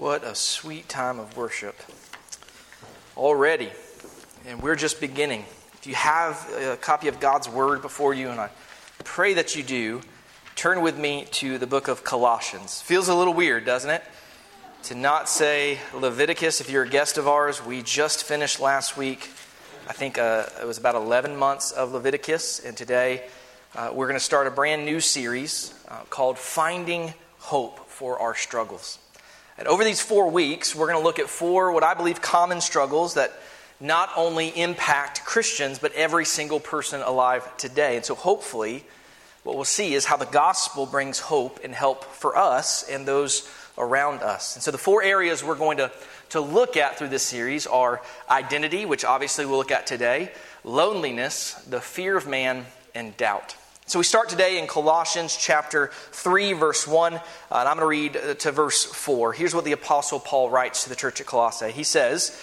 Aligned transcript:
What 0.00 0.24
a 0.24 0.34
sweet 0.34 0.88
time 0.88 1.20
of 1.20 1.36
worship 1.36 1.78
already. 3.18 3.68
And 4.46 4.62
we're 4.62 4.74
just 4.74 4.98
beginning. 4.98 5.44
If 5.74 5.86
you 5.86 5.94
have 5.94 6.50
a 6.58 6.78
copy 6.78 7.08
of 7.08 7.20
God's 7.20 7.50
Word 7.50 7.82
before 7.82 8.14
you, 8.14 8.30
and 8.30 8.40
I 8.40 8.48
pray 9.04 9.34
that 9.34 9.56
you 9.56 9.62
do, 9.62 10.00
turn 10.56 10.80
with 10.80 10.98
me 10.98 11.26
to 11.32 11.58
the 11.58 11.66
book 11.66 11.86
of 11.86 12.02
Colossians. 12.02 12.80
Feels 12.80 13.08
a 13.08 13.14
little 13.14 13.34
weird, 13.34 13.66
doesn't 13.66 13.90
it? 13.90 14.02
To 14.84 14.94
not 14.94 15.28
say 15.28 15.78
Leviticus 15.92 16.62
if 16.62 16.70
you're 16.70 16.84
a 16.84 16.88
guest 16.88 17.18
of 17.18 17.28
ours. 17.28 17.62
We 17.62 17.82
just 17.82 18.24
finished 18.24 18.58
last 18.58 18.96
week, 18.96 19.28
I 19.86 19.92
think 19.92 20.16
uh, 20.16 20.46
it 20.62 20.66
was 20.66 20.78
about 20.78 20.94
11 20.94 21.36
months 21.36 21.72
of 21.72 21.92
Leviticus, 21.92 22.60
and 22.64 22.74
today 22.74 23.28
uh, 23.76 23.90
we're 23.92 24.06
going 24.06 24.18
to 24.18 24.24
start 24.24 24.46
a 24.46 24.50
brand 24.50 24.86
new 24.86 25.00
series 25.00 25.74
uh, 25.88 26.04
called 26.08 26.38
Finding 26.38 27.12
Hope 27.36 27.86
for 27.86 28.18
Our 28.18 28.34
Struggles. 28.34 28.98
And 29.60 29.68
over 29.68 29.84
these 29.84 30.00
four 30.00 30.30
weeks, 30.30 30.74
we're 30.74 30.86
going 30.86 30.98
to 30.98 31.04
look 31.04 31.18
at 31.18 31.28
four, 31.28 31.70
what 31.70 31.84
I 31.84 31.92
believe, 31.92 32.22
common 32.22 32.62
struggles 32.62 33.12
that 33.14 33.30
not 33.78 34.08
only 34.16 34.48
impact 34.48 35.22
Christians, 35.26 35.78
but 35.78 35.92
every 35.92 36.24
single 36.24 36.58
person 36.58 37.02
alive 37.02 37.54
today. 37.58 37.96
And 37.96 38.04
so 38.04 38.14
hopefully, 38.14 38.86
what 39.44 39.56
we'll 39.56 39.66
see 39.66 39.92
is 39.92 40.06
how 40.06 40.16
the 40.16 40.24
gospel 40.24 40.86
brings 40.86 41.18
hope 41.18 41.60
and 41.62 41.74
help 41.74 42.04
for 42.04 42.38
us 42.38 42.88
and 42.88 43.06
those 43.06 43.46
around 43.76 44.22
us. 44.22 44.56
And 44.56 44.62
so 44.62 44.70
the 44.70 44.78
four 44.78 45.02
areas 45.02 45.44
we're 45.44 45.56
going 45.56 45.76
to, 45.76 45.92
to 46.30 46.40
look 46.40 46.78
at 46.78 46.96
through 46.96 47.08
this 47.08 47.22
series 47.22 47.66
are 47.66 48.00
identity, 48.30 48.86
which 48.86 49.04
obviously 49.04 49.44
we'll 49.44 49.58
look 49.58 49.70
at 49.70 49.86
today, 49.86 50.32
loneliness, 50.64 51.52
the 51.68 51.82
fear 51.82 52.16
of 52.16 52.26
man, 52.26 52.64
and 52.94 53.14
doubt. 53.18 53.56
So 53.90 53.98
we 53.98 54.04
start 54.04 54.28
today 54.28 54.60
in 54.60 54.68
Colossians 54.68 55.36
chapter 55.36 55.90
3, 56.12 56.52
verse 56.52 56.86
1, 56.86 57.14
uh, 57.14 57.18
and 57.50 57.68
I'm 57.68 57.76
going 57.76 57.78
to 57.78 57.86
read 57.86 58.16
uh, 58.16 58.34
to 58.34 58.52
verse 58.52 58.84
4. 58.84 59.32
Here's 59.32 59.52
what 59.52 59.64
the 59.64 59.72
Apostle 59.72 60.20
Paul 60.20 60.48
writes 60.48 60.84
to 60.84 60.88
the 60.88 60.94
church 60.94 61.20
at 61.20 61.26
Colossae. 61.26 61.72
He 61.72 61.82
says, 61.82 62.40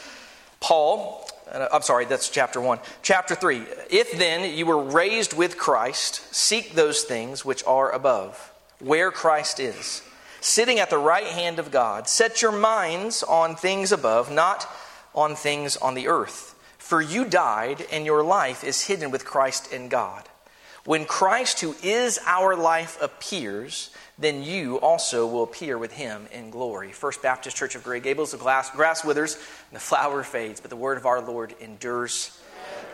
Paul, 0.60 1.26
uh, 1.50 1.70
I'm 1.72 1.84
sorry, 1.84 2.04
that's 2.04 2.30
chapter 2.30 2.60
1. 2.60 2.80
Chapter 3.02 3.34
3, 3.34 3.64
if 3.90 4.12
then 4.18 4.58
you 4.58 4.66
were 4.66 4.84
raised 4.84 5.38
with 5.38 5.58
Christ, 5.58 6.36
seek 6.36 6.74
those 6.74 7.04
things 7.04 7.46
which 7.46 7.64
are 7.64 7.94
above, 7.94 8.52
where 8.80 9.10
Christ 9.10 9.62
is, 9.62 10.02
sitting 10.42 10.80
at 10.80 10.90
the 10.90 10.98
right 10.98 11.28
hand 11.28 11.60
of 11.60 11.72
God. 11.72 12.10
Set 12.10 12.42
your 12.42 12.52
minds 12.52 13.24
on 13.24 13.56
things 13.56 13.94
above, 13.94 14.30
not 14.30 14.70
on 15.16 15.34
things 15.34 15.78
on 15.78 15.94
the 15.94 16.10
earth. 16.10 16.56
For 16.78 17.02
you 17.02 17.24
died, 17.24 17.86
and 17.90 18.06
your 18.06 18.22
life 18.22 18.66
is 18.66 18.88
hidden 18.88 19.12
with 19.12 19.24
Christ 19.24 19.72
in 19.72 19.88
God. 19.88 20.28
When 20.88 21.04
Christ, 21.04 21.60
who 21.60 21.76
is 21.84 22.18
our 22.26 22.56
life, 22.56 22.98
appears, 23.02 23.90
then 24.18 24.42
you 24.42 24.80
also 24.80 25.28
will 25.28 25.44
appear 25.44 25.78
with 25.78 25.92
him 25.92 26.30
in 26.32 26.50
glory. 26.50 26.94
First 26.94 27.22
Baptist 27.22 27.58
Church 27.58 27.76
of 27.76 27.84
Grey 27.84 28.00
Gables, 28.00 28.32
the 28.32 28.38
glass, 28.38 28.72
grass 28.72 29.04
withers 29.04 29.36
and 29.36 29.76
the 29.76 29.82
flower 29.82 30.24
fades, 30.24 30.62
but 30.62 30.70
the 30.70 30.78
word 30.78 30.98
of 30.98 31.06
our 31.06 31.20
Lord 31.20 31.54
endures. 31.60 32.40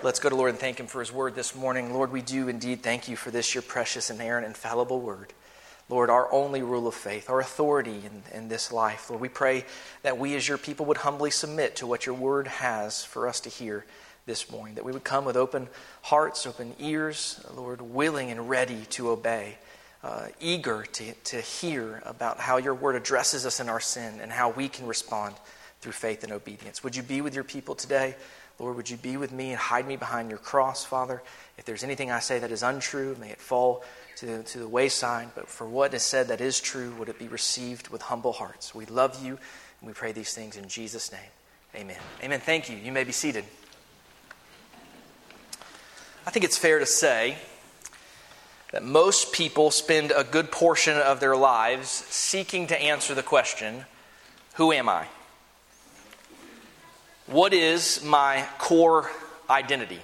Let's 0.02 0.19
go 0.19 0.27
to 0.27 0.36
Lord 0.36 0.49
and 0.49 0.58
thank 0.58 0.80
him 0.80 0.88
for 0.88 1.02
his 1.02 1.14
word 1.14 1.36
this 1.36 1.53
morning. 1.53 1.94
Lord, 1.94 2.11
we 2.11 2.23
do 2.23 2.47
indeed 2.47 2.81
thank 2.81 3.08
you 3.08 3.16
for 3.16 3.30
this, 3.30 3.53
your 3.53 3.61
precious, 3.61 4.09
and 4.09 4.19
inerrant, 4.19 4.47
infallible 4.47 4.99
word. 4.99 5.31
Lord, 5.88 6.09
our 6.09 6.33
only 6.33 6.64
rule 6.64 6.88
of 6.88 6.95
faith, 6.95 7.30
our 7.30 7.41
authority 7.41 8.02
in, 8.03 8.23
in 8.36 8.47
this 8.47 8.71
life. 8.71 9.11
Lord, 9.11 9.21
we 9.21 9.30
pray 9.30 9.66
that 10.02 10.17
we 10.17 10.36
as 10.36 10.47
your 10.47 10.58
people 10.58 10.88
would 10.88 10.97
humbly 10.97 11.30
submit 11.30 11.75
to 11.75 11.86
what 11.86 12.08
your 12.08 12.16
word 12.16 12.47
has 12.47 13.05
for 13.05 13.27
us 13.27 13.39
to 13.41 13.49
hear 13.49 13.86
this 14.26 14.50
morning, 14.50 14.76
that 14.76 14.86
we 14.86 14.92
would 14.92 15.04
come 15.04 15.26
with 15.26 15.36
open 15.36 15.68
hearts, 16.02 16.46
open 16.46 16.74
ears, 16.80 17.44
Lord, 17.56 17.82
willing 17.82 18.32
and 18.32 18.50
ready 18.50 18.86
to 18.92 19.10
obey, 19.10 19.58
uh, 20.04 20.28
eager 20.40 20.84
to, 20.84 21.14
to 21.14 21.42
hear 21.42 22.02
about 22.06 22.40
how 22.40 22.58
your 22.58 22.74
word 22.74 22.96
addresses 22.96 23.46
us 23.46 23.60
in 23.60 23.70
our 23.70 23.80
sin 23.80 24.20
and 24.22 24.32
how 24.32 24.50
we 24.50 24.70
can 24.70 24.88
respond 24.88 25.36
through 25.82 25.92
faith 25.92 26.24
and 26.24 26.32
obedience. 26.32 26.84
Would 26.84 26.96
you 26.96 27.04
be 27.04 27.22
with 27.22 27.36
your 27.36 27.44
people 27.44 27.76
today? 27.76 28.16
Lord, 28.60 28.78
would 28.78 28.90
you 28.90 28.98
be 28.98 29.18
with 29.18 29.32
me 29.32 29.50
and 29.50 29.60
hide 29.60 29.88
me 29.88 29.98
behind 29.98 30.30
your 30.30 30.38
cross, 30.38 30.86
Father? 30.86 31.22
If 31.58 31.66
there's 31.66 31.83
anything 31.83 32.12
I 32.12 32.20
say 32.20 32.39
that 32.39 32.52
is 32.52 32.64
untrue, 32.64 33.17
may 33.20 33.32
it 33.32 33.42
fall 33.42 33.83
to 34.17 34.26
the, 34.26 34.44
to 34.44 34.60
the 34.60 34.67
wayside. 34.67 35.30
But 35.36 35.50
for 35.50 35.67
what 35.67 35.94
is 35.94 36.04
said 36.04 36.28
that 36.28 36.39
is 36.39 36.62
true, 36.62 36.94
would 37.00 37.10
it 37.10 37.20
be 37.20 37.28
received 37.28 37.89
with 37.89 38.04
humble 38.04 38.32
hearts? 38.32 38.73
We 38.73 38.86
love 38.86 39.23
you, 39.23 39.32
and 39.82 39.88
we 39.88 39.94
pray 39.94 40.12
these 40.12 40.33
things 40.33 40.56
in 40.56 40.67
Jesus' 40.67 41.12
name. 41.12 41.22
Amen. 41.76 41.98
Amen. 42.23 42.39
Thank 42.39 42.70
you. 42.70 42.78
You 42.78 42.92
may 42.92 43.04
be 43.04 43.12
seated. 43.12 43.44
I 46.26 46.32
think 46.32 46.45
it's 46.45 46.58
fair 46.58 46.80
to 46.80 46.86
say 46.86 47.38
that 48.72 48.82
most 48.82 49.34
people 49.34 49.72
spend 49.72 50.14
a 50.16 50.23
good 50.23 50.52
portion 50.52 50.95
of 50.98 51.20
their 51.20 51.36
lives 51.36 51.89
seeking 51.89 52.67
to 52.67 52.82
answer 52.82 53.14
the 53.14 53.23
question 53.23 53.86
Who 54.56 54.72
am 54.72 54.88
I? 54.88 55.08
What 57.28 57.54
is 57.54 58.04
my 58.04 58.45
core 58.58 59.12
identity? 59.50 60.00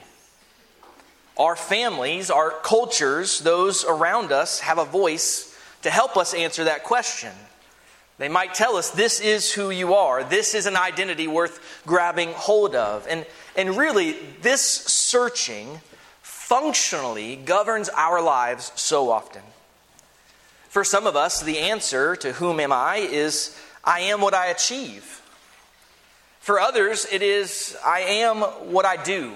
Our 1.38 1.56
families, 1.56 2.30
our 2.30 2.52
cultures, 2.52 3.40
those 3.40 3.86
around 3.86 4.34
us 4.34 4.60
have 4.60 4.78
a 4.78 4.86
voice 4.86 5.58
to 5.84 5.90
help 5.90 6.18
us 6.18 6.34
answer 6.34 6.66
that 6.66 6.84
question. 6.84 7.32
They 8.18 8.28
might 8.28 8.54
tell 8.54 8.76
us, 8.76 8.90
this 8.90 9.22
is 9.22 9.54
who 9.54 9.70
you 9.70 9.94
are. 9.94 10.26
This 10.26 10.54
is 10.54 10.66
an 10.66 10.76
identity 10.76 11.28
worth 11.28 11.82
grabbing 11.86 12.34
hold 12.34 12.76
of. 12.76 13.08
And, 13.10 13.26
and 13.56 13.78
really, 13.78 14.18
this 14.42 14.62
searching 14.62 15.80
functionally 16.50 17.36
governs 17.36 17.90
our 17.90 18.20
lives 18.20 18.72
so 18.74 19.12
often. 19.12 19.44
For 20.68 20.84
some 20.84 21.06
of 21.06 21.16
us, 21.16 21.44
the 21.44 21.60
answer 21.60 22.16
to 22.16 22.34
whom 22.34 22.60
am 22.60 22.72
I 22.72 22.98
is 22.98 23.56
I 23.84 24.00
am 24.00 24.20
what 24.20 24.34
I 24.34 24.48
achieve. 24.48 25.22
For 26.40 26.60
others, 26.60 27.06
it 27.12 27.22
is 27.22 27.78
I 27.86 28.00
am 28.00 28.38
what 28.74 28.84
I 28.84 28.98
do, 28.98 29.34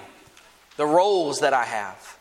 the 0.75 0.87
roles 0.87 1.41
that 1.41 1.53
I 1.53 1.65
have. 1.65 2.17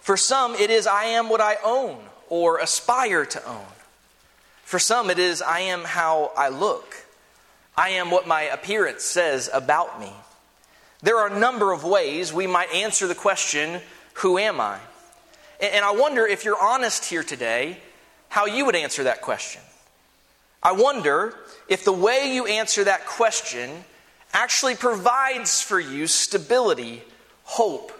For 0.00 0.16
some, 0.16 0.56
it 0.56 0.70
is 0.70 0.88
I 0.88 1.04
am 1.04 1.28
what 1.28 1.40
I 1.40 1.58
own 1.64 1.96
or 2.28 2.58
aspire 2.58 3.26
to 3.26 3.48
own. 3.48 3.66
For 4.64 4.80
some, 4.80 5.08
it 5.08 5.20
is 5.20 5.40
I 5.40 5.60
am 5.60 5.84
how 5.84 6.32
I 6.36 6.48
look. 6.48 6.96
I 7.76 7.90
am 7.90 8.10
what 8.10 8.26
my 8.26 8.42
appearance 8.42 9.04
says 9.04 9.48
about 9.52 10.00
me. 10.00 10.12
There 11.00 11.18
are 11.18 11.28
a 11.28 11.38
number 11.38 11.70
of 11.70 11.84
ways 11.84 12.32
we 12.32 12.48
might 12.48 12.74
answer 12.74 13.06
the 13.06 13.14
question 13.14 13.82
who 14.16 14.38
am 14.38 14.60
I? 14.60 14.78
And 15.60 15.84
I 15.84 15.92
wonder 15.92 16.26
if 16.26 16.44
you're 16.44 16.60
honest 16.60 17.04
here 17.04 17.22
today, 17.22 17.78
how 18.28 18.46
you 18.46 18.64
would 18.66 18.76
answer 18.76 19.04
that 19.04 19.20
question. 19.20 19.62
I 20.62 20.72
wonder 20.72 21.34
if 21.68 21.84
the 21.84 21.92
way 21.92 22.34
you 22.34 22.46
answer 22.46 22.84
that 22.84 23.06
question 23.06 23.84
actually 24.32 24.74
provides 24.74 25.60
for 25.60 25.78
you 25.78 26.06
stability, 26.06 27.02
hope, 27.44 27.92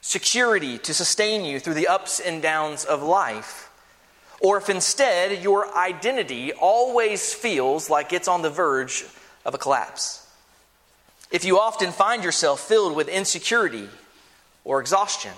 security 0.00 0.78
to 0.78 0.94
sustain 0.94 1.44
you 1.44 1.58
through 1.58 1.74
the 1.74 1.88
ups 1.88 2.20
and 2.20 2.42
downs 2.42 2.84
of 2.84 3.02
life. 3.02 3.70
Or 4.40 4.58
if 4.58 4.68
instead 4.68 5.42
your 5.42 5.74
identity 5.76 6.52
always 6.52 7.32
feels 7.32 7.88
like 7.88 8.12
it's 8.12 8.28
on 8.28 8.42
the 8.42 8.50
verge 8.50 9.04
of 9.44 9.54
a 9.54 9.58
collapse. 9.58 10.26
If 11.30 11.44
you 11.44 11.58
often 11.58 11.92
find 11.92 12.22
yourself 12.22 12.60
filled 12.60 12.94
with 12.94 13.08
insecurity 13.08 13.88
or 14.66 14.80
exhaustion, 14.80 15.32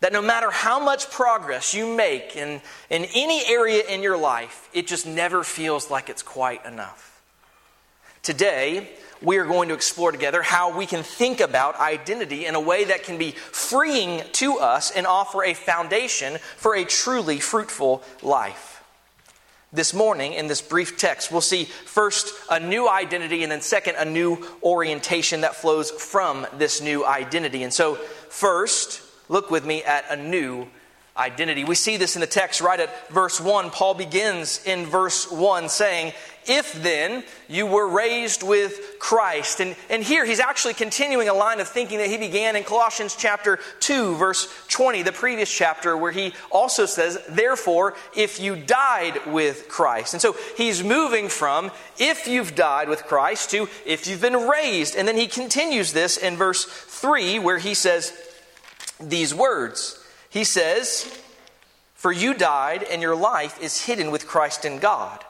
that 0.00 0.12
no 0.12 0.20
matter 0.20 0.50
how 0.50 0.78
much 0.78 1.10
progress 1.10 1.72
you 1.72 1.86
make 1.96 2.36
in, 2.36 2.60
in 2.90 3.06
any 3.14 3.42
area 3.48 3.82
in 3.88 4.02
your 4.02 4.18
life, 4.18 4.68
it 4.74 4.86
just 4.86 5.06
never 5.06 5.42
feels 5.42 5.90
like 5.90 6.10
it's 6.10 6.22
quite 6.22 6.64
enough. 6.66 7.22
Today, 8.22 8.90
we 9.22 9.38
are 9.38 9.46
going 9.46 9.68
to 9.68 9.74
explore 9.74 10.12
together 10.12 10.42
how 10.42 10.76
we 10.76 10.84
can 10.84 11.02
think 11.02 11.40
about 11.40 11.80
identity 11.80 12.44
in 12.44 12.54
a 12.54 12.60
way 12.60 12.84
that 12.84 13.02
can 13.02 13.16
be 13.16 13.30
freeing 13.30 14.22
to 14.32 14.58
us 14.58 14.90
and 14.90 15.06
offer 15.06 15.42
a 15.42 15.54
foundation 15.54 16.36
for 16.56 16.76
a 16.76 16.84
truly 16.84 17.40
fruitful 17.40 18.02
life. 18.22 18.71
This 19.74 19.94
morning, 19.94 20.34
in 20.34 20.48
this 20.48 20.60
brief 20.60 20.98
text, 20.98 21.32
we'll 21.32 21.40
see 21.40 21.64
first 21.64 22.34
a 22.50 22.60
new 22.60 22.86
identity, 22.86 23.42
and 23.42 23.50
then 23.50 23.62
second, 23.62 23.96
a 23.96 24.04
new 24.04 24.46
orientation 24.62 25.40
that 25.40 25.56
flows 25.56 25.90
from 25.90 26.46
this 26.58 26.82
new 26.82 27.06
identity. 27.06 27.62
And 27.62 27.72
so, 27.72 27.94
first, 27.94 29.00
look 29.30 29.50
with 29.50 29.64
me 29.64 29.82
at 29.82 30.04
a 30.10 30.16
new 30.16 30.68
identity. 31.16 31.64
We 31.64 31.74
see 31.74 31.96
this 31.96 32.16
in 32.16 32.20
the 32.20 32.26
text 32.26 32.60
right 32.60 32.80
at 32.80 33.08
verse 33.10 33.40
1. 33.40 33.70
Paul 33.70 33.94
begins 33.94 34.62
in 34.66 34.84
verse 34.84 35.30
1 35.30 35.70
saying, 35.70 36.12
If 36.46 36.82
then 36.82 37.24
you 37.48 37.66
were 37.66 37.88
raised 37.88 38.42
with 38.42 38.98
Christ. 38.98 39.60
And, 39.60 39.76
and 39.90 40.02
here 40.02 40.24
he's 40.24 40.40
actually 40.40 40.74
continuing 40.74 41.28
a 41.28 41.34
line 41.34 41.60
of 41.60 41.68
thinking 41.68 41.98
that 41.98 42.08
he 42.08 42.16
began 42.16 42.56
in 42.56 42.64
Colossians 42.64 43.16
chapter 43.16 43.58
2, 43.80 44.16
verse 44.16 44.48
20, 44.68 45.02
the 45.02 45.12
previous 45.12 45.52
chapter, 45.52 45.96
where 45.96 46.12
he 46.12 46.32
also 46.50 46.86
says, 46.86 47.18
Therefore, 47.28 47.94
if 48.16 48.40
you 48.40 48.56
died 48.56 49.26
with 49.26 49.68
Christ. 49.68 50.14
And 50.14 50.20
so 50.20 50.36
he's 50.56 50.82
moving 50.82 51.28
from 51.28 51.70
if 51.98 52.26
you've 52.26 52.54
died 52.54 52.88
with 52.88 53.04
Christ 53.04 53.50
to 53.50 53.68
if 53.86 54.06
you've 54.06 54.20
been 54.20 54.48
raised. 54.48 54.96
And 54.96 55.06
then 55.06 55.16
he 55.16 55.26
continues 55.26 55.92
this 55.92 56.16
in 56.16 56.36
verse 56.36 56.64
3, 56.64 57.38
where 57.38 57.58
he 57.58 57.74
says, 57.74 58.12
these 59.08 59.34
words. 59.34 59.98
He 60.30 60.44
says, 60.44 61.04
For 61.94 62.12
you 62.12 62.34
died, 62.34 62.82
and 62.82 63.02
your 63.02 63.16
life 63.16 63.60
is 63.60 63.84
hidden 63.84 64.10
with 64.10 64.26
Christ 64.26 64.64
in 64.64 64.78
God. 64.78 65.24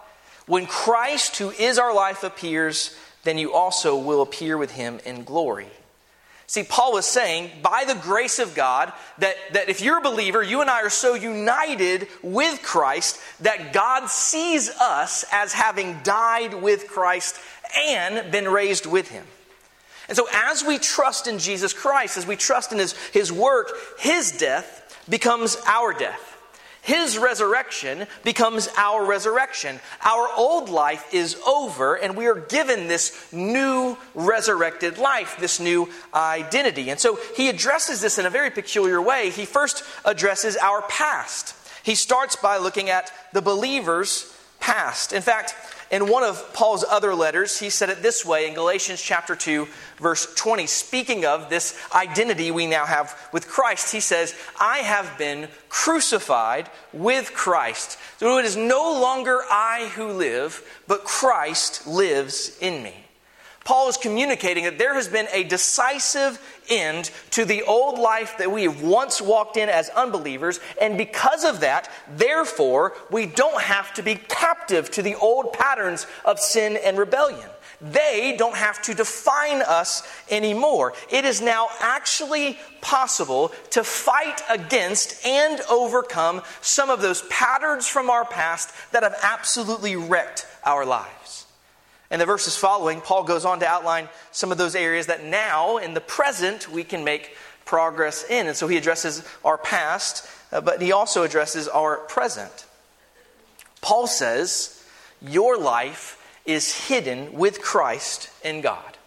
When 0.47 0.67
Christ, 0.67 1.37
who 1.37 1.50
is 1.50 1.79
our 1.79 1.94
life, 1.94 2.25
appears, 2.25 2.97
then 3.25 3.39
you 3.39 3.53
also 3.53 3.97
will 3.97 4.23
appear 4.23 4.59
with 4.59 4.73
him 4.73 5.00
in 5.05 5.25
glory. 5.25 5.69
See, 6.47 6.65
Paul 6.65 6.93
was 6.93 7.06
saying, 7.06 7.50
by 7.62 7.85
the 7.87 7.94
grace 7.94 8.39
of 8.39 8.55
God, 8.55 8.93
that, 9.19 9.37
that 9.55 9.71
if 9.71 9.81
you're 9.81 9.99
a 9.99 10.03
believer, 10.03 10.43
you 10.43 10.61
and 10.61 10.69
I 10.69 10.83
are 10.83 10.91
so 10.91 11.15
united 11.15 12.09
with 12.23 12.61
Christ 12.62 13.19
that 13.41 13.73
God 13.73 14.09
sees 14.09 14.69
us 14.69 15.25
as 15.33 15.55
having 15.55 16.00
died 16.03 16.53
with 16.53 16.88
Christ 16.88 17.41
and 17.75 18.31
been 18.31 18.49
raised 18.49 18.85
with 18.85 19.09
him. 19.09 19.25
And 20.09 20.17
so, 20.17 20.29
as 20.31 20.62
we 20.62 20.79
trust 20.79 21.27
in 21.27 21.38
Jesus 21.38 21.73
Christ, 21.73 22.19
as 22.19 22.27
we 22.27 22.37
trust 22.37 22.71
in 22.71 22.79
his, 22.79 22.93
his 23.12 23.33
work, 23.33 23.71
his 23.99 24.33
death 24.33 25.03
becomes 25.09 25.56
our 25.67 25.95
death. 25.95 26.31
His 26.82 27.17
resurrection 27.17 28.08
becomes 28.25 28.69
our 28.76 29.05
resurrection. 29.05 29.79
Our 30.05 30.29
old 30.37 30.69
life 30.69 31.14
is 31.14 31.37
over, 31.46 31.94
and 31.94 32.17
we 32.17 32.26
are 32.26 32.34
given 32.34 32.88
this 32.88 33.32
new 33.32 33.96
resurrected 34.14 34.99
life, 34.99 35.37
this 35.38 35.61
new 35.61 35.88
identity. 36.12 36.90
And 36.90 36.99
so 36.99 37.20
he 37.37 37.49
addresses 37.49 38.00
this 38.00 38.19
in 38.19 38.26
a 38.26 38.31
very 38.31 38.50
peculiar 38.50 39.00
way. 39.00 39.31
He 39.31 39.44
first 39.44 39.84
addresses 40.05 40.56
our 40.56 40.82
past. 40.82 41.55
He 41.84 41.94
starts 41.94 42.34
by 42.34 42.56
looking 42.56 42.90
at 42.90 43.12
the 43.32 43.43
believer's 43.43 44.37
past. 44.58 45.12
In 45.12 45.23
fact, 45.23 45.55
in 45.93 46.09
one 46.09 46.25
of 46.25 46.55
Paul's 46.55 46.85
other 46.89 47.15
letters, 47.15 47.59
he 47.59 47.69
said 47.69 47.91
it 47.91 48.03
this 48.03 48.25
way 48.25 48.49
in 48.49 48.55
Galatians 48.55 49.00
chapter 49.00 49.37
2, 49.37 49.69
verse 49.99 50.35
20. 50.35 50.67
Speaking 50.67 51.27
of 51.27 51.50
this 51.50 51.79
identity 51.94 52.50
we 52.50 52.67
now 52.67 52.87
have 52.87 53.15
with 53.31 53.47
Christ, 53.47 53.93
he 53.93 54.00
says, 54.00 54.35
I 54.59 54.79
have 54.79 55.19
been 55.19 55.49
crucified 55.69 56.71
with 56.94 57.35
Christ. 57.35 57.99
So 58.19 58.39
it 58.39 58.47
is 58.47 58.56
no 58.56 58.99
longer 59.03 59.43
I 59.50 59.93
who 59.94 60.09
live, 60.09 60.65
but 60.89 61.05
Christ 61.05 61.87
lives 61.87 62.56
in 62.62 62.83
me. 62.83 62.95
Paul 63.65 63.88
is 63.91 63.99
communicating 63.99 64.65
that 64.65 64.79
there 64.79 64.95
has 64.95 65.09
been 65.09 65.29
a 65.31 65.45
decisive 65.45 66.41
end 66.73 67.11
to 67.31 67.45
the 67.45 67.63
old 67.63 67.99
life 67.99 68.39
that 68.39 68.51
we 68.51 68.65
have 68.65 68.83
once 68.83 69.21
walked 69.21 69.57
in 69.57 69.69
as 69.69 69.89
unbelievers, 69.91 70.59
and 70.81 70.97
because 70.97 71.45
of 71.45 71.61
that, 71.61 71.91
therefore, 72.17 72.95
we 73.11 73.27
don't 73.27 73.61
have 73.61 73.93
to 73.95 74.03
be 74.03 74.15
captive 74.15 74.91
to 74.93 75.03
the 75.03 75.15
old 75.17 75.53
patterns 75.53 76.07
of 76.25 76.41
sin 76.41 76.79
and 76.83 76.99
rebellion. 76.99 77.49
They 77.81 78.37
don't 78.39 78.57
have 78.57 78.81
to 78.83 78.95
define 78.95 79.61
us 79.61 80.07
anymore. 80.31 80.95
It 81.11 81.25
is 81.25 81.41
now 81.41 81.69
actually 81.81 82.61
possible 82.81 83.53
to 83.71 83.83
fight 83.83 84.41
against 84.49 85.27
and 85.27 85.61
overcome 85.69 86.43
some 86.61 86.91
of 86.91 87.03
those 87.03 87.23
patterns 87.23 87.89
from 87.89 88.09
our 88.09 88.25
past 88.25 88.73
that 88.93 89.03
have 89.03 89.19
absolutely 89.23 89.97
wrecked 89.97 90.47
our 90.65 90.87
lives. 90.87 91.47
In 92.12 92.19
the 92.19 92.26
verses 92.26 92.55
following, 92.55 93.00
Paul 93.00 93.25
goes 93.25 93.47
on 93.47 93.61
to 93.61 93.67
outline 93.67 94.06
some 94.32 94.53
of 94.53 94.59
those 94.59 94.75
areas 94.75 95.06
that 95.06 95.25
now, 95.25 95.79
in 95.79 95.94
the 95.94 96.00
present, 96.00 96.70
we 96.70 96.85
can 96.85 97.05
make 97.05 97.35
progress 97.64 98.23
in. 98.29 98.47
And 98.47 98.55
so 98.55 98.69
he 98.69 98.76
addresses 98.76 99.25
our 99.43 99.56
past, 99.56 100.29
uh, 100.53 100.61
but 100.61 100.82
he 100.82 100.93
also 100.93 101.23
addresses 101.23 101.69
our 101.69 101.97
present. 101.97 102.67
Paul 103.81 104.06
says, 104.06 104.85
Your 105.23 105.56
life 105.56 106.19
is 106.44 106.87
hidden 106.87 107.32
with 107.32 107.62
Christ 107.62 108.29
in 108.44 108.61
God. 108.61 108.99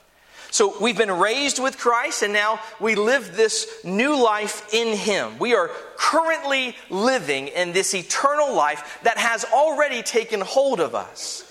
So 0.49 0.75
we've 0.81 0.97
been 0.97 1.11
raised 1.11 1.59
with 1.59 1.77
Christ, 1.77 2.23
and 2.23 2.33
now 2.33 2.59
we 2.79 2.95
live 2.95 3.35
this 3.35 3.67
new 3.83 4.19
life 4.19 4.73
in 4.73 4.97
Him. 4.97 5.37
We 5.37 5.53
are 5.53 5.69
currently 5.95 6.75
living 6.89 7.49
in 7.49 7.71
this 7.71 7.93
eternal 7.93 8.55
life 8.55 8.99
that 9.03 9.17
has 9.17 9.45
already 9.45 10.01
taken 10.01 10.41
hold 10.41 10.79
of 10.79 10.95
us. 10.95 11.43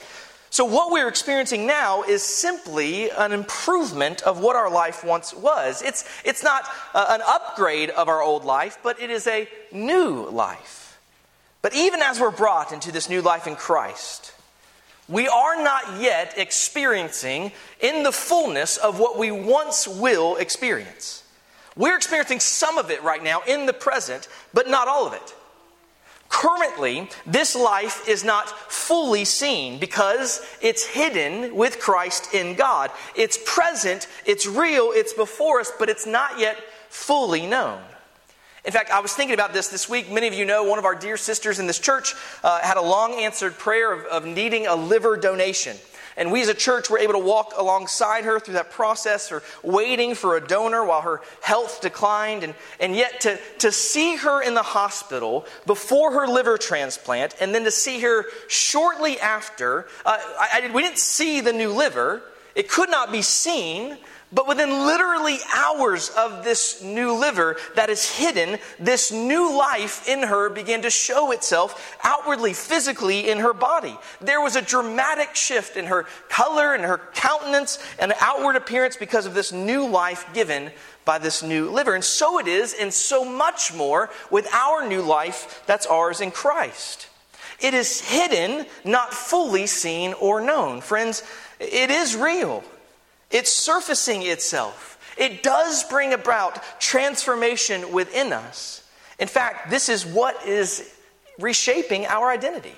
So, 0.55 0.65
what 0.65 0.93
we're 0.93 1.09
experiencing 1.09 1.67
now 1.67 2.05
is 2.05 2.23
simply 2.23 3.11
an 3.11 3.33
improvement 3.33 4.23
of 4.23 4.39
what 4.39 4.55
our 4.55 4.71
life 4.71 5.03
once 5.03 5.35
was. 5.35 5.83
It's, 5.83 6.05
it's 6.25 6.45
not 6.45 6.65
uh, 6.95 7.07
an 7.09 7.23
upgrade 7.27 7.91
of 7.91 8.09
our 8.09 8.23
old 8.23 8.45
life, 8.45 8.79
but 8.81 9.03
it 9.03 9.11
is 9.11 9.27
a 9.27 9.49
new 9.73 10.31
life. 10.31 11.01
But 11.61 11.75
even 11.75 12.03
as 12.03 12.21
we're 12.21 12.31
brought 12.31 12.71
into 12.71 12.93
this 12.93 13.11
new 13.11 13.21
life 13.21 13.49
in 13.49 13.57
Christ, 13.57 14.33
we 15.09 15.27
are 15.27 15.61
not 15.61 16.01
yet 16.01 16.35
experiencing 16.37 17.51
in 17.81 18.05
the 18.05 18.13
fullness 18.13 18.77
of 18.77 19.01
what 19.01 19.19
we 19.19 19.33
once 19.33 19.89
will 19.89 20.37
experience. 20.37 21.25
We're 21.75 21.97
experiencing 21.97 22.39
some 22.39 22.79
of 22.79 22.93
it 22.93 23.03
right 23.03 23.25
now 23.25 23.43
in 23.45 23.67
the 23.67 23.73
present, 23.73 24.29
but 24.53 24.69
not 24.69 24.87
all 24.87 25.05
of 25.05 25.15
it. 25.15 25.35
Currently, 26.29 27.09
this 27.27 27.55
life 27.55 28.09
is 28.09 28.25
not 28.25 28.49
fully 28.71 29.25
seen 29.25 29.79
because 29.79 30.45
it's 30.61 30.85
hidden 30.85 31.55
with 31.55 31.79
Christ 31.79 32.35
in 32.35 32.55
God. 32.55 32.91
It's 33.15 33.39
present, 33.45 34.09
it's 34.27 34.47
real, 34.47 34.91
it's 34.93 35.13
before 35.13 35.61
us, 35.61 35.73
but 35.79 35.89
it's 35.89 36.07
not 36.07 36.39
yet 36.39 36.57
fully 36.89 37.47
known. 37.47 37.81
In 38.65 38.73
fact, 38.73 38.91
I 38.91 39.01
was 39.01 39.13
thinking 39.13 39.35
about 39.35 39.53
this 39.53 39.69
this 39.69 39.91
week. 39.91 40.11
Many 40.11 40.27
of 40.27 40.33
you 40.33 40.47
know 40.47 40.65
one 40.65 40.79
of 40.79 40.87
our 40.87 40.95
dear 40.95 41.19
sisters 41.19 41.59
in 41.59 41.67
this 41.67 41.79
church 41.79 42.15
uh, 42.43 42.61
had 42.61 42.79
a 42.79 42.83
long 42.83 43.13
answered 43.15 43.59
prayer 43.59 43.93
of, 43.93 44.07
of 44.07 44.25
needing 44.25 44.67
a 44.67 44.75
liver 44.75 45.19
donation. 45.19 45.77
And 46.17 46.31
we 46.31 46.43
as 46.43 46.49
a 46.49 46.55
church 46.55 46.91
were 46.91 46.99
able 46.99 47.15
to 47.15 47.19
walk 47.19 47.55
alongside 47.57 48.25
her 48.25 48.39
through 48.39 48.55
that 48.55 48.71
process 48.71 49.33
or 49.33 49.43
waiting 49.63 50.15
for 50.15 50.37
a 50.37 50.47
donor 50.47 50.85
while 50.85 51.01
her 51.01 51.21
health 51.41 51.81
declined. 51.81 52.45
And, 52.45 52.55
and 52.79 52.95
yet 52.95 53.21
to, 53.23 53.39
to 53.59 53.73
see 53.73 54.17
her 54.17 54.43
in 54.43 54.55
the 54.55 54.63
hospital 54.63 55.47
before 55.67 56.13
her 56.13 56.27
liver 56.27 56.57
transplant 56.57 57.35
and 57.41 57.55
then 57.55 57.65
to 57.65 57.71
see 57.71 58.01
her 58.01 58.27
shortly 58.49 59.19
after, 59.19 59.87
uh, 60.07 60.17
I, 60.19 60.69
I, 60.69 60.71
we 60.73 60.83
didn't 60.83 60.99
see 60.99 61.41
the 61.41 61.53
new 61.53 61.73
liver. 61.73 62.23
It 62.55 62.69
could 62.69 62.91
not 62.91 63.11
be 63.11 63.23
seen, 63.23 63.99
but 64.35 64.49
within 64.49 64.71
literally 64.71 65.39
hours 65.55 66.11
of 66.11 66.43
this 66.43 66.83
new 66.83 67.15
liver 67.15 67.57
that 67.77 67.89
is 67.89 68.11
hidden, 68.11 68.59
this 68.81 69.13
new 69.13 69.57
life 69.57 70.09
in 70.09 70.25
her 70.25 70.51
began 70.51 70.83
to 70.83 70.91
show 70.91 71.31
itself 71.31 71.97
outwardly, 72.03 72.53
physically 72.53 73.31
in 73.31 73.39
her 73.39 73.53
body. 73.53 73.97
There 74.21 74.41
was 74.41 74.57
a 74.57 74.63
dramatic 74.63 75.37
shift 75.37 75.77
in 75.77 75.87
her 75.87 76.07
color 76.29 76.75
and 76.75 76.83
her 76.85 77.01
countenance 77.15 77.79
and 78.01 78.13
outward 78.21 78.57
appearance 78.57 78.97
because 78.97 79.25
of 79.25 79.35
this 79.35 79.53
new 79.53 79.87
life 79.87 80.27
given 80.35 80.73
by 81.05 81.19
this 81.19 81.43
new 81.43 81.71
liver. 81.71 81.95
And 81.95 82.03
so 82.05 82.39
it 82.39 82.49
is, 82.49 82.75
and 82.79 82.93
so 82.93 83.25
much 83.25 83.73
more 83.73 84.11
with 84.31 84.53
our 84.53 84.89
new 84.89 85.03
life 85.03 85.63
that's 85.67 85.87
ours 85.87 86.21
in 86.21 86.33
Christ. 86.33 87.09
It 87.61 87.73
is 87.73 88.01
hidden, 88.01 88.67
not 88.85 89.15
fully 89.15 89.67
seen 89.67 90.13
or 90.15 90.41
known. 90.41 90.81
Friends, 90.81 91.23
it 91.61 91.91
is 91.91 92.17
real. 92.17 92.65
It's 93.31 93.51
surfacing 93.51 94.23
itself. 94.23 94.99
It 95.17 95.43
does 95.43 95.85
bring 95.85 96.13
about 96.13 96.81
transformation 96.81 97.93
within 97.93 98.33
us. 98.33 98.89
In 99.19 99.29
fact, 99.29 99.71
this 99.71 99.89
is 99.89 100.05
what 100.05 100.45
is 100.47 100.93
reshaping 101.39 102.07
our 102.07 102.31
identity. 102.31 102.75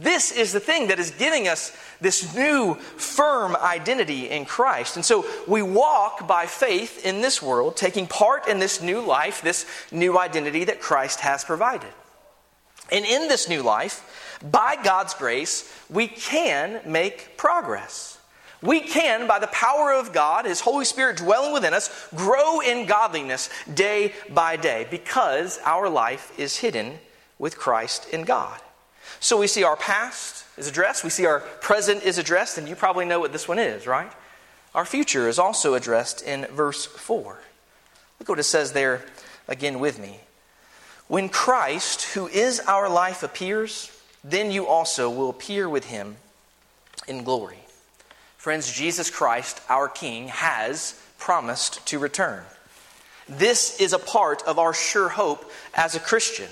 This 0.00 0.32
is 0.32 0.52
the 0.52 0.60
thing 0.60 0.88
that 0.88 0.98
is 0.98 1.10
giving 1.12 1.48
us 1.48 1.74
this 2.00 2.34
new, 2.34 2.74
firm 2.74 3.56
identity 3.56 4.28
in 4.28 4.44
Christ. 4.44 4.96
And 4.96 5.04
so 5.04 5.24
we 5.46 5.62
walk 5.62 6.28
by 6.28 6.44
faith 6.46 7.06
in 7.06 7.22
this 7.22 7.40
world, 7.40 7.76
taking 7.76 8.06
part 8.06 8.48
in 8.48 8.58
this 8.58 8.82
new 8.82 9.00
life, 9.00 9.40
this 9.40 9.64
new 9.90 10.18
identity 10.18 10.64
that 10.64 10.80
Christ 10.80 11.20
has 11.20 11.42
provided. 11.42 11.88
And 12.92 13.04
in 13.04 13.28
this 13.28 13.48
new 13.48 13.62
life, 13.62 14.38
by 14.42 14.76
God's 14.76 15.14
grace, 15.14 15.72
we 15.88 16.06
can 16.06 16.80
make 16.84 17.36
progress. 17.38 18.17
We 18.60 18.80
can, 18.80 19.26
by 19.26 19.38
the 19.38 19.46
power 19.48 19.92
of 19.92 20.12
God, 20.12 20.44
His 20.44 20.60
Holy 20.60 20.84
Spirit 20.84 21.18
dwelling 21.18 21.52
within 21.52 21.74
us, 21.74 22.08
grow 22.14 22.60
in 22.60 22.86
godliness 22.86 23.50
day 23.72 24.12
by 24.28 24.56
day 24.56 24.86
because 24.90 25.60
our 25.64 25.88
life 25.88 26.36
is 26.38 26.56
hidden 26.56 26.98
with 27.38 27.56
Christ 27.56 28.08
in 28.10 28.24
God. 28.24 28.60
So 29.20 29.38
we 29.38 29.46
see 29.46 29.62
our 29.62 29.76
past 29.76 30.44
is 30.56 30.66
addressed, 30.66 31.04
we 31.04 31.10
see 31.10 31.26
our 31.26 31.40
present 31.40 32.02
is 32.02 32.18
addressed, 32.18 32.58
and 32.58 32.68
you 32.68 32.74
probably 32.74 33.04
know 33.04 33.20
what 33.20 33.32
this 33.32 33.46
one 33.46 33.58
is, 33.58 33.86
right? 33.86 34.10
Our 34.74 34.84
future 34.84 35.28
is 35.28 35.38
also 35.38 35.74
addressed 35.74 36.22
in 36.22 36.46
verse 36.46 36.84
4. 36.84 37.38
Look 38.18 38.28
what 38.28 38.38
it 38.38 38.44
says 38.44 38.72
there 38.72 39.02
again 39.46 39.78
with 39.78 39.98
me. 39.98 40.20
When 41.06 41.28
Christ, 41.28 42.02
who 42.14 42.26
is 42.26 42.60
our 42.60 42.88
life, 42.88 43.22
appears, 43.22 43.90
then 44.22 44.50
you 44.50 44.66
also 44.66 45.08
will 45.08 45.30
appear 45.30 45.68
with 45.68 45.86
him 45.86 46.16
in 47.06 47.24
glory. 47.24 47.58
Friends, 48.38 48.72
Jesus 48.72 49.10
Christ, 49.10 49.60
our 49.68 49.88
King, 49.88 50.28
has 50.28 50.94
promised 51.18 51.84
to 51.88 51.98
return. 51.98 52.44
This 53.28 53.80
is 53.80 53.92
a 53.92 53.98
part 53.98 54.44
of 54.44 54.60
our 54.60 54.72
sure 54.72 55.08
hope 55.08 55.50
as 55.74 55.96
a 55.96 56.00
Christian. 56.00 56.48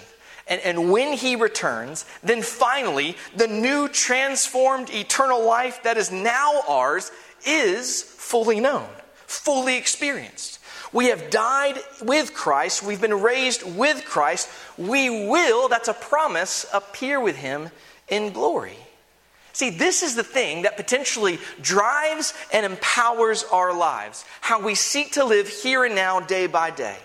And, 0.48 0.60
and 0.62 0.90
when 0.90 1.12
he 1.12 1.36
returns, 1.36 2.04
then 2.24 2.42
finally, 2.42 3.16
the 3.36 3.46
new 3.46 3.88
transformed 3.88 4.90
eternal 4.90 5.46
life 5.46 5.84
that 5.84 5.96
is 5.96 6.10
now 6.10 6.60
ours 6.68 7.12
is 7.46 8.02
fully 8.02 8.58
known, 8.58 8.88
fully 9.26 9.76
experienced. 9.76 10.58
We 10.92 11.06
have 11.06 11.30
died 11.30 11.78
with 12.02 12.34
Christ, 12.34 12.82
we've 12.82 13.00
been 13.00 13.22
raised 13.22 13.62
with 13.76 14.04
Christ. 14.04 14.48
We 14.76 15.28
will, 15.28 15.68
that's 15.68 15.88
a 15.88 15.94
promise, 15.94 16.66
appear 16.74 17.20
with 17.20 17.36
him 17.36 17.70
in 18.08 18.32
glory. 18.32 18.76
See, 19.56 19.70
this 19.70 20.02
is 20.02 20.14
the 20.14 20.22
thing 20.22 20.64
that 20.64 20.76
potentially 20.76 21.38
drives 21.62 22.34
and 22.52 22.66
empowers 22.66 23.42
our 23.44 23.72
lives, 23.72 24.26
how 24.42 24.60
we 24.60 24.74
seek 24.74 25.12
to 25.12 25.24
live 25.24 25.48
here 25.48 25.82
and 25.82 25.94
now, 25.94 26.20
day 26.20 26.46
by 26.46 26.70
day. 26.70 26.98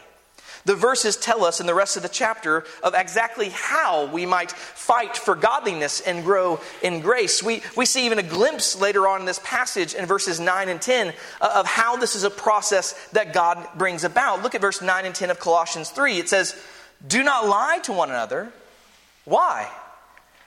The 0.66 0.76
verses 0.76 1.16
tell 1.16 1.46
us 1.46 1.62
in 1.62 1.66
the 1.66 1.74
rest 1.74 1.96
of 1.96 2.04
the 2.04 2.10
chapter 2.10 2.66
of 2.84 2.94
exactly 2.94 3.52
how 3.54 4.08
we 4.08 4.26
might 4.26 4.52
fight 4.52 5.16
for 5.16 5.34
godliness 5.34 6.02
and 6.02 6.26
grow 6.26 6.60
in 6.82 7.00
grace. 7.00 7.42
We, 7.42 7.64
we 7.78 7.86
see 7.86 8.06
even 8.06 8.20
a 8.20 8.24
glimpse 8.24 8.78
later 8.78 9.08
on 9.08 9.22
in 9.22 9.26
this 9.26 9.40
passage 9.46 9.94
in 9.94 10.06
verses 10.06 10.42
9 10.42 10.68
and 10.68 10.82
10 10.82 11.14
uh, 11.40 11.54
of 11.56 11.66
how 11.66 11.96
this 11.96 12.18
is 12.18 12.26
a 12.26 12.30
process 12.30 12.92
that 13.14 13.32
God 13.32 13.66
brings 13.78 14.04
about. 14.04 14.44
Look 14.44 14.56
at 14.56 14.62
verse 14.62 14.82
9 14.82 15.06
and 15.06 15.16
10 15.16 15.30
of 15.30 15.40
Colossians 15.40 15.90
3. 15.90 16.18
It 16.18 16.28
says, 16.28 16.62
Do 17.08 17.24
not 17.24 17.48
lie 17.48 17.80
to 17.84 17.94
one 17.94 18.10
another. 18.10 18.52
Why? 19.24 19.72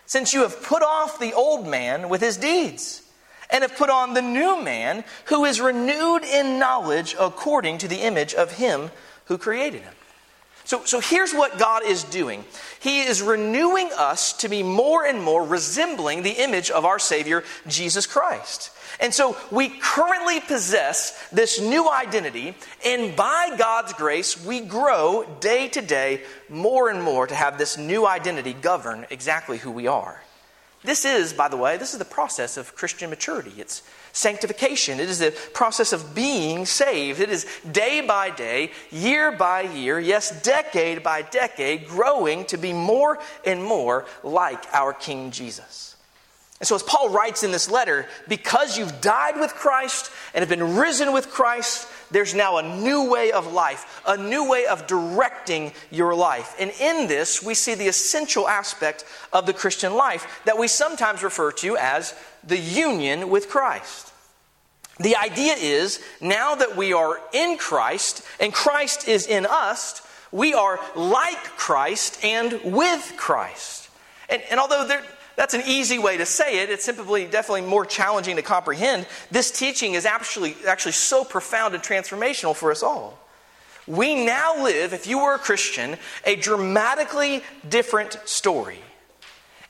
Since 0.06 0.34
you 0.34 0.42
have 0.42 0.62
put 0.62 0.82
off 0.82 1.18
the 1.18 1.32
old 1.32 1.66
man 1.66 2.08
with 2.08 2.20
his 2.20 2.36
deeds 2.36 3.02
and 3.50 3.62
have 3.62 3.76
put 3.76 3.90
on 3.90 4.14
the 4.14 4.22
new 4.22 4.62
man 4.62 5.04
who 5.26 5.44
is 5.44 5.60
renewed 5.60 6.24
in 6.24 6.58
knowledge 6.58 7.16
according 7.18 7.78
to 7.78 7.88
the 7.88 8.02
image 8.02 8.34
of 8.34 8.52
him 8.52 8.90
who 9.26 9.38
created 9.38 9.82
him. 9.82 9.94
So, 10.64 10.84
so 10.84 10.98
here's 10.98 11.34
what 11.34 11.58
God 11.58 11.84
is 11.84 12.04
doing 12.04 12.44
He 12.80 13.02
is 13.02 13.22
renewing 13.22 13.90
us 13.96 14.32
to 14.38 14.48
be 14.48 14.62
more 14.62 15.04
and 15.04 15.22
more 15.22 15.44
resembling 15.44 16.22
the 16.22 16.42
image 16.42 16.70
of 16.70 16.84
our 16.84 16.98
Savior, 16.98 17.44
Jesus 17.66 18.06
Christ. 18.06 18.70
And 19.00 19.12
so 19.12 19.36
we 19.50 19.68
currently 19.68 20.40
possess 20.40 21.28
this 21.30 21.60
new 21.60 21.90
identity, 21.90 22.54
and 22.84 23.14
by 23.16 23.54
God's 23.58 23.92
grace, 23.92 24.42
we 24.42 24.60
grow 24.60 25.26
day 25.40 25.68
to 25.68 25.82
day 25.82 26.22
more 26.48 26.88
and 26.88 27.02
more 27.02 27.26
to 27.26 27.34
have 27.34 27.58
this 27.58 27.76
new 27.76 28.06
identity 28.06 28.52
govern 28.52 29.06
exactly 29.10 29.58
who 29.58 29.70
we 29.70 29.86
are. 29.86 30.22
This 30.84 31.04
is, 31.06 31.32
by 31.32 31.48
the 31.48 31.56
way, 31.56 31.76
this 31.76 31.92
is 31.92 31.98
the 31.98 32.04
process 32.04 32.56
of 32.56 32.76
Christian 32.76 33.10
maturity. 33.10 33.54
It's 33.56 33.82
sanctification. 34.14 35.00
It 35.00 35.10
is 35.10 35.18
the 35.18 35.32
process 35.52 35.92
of 35.92 36.14
being 36.14 36.64
saved. 36.64 37.20
It 37.20 37.28
is 37.28 37.46
day 37.70 38.00
by 38.00 38.30
day, 38.30 38.70
year 38.90 39.30
by 39.32 39.62
year, 39.62 40.00
yes, 40.00 40.42
decade 40.42 41.02
by 41.02 41.20
decade, 41.20 41.88
growing 41.88 42.46
to 42.46 42.56
be 42.56 42.72
more 42.72 43.18
and 43.44 43.62
more 43.62 44.06
like 44.22 44.64
our 44.72 44.94
King 44.94 45.30
Jesus. 45.30 45.96
And 46.60 46.66
so, 46.66 46.76
as 46.76 46.82
Paul 46.82 47.10
writes 47.10 47.42
in 47.42 47.50
this 47.50 47.68
letter, 47.68 48.06
because 48.28 48.78
you've 48.78 49.00
died 49.00 49.38
with 49.38 49.52
Christ 49.52 50.10
and 50.32 50.40
have 50.40 50.48
been 50.48 50.76
risen 50.76 51.12
with 51.12 51.28
Christ, 51.28 51.88
there's 52.10 52.34
now 52.34 52.58
a 52.58 52.62
new 52.62 53.10
way 53.10 53.32
of 53.32 53.52
life, 53.52 54.02
a 54.06 54.16
new 54.16 54.48
way 54.48 54.66
of 54.66 54.86
directing 54.86 55.72
your 55.90 56.14
life. 56.14 56.54
And 56.58 56.70
in 56.80 57.06
this, 57.08 57.42
we 57.42 57.54
see 57.54 57.74
the 57.74 57.88
essential 57.88 58.48
aspect 58.48 59.04
of 59.32 59.46
the 59.46 59.52
Christian 59.52 59.94
life 59.94 60.42
that 60.44 60.58
we 60.58 60.68
sometimes 60.68 61.22
refer 61.22 61.52
to 61.52 61.76
as 61.76 62.14
the 62.42 62.58
union 62.58 63.30
with 63.30 63.48
Christ. 63.48 64.12
The 64.98 65.16
idea 65.16 65.54
is 65.54 66.00
now 66.20 66.54
that 66.54 66.76
we 66.76 66.92
are 66.92 67.20
in 67.32 67.58
Christ 67.58 68.22
and 68.38 68.52
Christ 68.52 69.08
is 69.08 69.26
in 69.26 69.46
us, 69.46 70.02
we 70.30 70.54
are 70.54 70.80
like 70.94 71.42
Christ 71.56 72.24
and 72.24 72.60
with 72.64 73.14
Christ. 73.16 73.88
And, 74.28 74.42
and 74.50 74.60
although 74.60 74.86
there, 74.86 75.02
that's 75.36 75.54
an 75.54 75.62
easy 75.66 75.98
way 75.98 76.16
to 76.16 76.26
say 76.26 76.62
it, 76.62 76.70
it's 76.70 76.84
simply 76.84 77.24
definitely 77.24 77.62
more 77.62 77.84
challenging 77.84 78.36
to 78.36 78.42
comprehend. 78.42 79.06
This 79.30 79.50
teaching 79.50 79.94
is 79.94 80.06
actually, 80.06 80.56
actually 80.66 80.92
so 80.92 81.24
profound 81.24 81.74
and 81.74 81.82
transformational 81.82 82.54
for 82.54 82.70
us 82.70 82.82
all. 82.82 83.18
We 83.86 84.24
now 84.24 84.62
live, 84.62 84.92
if 84.92 85.06
you 85.06 85.18
were 85.18 85.34
a 85.34 85.38
Christian, 85.38 85.96
a 86.24 86.36
dramatically 86.36 87.42
different 87.68 88.18
story. 88.24 88.78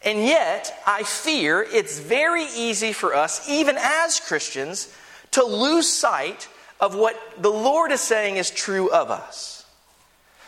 And 0.04 0.23
yet, 0.23 0.83
I 0.87 1.02
fear 1.02 1.62
it's 1.62 1.99
very 1.99 2.44
easy 2.44 2.92
for 2.92 3.14
us, 3.14 3.49
even 3.49 3.76
as 3.78 4.21
Christians, 4.21 4.94
to 5.33 5.42
lose 5.44 5.88
sight 5.88 6.47
of 6.78 6.94
what 6.94 7.18
the 7.38 7.50
Lord 7.50 7.90
is 7.90 8.02
saying 8.02 8.37
is 8.37 8.50
true 8.50 8.90
of 8.90 9.11
us. 9.11 9.53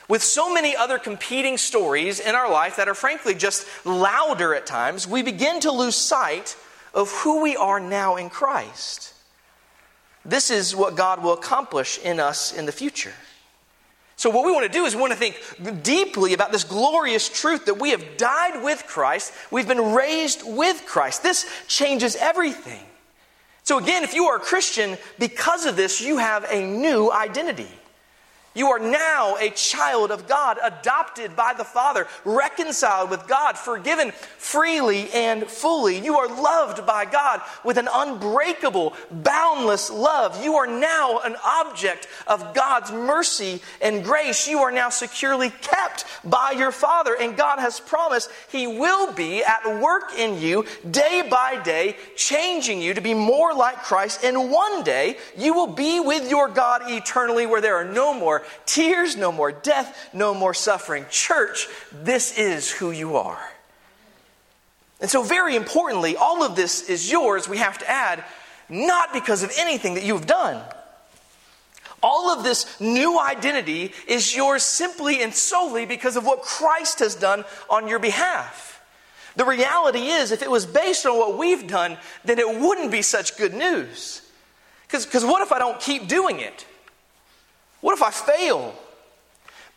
With 0.08 0.22
so 0.22 0.52
many 0.52 0.76
other 0.76 0.98
competing 0.98 1.58
stories 1.58 2.20
in 2.20 2.34
our 2.34 2.50
life 2.50 2.76
that 2.76 2.88
are 2.88 2.94
frankly 2.94 3.34
just 3.34 3.66
louder 3.84 4.54
at 4.54 4.66
times, 4.66 5.06
we 5.06 5.22
begin 5.22 5.60
to 5.60 5.72
lose 5.72 5.96
sight 5.96 6.56
of 6.94 7.10
who 7.10 7.42
we 7.42 7.56
are 7.56 7.80
now 7.80 8.16
in 8.16 8.30
Christ. 8.30 9.14
This 10.24 10.50
is 10.50 10.74
what 10.74 10.96
God 10.96 11.22
will 11.22 11.32
accomplish 11.32 11.98
in 11.98 12.20
us 12.20 12.52
in 12.52 12.66
the 12.66 12.72
future. 12.72 13.12
So, 14.16 14.30
what 14.30 14.46
we 14.46 14.52
want 14.52 14.64
to 14.64 14.72
do 14.72 14.86
is 14.86 14.94
we 14.94 15.00
want 15.02 15.12
to 15.12 15.18
think 15.18 15.82
deeply 15.82 16.32
about 16.32 16.50
this 16.50 16.64
glorious 16.64 17.28
truth 17.28 17.66
that 17.66 17.78
we 17.78 17.90
have 17.90 18.16
died 18.16 18.64
with 18.64 18.86
Christ, 18.86 19.32
we've 19.50 19.68
been 19.68 19.92
raised 19.92 20.42
with 20.44 20.84
Christ. 20.86 21.22
This 21.22 21.46
changes 21.68 22.16
everything. 22.16 22.80
So, 23.62 23.78
again, 23.78 24.04
if 24.04 24.14
you 24.14 24.24
are 24.24 24.36
a 24.36 24.40
Christian, 24.40 24.96
because 25.18 25.66
of 25.66 25.76
this, 25.76 26.00
you 26.00 26.16
have 26.16 26.46
a 26.50 26.64
new 26.64 27.12
identity. 27.12 27.68
You 28.56 28.68
are 28.68 28.78
now 28.78 29.36
a 29.36 29.50
child 29.50 30.10
of 30.10 30.26
God, 30.26 30.58
adopted 30.62 31.36
by 31.36 31.52
the 31.56 31.62
Father, 31.62 32.08
reconciled 32.24 33.10
with 33.10 33.28
God, 33.28 33.58
forgiven 33.58 34.12
freely 34.38 35.10
and 35.12 35.44
fully. 35.44 35.98
You 35.98 36.16
are 36.16 36.26
loved 36.26 36.86
by 36.86 37.04
God 37.04 37.42
with 37.64 37.76
an 37.76 37.88
unbreakable, 37.92 38.94
boundless 39.10 39.90
love. 39.90 40.42
You 40.42 40.54
are 40.54 40.66
now 40.66 41.20
an 41.20 41.36
object 41.44 42.08
of 42.26 42.54
God's 42.54 42.90
mercy 42.90 43.60
and 43.82 44.02
grace. 44.02 44.48
You 44.48 44.60
are 44.60 44.72
now 44.72 44.88
securely 44.88 45.50
kept 45.50 46.06
by 46.24 46.52
your 46.52 46.72
Father, 46.72 47.14
and 47.14 47.36
God 47.36 47.58
has 47.58 47.78
promised 47.78 48.30
He 48.50 48.66
will 48.66 49.12
be 49.12 49.44
at 49.44 49.80
work 49.82 50.14
in 50.16 50.40
you 50.40 50.64
day 50.90 51.22
by 51.28 51.60
day, 51.62 51.96
changing 52.16 52.80
you 52.80 52.94
to 52.94 53.02
be 53.02 53.12
more 53.12 53.52
like 53.52 53.82
Christ. 53.82 54.24
And 54.24 54.50
one 54.50 54.82
day 54.82 55.18
you 55.36 55.52
will 55.52 55.66
be 55.66 56.00
with 56.00 56.30
your 56.30 56.48
God 56.48 56.82
eternally, 56.86 57.44
where 57.44 57.60
there 57.60 57.76
are 57.76 57.84
no 57.84 58.14
more 58.14 58.44
tears, 58.64 59.16
no 59.16 59.32
more 59.32 59.52
death, 59.52 60.10
no 60.12 60.34
more 60.34 60.54
suffering. 60.54 61.06
Church, 61.10 61.68
this 61.92 62.36
is 62.38 62.70
who 62.70 62.90
you 62.90 63.16
are. 63.16 63.40
And 65.00 65.10
so, 65.10 65.22
very 65.22 65.56
importantly, 65.56 66.16
all 66.16 66.42
of 66.42 66.56
this 66.56 66.88
is 66.88 67.10
yours, 67.10 67.48
we 67.48 67.58
have 67.58 67.78
to 67.78 67.90
add, 67.90 68.24
not 68.68 69.12
because 69.12 69.42
of 69.42 69.52
anything 69.58 69.94
that 69.94 70.04
you've 70.04 70.26
done. 70.26 70.62
All 72.02 72.30
of 72.30 72.44
this 72.44 72.80
new 72.80 73.18
identity 73.18 73.92
is 74.06 74.34
yours 74.34 74.62
simply 74.62 75.22
and 75.22 75.34
solely 75.34 75.86
because 75.86 76.16
of 76.16 76.24
what 76.24 76.42
Christ 76.42 77.00
has 77.00 77.14
done 77.14 77.44
on 77.68 77.88
your 77.88 77.98
behalf. 77.98 78.80
The 79.34 79.44
reality 79.44 80.06
is, 80.06 80.30
if 80.30 80.42
it 80.42 80.50
was 80.50 80.64
based 80.64 81.04
on 81.04 81.18
what 81.18 81.36
we've 81.36 81.66
done, 81.66 81.98
then 82.24 82.38
it 82.38 82.60
wouldn't 82.60 82.90
be 82.90 83.02
such 83.02 83.36
good 83.36 83.54
news. 83.54 84.22
Because 84.88 85.24
what 85.24 85.42
if 85.42 85.52
I 85.52 85.58
don't 85.58 85.80
keep 85.80 86.08
doing 86.08 86.40
it? 86.40 86.64
What 87.86 87.94
if 87.94 88.02
I 88.02 88.10
fail? 88.10 88.74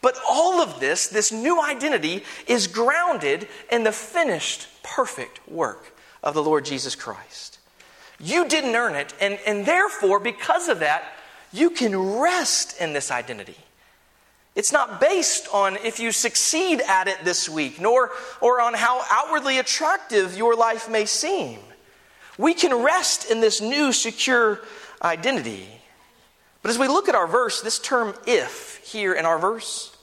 But 0.02 0.18
all 0.28 0.62
of 0.62 0.80
this, 0.80 1.10
this 1.10 1.32
new 1.32 1.62
identity, 1.62 2.24
is 2.48 2.66
grounded 2.66 3.48
in 3.72 3.84
the 3.84 3.92
finished, 3.92 4.68
perfect 4.82 5.48
work 5.48 5.94
of 6.24 6.34
the 6.34 6.42
Lord 6.42 6.66
Jesus 6.66 6.96
Christ. 6.96 7.60
You 8.20 8.48
didn't 8.48 8.76
earn 8.76 8.96
it, 8.96 9.14
and, 9.22 9.38
and 9.46 9.64
therefore, 9.64 10.20
because 10.20 10.70
of 10.70 10.80
that, 10.80 11.04
you 11.54 11.70
can 11.70 12.20
rest 12.20 12.82
in 12.82 12.94
this 12.94 13.12
identity. 13.12 13.58
It's 14.56 14.72
not 14.72 15.00
based 15.00 15.48
on 15.54 15.76
if 15.76 16.00
you 16.00 16.12
succeed 16.12 16.82
at 16.88 17.08
it 17.08 17.24
this 17.24 17.48
week, 17.48 17.80
nor 17.80 18.10
or 18.42 18.60
on 18.60 18.74
how 18.74 19.04
outwardly 19.12 19.60
attractive 19.60 20.36
your 20.36 20.56
life 20.56 20.90
may 20.90 21.06
seem. 21.06 21.60
We 22.40 22.56
can 22.56 22.74
rest 22.74 23.30
in 23.30 23.40
this 23.40 23.62
new, 23.62 23.94
secure 23.94 24.62
identity. 25.04 25.68
But 26.62 26.72
as 26.72 26.80
we 26.80 26.88
look 26.88 27.08
at 27.08 27.16
our 27.16 27.28
verse, 27.28 27.62
this 27.62 27.80
term 27.80 28.14
if 28.28 28.82
here 28.84 29.14
in 29.14 29.26
our 29.26 29.40
verse, 29.40 29.96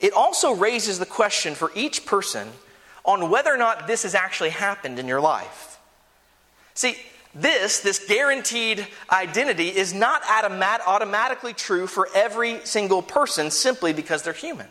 it 0.00 0.12
also 0.12 0.54
raises 0.54 0.98
the 0.98 1.06
question 1.06 1.54
for 1.54 1.72
each 1.74 2.06
person 2.06 2.48
on 3.04 3.30
whether 3.30 3.52
or 3.52 3.56
not 3.56 3.86
this 3.86 4.02
has 4.02 4.14
actually 4.14 4.50
happened 4.50 4.98
in 4.98 5.08
your 5.08 5.20
life. 5.20 5.78
See, 6.74 6.96
this, 7.34 7.80
this 7.80 8.06
guaranteed 8.06 8.86
identity, 9.10 9.68
is 9.68 9.94
not 9.94 10.22
automat- 10.28 10.82
automatically 10.86 11.52
true 11.52 11.86
for 11.86 12.08
every 12.14 12.60
single 12.64 13.02
person 13.02 13.50
simply 13.50 13.92
because 13.92 14.22
they're 14.22 14.32
human. 14.32 14.66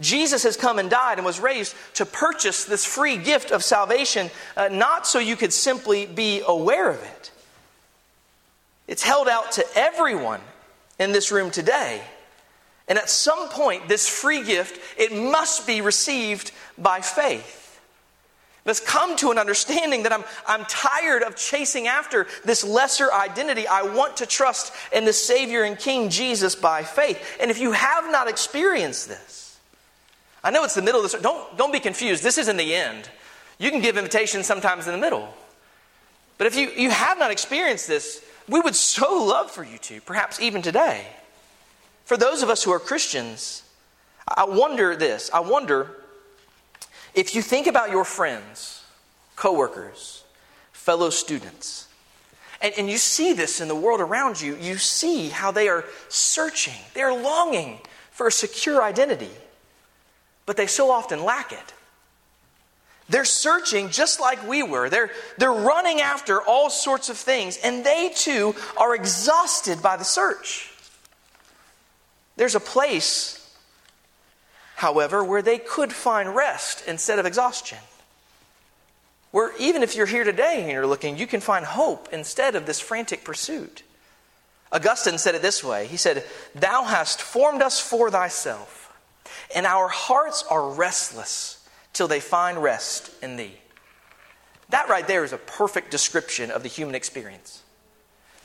Jesus 0.00 0.42
has 0.42 0.56
come 0.56 0.78
and 0.78 0.90
died 0.90 1.18
and 1.18 1.24
was 1.24 1.38
raised 1.38 1.74
to 1.94 2.06
purchase 2.06 2.64
this 2.64 2.84
free 2.84 3.16
gift 3.16 3.50
of 3.52 3.62
salvation, 3.62 4.30
uh, 4.56 4.68
not 4.68 5.06
so 5.06 5.18
you 5.18 5.36
could 5.36 5.52
simply 5.52 6.06
be 6.06 6.42
aware 6.46 6.90
of 6.90 7.02
it. 7.02 7.30
It's 8.86 9.02
held 9.02 9.28
out 9.28 9.52
to 9.52 9.66
everyone 9.74 10.40
in 10.98 11.12
this 11.12 11.32
room 11.32 11.50
today. 11.50 12.02
And 12.86 12.98
at 12.98 13.08
some 13.08 13.48
point, 13.48 13.88
this 13.88 14.08
free 14.08 14.44
gift, 14.44 14.78
it 14.98 15.12
must 15.12 15.66
be 15.66 15.80
received 15.80 16.52
by 16.76 17.00
faith. 17.00 17.80
Let's 18.66 18.80
come 18.80 19.16
to 19.16 19.30
an 19.30 19.38
understanding 19.38 20.04
that 20.04 20.12
I'm, 20.12 20.24
I'm 20.46 20.64
tired 20.64 21.22
of 21.22 21.36
chasing 21.36 21.86
after 21.86 22.26
this 22.44 22.64
lesser 22.64 23.12
identity. 23.12 23.66
I 23.66 23.82
want 23.82 24.18
to 24.18 24.26
trust 24.26 24.72
in 24.92 25.04
the 25.04 25.12
Savior 25.12 25.64
and 25.64 25.78
King 25.78 26.08
Jesus 26.08 26.54
by 26.54 26.82
faith. 26.82 27.36
And 27.40 27.50
if 27.50 27.58
you 27.58 27.72
have 27.72 28.10
not 28.10 28.28
experienced 28.28 29.08
this, 29.08 29.58
I 30.42 30.50
know 30.50 30.64
it's 30.64 30.74
the 30.74 30.82
middle 30.82 31.04
of 31.04 31.10
this. 31.10 31.20
Don't, 31.20 31.56
don't 31.58 31.72
be 31.72 31.80
confused. 31.80 32.22
This 32.22 32.38
isn't 32.38 32.56
the 32.56 32.74
end. 32.74 33.08
You 33.58 33.70
can 33.70 33.80
give 33.80 33.98
invitations 33.98 34.46
sometimes 34.46 34.86
in 34.86 34.92
the 34.92 34.98
middle. 34.98 35.32
But 36.38 36.46
if 36.46 36.56
you, 36.56 36.70
you 36.70 36.90
have 36.90 37.18
not 37.18 37.30
experienced 37.30 37.86
this, 37.86 38.24
we 38.48 38.60
would 38.60 38.76
so 38.76 39.24
love 39.24 39.50
for 39.50 39.64
you 39.64 39.78
to, 39.78 40.00
perhaps 40.00 40.40
even 40.40 40.62
today. 40.62 41.06
For 42.04 42.16
those 42.16 42.42
of 42.42 42.50
us 42.50 42.62
who 42.62 42.70
are 42.70 42.78
Christians, 42.78 43.62
I 44.28 44.44
wonder 44.44 44.94
this. 44.96 45.30
I 45.32 45.40
wonder 45.40 45.90
if 47.14 47.34
you 47.34 47.42
think 47.42 47.66
about 47.66 47.90
your 47.90 48.04
friends, 48.04 48.84
coworkers, 49.36 50.24
fellow 50.72 51.10
students, 51.10 51.88
and, 52.60 52.74
and 52.76 52.90
you 52.90 52.98
see 52.98 53.32
this 53.32 53.60
in 53.60 53.68
the 53.68 53.74
world 53.74 54.00
around 54.00 54.40
you, 54.40 54.56
you 54.56 54.78
see 54.78 55.28
how 55.28 55.50
they 55.50 55.68
are 55.68 55.84
searching, 56.08 56.80
they're 56.94 57.14
longing 57.14 57.78
for 58.10 58.26
a 58.26 58.32
secure 58.32 58.82
identity, 58.82 59.30
but 60.46 60.56
they 60.56 60.66
so 60.66 60.90
often 60.90 61.24
lack 61.24 61.52
it. 61.52 61.74
They're 63.08 63.24
searching 63.24 63.90
just 63.90 64.20
like 64.20 64.46
we 64.48 64.62
were. 64.62 64.88
They're, 64.88 65.10
they're 65.36 65.52
running 65.52 66.00
after 66.00 66.40
all 66.40 66.70
sorts 66.70 67.10
of 67.10 67.16
things, 67.16 67.58
and 67.62 67.84
they 67.84 68.10
too 68.14 68.54
are 68.76 68.94
exhausted 68.94 69.82
by 69.82 69.96
the 69.96 70.04
search. 70.04 70.72
There's 72.36 72.54
a 72.54 72.60
place, 72.60 73.54
however, 74.76 75.22
where 75.22 75.42
they 75.42 75.58
could 75.58 75.92
find 75.92 76.34
rest 76.34 76.84
instead 76.88 77.18
of 77.18 77.26
exhaustion. 77.26 77.78
Where 79.32 79.52
even 79.58 79.82
if 79.82 79.96
you're 79.96 80.06
here 80.06 80.24
today 80.24 80.62
and 80.62 80.70
you're 80.70 80.86
looking, 80.86 81.18
you 81.18 81.26
can 81.26 81.40
find 81.40 81.64
hope 81.64 82.08
instead 82.10 82.54
of 82.54 82.66
this 82.66 82.80
frantic 82.80 83.22
pursuit. 83.22 83.82
Augustine 84.72 85.18
said 85.18 85.34
it 85.34 85.42
this 85.42 85.62
way 85.62 85.86
He 85.86 85.96
said, 85.98 86.24
Thou 86.54 86.84
hast 86.84 87.20
formed 87.20 87.60
us 87.60 87.80
for 87.80 88.10
thyself, 88.10 88.96
and 89.54 89.66
our 89.66 89.88
hearts 89.88 90.42
are 90.50 90.70
restless 90.70 91.63
till 91.94 92.08
they 92.08 92.20
find 92.20 92.62
rest 92.62 93.10
in 93.22 93.36
thee. 93.36 93.54
That 94.68 94.88
right 94.88 95.06
there 95.06 95.24
is 95.24 95.32
a 95.32 95.38
perfect 95.38 95.90
description 95.90 96.50
of 96.50 96.62
the 96.62 96.68
human 96.68 96.94
experience. 96.94 97.62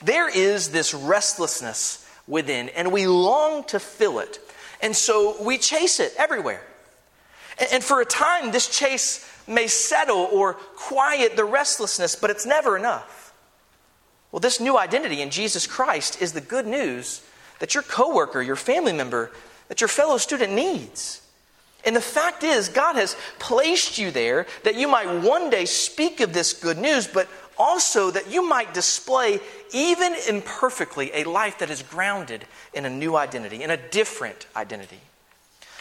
There 0.02 0.30
is 0.30 0.70
this 0.70 0.94
restlessness 0.94 2.08
within, 2.26 2.70
and 2.70 2.92
we 2.92 3.06
long 3.06 3.64
to 3.64 3.78
fill 3.78 4.20
it. 4.20 4.38
And 4.80 4.96
so 4.96 5.42
we 5.42 5.58
chase 5.58 6.00
it 6.00 6.14
everywhere. 6.16 6.62
And 7.72 7.84
for 7.84 8.00
a 8.00 8.06
time, 8.06 8.52
this 8.52 8.68
chase 8.68 9.26
may 9.46 9.66
settle 9.66 10.28
or 10.32 10.54
quiet 10.54 11.36
the 11.36 11.44
restlessness, 11.44 12.16
but 12.16 12.30
it's 12.30 12.46
never 12.46 12.78
enough. 12.78 13.34
Well, 14.32 14.40
this 14.40 14.60
new 14.60 14.78
identity 14.78 15.20
in 15.20 15.30
Jesus 15.30 15.66
Christ 15.66 16.22
is 16.22 16.32
the 16.32 16.40
good 16.40 16.66
news 16.66 17.22
that 17.58 17.74
your 17.74 17.82
coworker, 17.82 18.40
your 18.40 18.56
family 18.56 18.92
member, 18.92 19.32
that 19.68 19.80
your 19.80 19.88
fellow 19.88 20.16
student 20.16 20.52
needs. 20.52 21.19
And 21.84 21.96
the 21.96 22.00
fact 22.00 22.44
is, 22.44 22.68
God 22.68 22.96
has 22.96 23.16
placed 23.38 23.98
you 23.98 24.10
there 24.10 24.46
that 24.64 24.76
you 24.76 24.86
might 24.86 25.22
one 25.22 25.50
day 25.50 25.64
speak 25.64 26.20
of 26.20 26.32
this 26.32 26.52
good 26.52 26.78
news, 26.78 27.06
but 27.06 27.28
also 27.58 28.10
that 28.10 28.30
you 28.30 28.46
might 28.46 28.74
display, 28.74 29.40
even 29.72 30.14
imperfectly, 30.28 31.10
a 31.14 31.24
life 31.24 31.58
that 31.58 31.70
is 31.70 31.82
grounded 31.82 32.44
in 32.74 32.84
a 32.84 32.90
new 32.90 33.16
identity, 33.16 33.62
in 33.62 33.70
a 33.70 33.76
different 33.76 34.46
identity. 34.56 35.00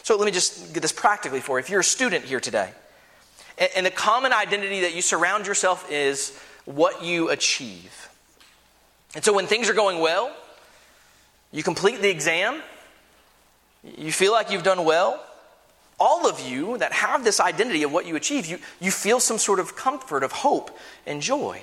So 0.03 0.15
let 0.17 0.25
me 0.25 0.31
just 0.31 0.73
get 0.73 0.81
this 0.81 0.91
practically 0.91 1.39
for 1.39 1.57
you. 1.57 1.63
If 1.63 1.69
you're 1.69 1.81
a 1.81 1.83
student 1.83 2.25
here 2.25 2.39
today, 2.39 2.71
and 3.75 3.85
the 3.85 3.91
common 3.91 4.31
identity 4.31 4.81
that 4.81 4.95
you 4.95 5.01
surround 5.01 5.45
yourself 5.45 5.89
is 5.91 6.37
what 6.65 7.03
you 7.03 7.29
achieve. 7.29 8.09
And 9.15 9.23
so 9.23 9.33
when 9.33 9.47
things 9.47 9.69
are 9.69 9.73
going 9.73 9.99
well, 9.99 10.33
you 11.51 11.63
complete 11.63 12.01
the 12.01 12.09
exam, 12.09 12.61
you 13.97 14.11
feel 14.11 14.31
like 14.31 14.51
you've 14.51 14.63
done 14.63 14.85
well, 14.85 15.23
all 15.99 16.27
of 16.27 16.39
you 16.39 16.77
that 16.77 16.93
have 16.93 17.23
this 17.23 17.39
identity 17.39 17.83
of 17.83 17.91
what 17.91 18.05
you 18.05 18.15
achieve, 18.15 18.45
you, 18.45 18.59
you 18.79 18.91
feel 18.91 19.19
some 19.19 19.37
sort 19.37 19.59
of 19.59 19.75
comfort, 19.75 20.23
of 20.23 20.31
hope, 20.31 20.77
and 21.05 21.21
joy. 21.21 21.61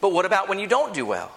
But 0.00 0.12
what 0.12 0.26
about 0.26 0.48
when 0.48 0.58
you 0.58 0.66
don't 0.66 0.92
do 0.94 1.06
well? 1.06 1.32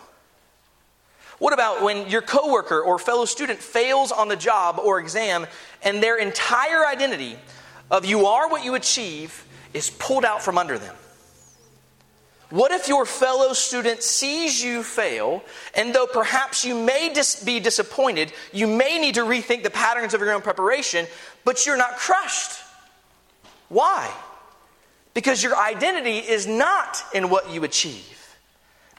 What 1.39 1.53
about 1.53 1.81
when 1.81 2.09
your 2.09 2.21
coworker 2.21 2.81
or 2.81 2.99
fellow 2.99 3.25
student 3.25 3.59
fails 3.59 4.11
on 4.11 4.27
the 4.27 4.35
job 4.35 4.77
or 4.77 4.99
exam 4.99 5.47
and 5.81 6.03
their 6.03 6.17
entire 6.17 6.85
identity 6.85 7.37
of 7.89 8.05
you 8.05 8.25
are 8.25 8.49
what 8.49 8.65
you 8.65 8.75
achieve 8.75 9.45
is 9.73 9.89
pulled 9.89 10.25
out 10.25 10.43
from 10.43 10.57
under 10.57 10.77
them? 10.77 10.95
What 12.49 12.71
if 12.71 12.87
your 12.87 13.05
fellow 13.05 13.53
student 13.53 14.01
sees 14.01 14.63
you 14.63 14.81
fail, 14.81 15.43
and 15.75 15.93
though 15.93 16.07
perhaps 16.07 16.65
you 16.65 16.73
may 16.73 17.13
dis- 17.13 17.43
be 17.43 17.59
disappointed, 17.59 18.33
you 18.51 18.65
may 18.65 18.97
need 18.97 19.15
to 19.15 19.21
rethink 19.21 19.61
the 19.61 19.69
patterns 19.69 20.15
of 20.15 20.21
your 20.21 20.33
own 20.33 20.41
preparation, 20.41 21.05
but 21.45 21.65
you're 21.65 21.77
not 21.77 21.97
crushed? 21.97 22.59
Why? 23.69 24.11
Because 25.13 25.43
your 25.43 25.55
identity 25.55 26.17
is 26.17 26.47
not 26.47 27.03
in 27.13 27.29
what 27.29 27.51
you 27.51 27.63
achieve. 27.63 28.15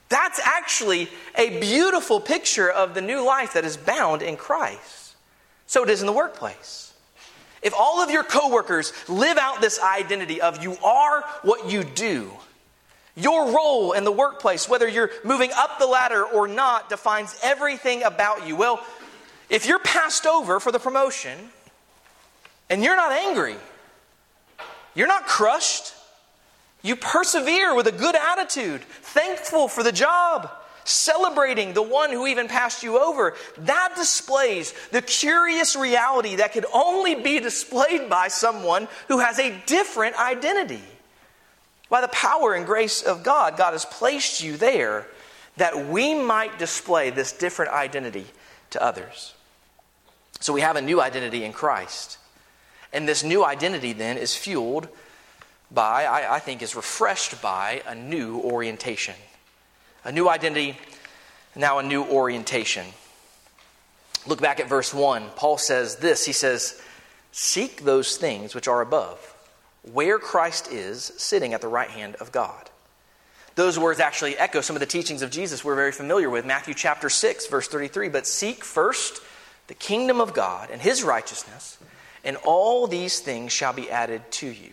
That's 0.09 0.41
actually 0.41 1.09
a 1.37 1.61
beautiful 1.61 2.21
picture 2.21 2.71
of 2.71 2.95
the 2.95 3.01
new 3.01 3.25
life 3.25 3.55
that 3.55 3.65
is 3.65 3.77
bound 3.77 4.23
in 4.23 4.37
Christ. 4.37 5.15
So 5.67 5.83
it 5.83 5.91
is 5.91 6.01
in 6.01 6.07
the 6.07 6.13
workplace. 6.13 6.93
If 7.63 7.75
all 7.77 8.01
of 8.01 8.11
your 8.11 8.25
coworkers 8.25 8.93
live 9.09 9.39
out 9.39 9.61
this 9.61 9.81
identity 9.81 10.41
of 10.41 10.63
you 10.63 10.77
are 10.85 11.23
what 11.43 11.71
you 11.71 11.85
do, 11.85 12.31
your 13.17 13.53
role 13.55 13.93
in 13.93 14.05
the 14.05 14.13
workplace, 14.13 14.69
whether 14.69 14.89
you're 14.89 15.11
moving 15.25 15.51
up 15.57 15.79
the 15.79 15.87
ladder 15.87 16.25
or 16.25 16.47
not, 16.49 16.89
defines 16.89 17.39
everything 17.43 18.03
about 18.03 18.47
you. 18.47 18.57
Well, 18.57 18.85
if 19.49 19.67
you're 19.67 19.81
passed 19.81 20.27
over 20.27 20.61
for 20.61 20.71
the 20.71 20.79
promotion 20.79 21.37
and 22.69 22.85
you're 22.85 22.97
not 22.97 23.13
angry, 23.13 23.57
you're 24.95 25.09
not 25.09 25.27
crushed, 25.27 25.95
you 26.83 26.97
persevere 26.97 27.75
with 27.75 27.87
a 27.87 27.93
good 27.93 28.15
attitude, 28.15 28.83
thankful 28.83 29.69
for 29.69 29.83
the 29.83 29.93
job, 29.93 30.51
celebrating 30.85 31.73
the 31.75 31.83
one 31.83 32.11
who 32.11 32.27
even 32.27 32.49
passed 32.49 32.83
you 32.83 32.99
over. 32.99 33.35
That 33.59 33.93
displays 33.97 34.73
the 34.93 35.03
curious 35.03 35.77
reality 35.77 36.37
that 36.37 36.53
could 36.53 36.67
only 36.73 37.17
be 37.17 37.41
displayed 37.41 38.09
by 38.09 38.29
someone 38.29 38.89
who 39.09 39.19
has 39.19 39.39
a 39.39 39.57
different 39.67 40.19
identity. 40.19 40.83
By 41.91 42.01
the 42.01 42.09
power 42.09 42.55
and 42.55 42.65
grace 42.65 43.03
of 43.03 43.25
God, 43.25 43.57
God 43.57 43.73
has 43.73 43.85
placed 43.85 44.43
you 44.43 44.57
there 44.57 45.07
that 45.57 45.89
we 45.89 46.15
might 46.15 46.59
display 46.59 47.11
this 47.11 47.33
different 47.33 47.73
identity 47.73 48.27
to 48.71 48.83
others. 48.83 49.35
So 50.39 50.53
we 50.53 50.61
have 50.63 50.77
a 50.77 50.81
new 50.81 51.03
identity 51.03 51.45
in 51.45 51.53
Christ. 51.53 52.17
And 52.93 53.07
this 53.07 53.25
new 53.25 53.45
identity 53.45 53.93
then 53.93 54.17
is 54.17 54.37
fueled 54.37 54.89
by, 55.71 56.05
I, 56.05 56.37
I 56.37 56.39
think, 56.39 56.63
is 56.63 56.75
refreshed 56.75 57.43
by 57.43 57.83
a 57.87 57.95
new 57.95 58.39
orientation. 58.39 59.17
A 60.05 60.13
new 60.13 60.29
identity, 60.29 60.79
now 61.57 61.79
a 61.79 61.83
new 61.83 62.05
orientation. 62.05 62.87
Look 64.27 64.41
back 64.41 64.61
at 64.61 64.69
verse 64.69 64.95
1. 64.95 65.25
Paul 65.35 65.59
says 65.59 65.97
this 65.97 66.25
He 66.25 66.33
says, 66.33 66.81
Seek 67.33 67.85
those 67.85 68.17
things 68.17 68.55
which 68.55 68.69
are 68.69 68.81
above 68.81 69.35
where 69.83 70.19
Christ 70.19 70.71
is 70.71 71.13
sitting 71.17 71.55
at 71.55 71.61
the 71.61 71.69
right 71.69 71.91
hand 71.91 72.17
of 72.17 72.33
God. 72.33 72.71
Those 73.55 73.79
words 73.79 74.01
actually 74.01 74.37
echo 74.37 74.61
some 74.61 74.77
of 74.77 74.81
the 74.81 74.87
teachings 74.87 75.23
of 75.23 75.31
Jesus 75.31 75.65
we're 75.65 75.75
very 75.75 75.93
familiar 75.93 76.31
with. 76.31 76.47
Matthew 76.47 76.75
chapter 76.75 77.11
6, 77.11 77.47
verse 77.49 77.69
33. 77.69 78.09
But 78.09 78.27
seek 78.27 78.65
first 78.65 79.21
the 79.67 79.75
kingdom 79.75 80.21
of 80.21 80.35
God 80.35 80.71
and 80.71 80.81
his 80.81 81.03
righteousness, 81.03 81.79
and 82.25 82.37
all 82.45 82.87
these 82.87 83.21
things 83.21 83.53
shall 83.53 83.73
be 83.73 83.91
added 83.91 84.23
to 84.33 84.47
you. 84.47 84.73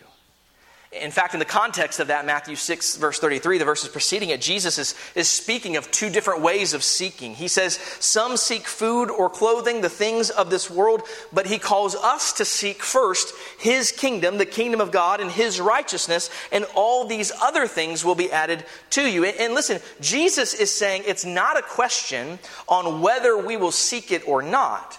In 0.90 1.10
fact, 1.10 1.34
in 1.34 1.38
the 1.38 1.44
context 1.44 2.00
of 2.00 2.06
that, 2.06 2.24
Matthew 2.24 2.56
6, 2.56 2.96
verse 2.96 3.18
33, 3.18 3.58
the 3.58 3.66
verses 3.66 3.90
preceding 3.90 4.30
it, 4.30 4.40
Jesus 4.40 4.78
is, 4.78 4.94
is 5.14 5.28
speaking 5.28 5.76
of 5.76 5.90
two 5.90 6.08
different 6.08 6.40
ways 6.40 6.72
of 6.72 6.82
seeking. 6.82 7.34
He 7.34 7.46
says, 7.46 7.74
Some 8.00 8.38
seek 8.38 8.66
food 8.66 9.10
or 9.10 9.28
clothing, 9.28 9.82
the 9.82 9.90
things 9.90 10.30
of 10.30 10.48
this 10.48 10.70
world, 10.70 11.02
but 11.30 11.46
he 11.46 11.58
calls 11.58 11.94
us 11.94 12.32
to 12.34 12.46
seek 12.46 12.82
first 12.82 13.34
his 13.58 13.92
kingdom, 13.92 14.38
the 14.38 14.46
kingdom 14.46 14.80
of 14.80 14.90
God, 14.90 15.20
and 15.20 15.30
his 15.30 15.60
righteousness, 15.60 16.30
and 16.50 16.64
all 16.74 17.06
these 17.06 17.32
other 17.42 17.66
things 17.66 18.02
will 18.02 18.14
be 18.14 18.32
added 18.32 18.64
to 18.90 19.02
you. 19.02 19.26
And, 19.26 19.36
and 19.36 19.54
listen, 19.54 19.80
Jesus 20.00 20.54
is 20.54 20.72
saying 20.72 21.02
it's 21.04 21.26
not 21.26 21.58
a 21.58 21.62
question 21.62 22.38
on 22.66 23.02
whether 23.02 23.36
we 23.36 23.58
will 23.58 23.72
seek 23.72 24.10
it 24.10 24.26
or 24.26 24.40
not, 24.40 24.98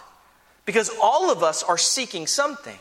because 0.67 0.91
all 1.01 1.31
of 1.31 1.41
us 1.41 1.63
are 1.63 1.79
seeking 1.79 2.27
something. 2.27 2.77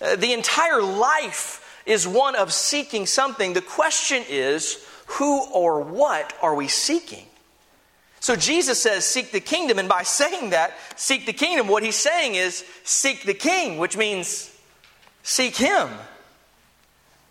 Uh, 0.00 0.16
the 0.16 0.32
entire 0.32 0.80
life 0.80 1.66
is 1.88 2.06
one 2.06 2.36
of 2.36 2.52
seeking 2.52 3.06
something. 3.06 3.54
The 3.54 3.62
question 3.62 4.22
is, 4.28 4.86
who 5.06 5.44
or 5.52 5.80
what 5.80 6.34
are 6.42 6.54
we 6.54 6.68
seeking? 6.68 7.24
So 8.20 8.36
Jesus 8.36 8.80
says, 8.80 9.04
Seek 9.04 9.32
the 9.32 9.40
kingdom. 9.40 9.78
And 9.78 9.88
by 9.88 10.02
saying 10.02 10.50
that, 10.50 10.74
seek 10.96 11.24
the 11.24 11.32
kingdom, 11.32 11.66
what 11.66 11.82
he's 11.82 11.96
saying 11.96 12.34
is, 12.34 12.64
Seek 12.84 13.24
the 13.24 13.34
king, 13.34 13.78
which 13.78 13.96
means 13.96 14.54
seek 15.22 15.56
him. 15.56 15.88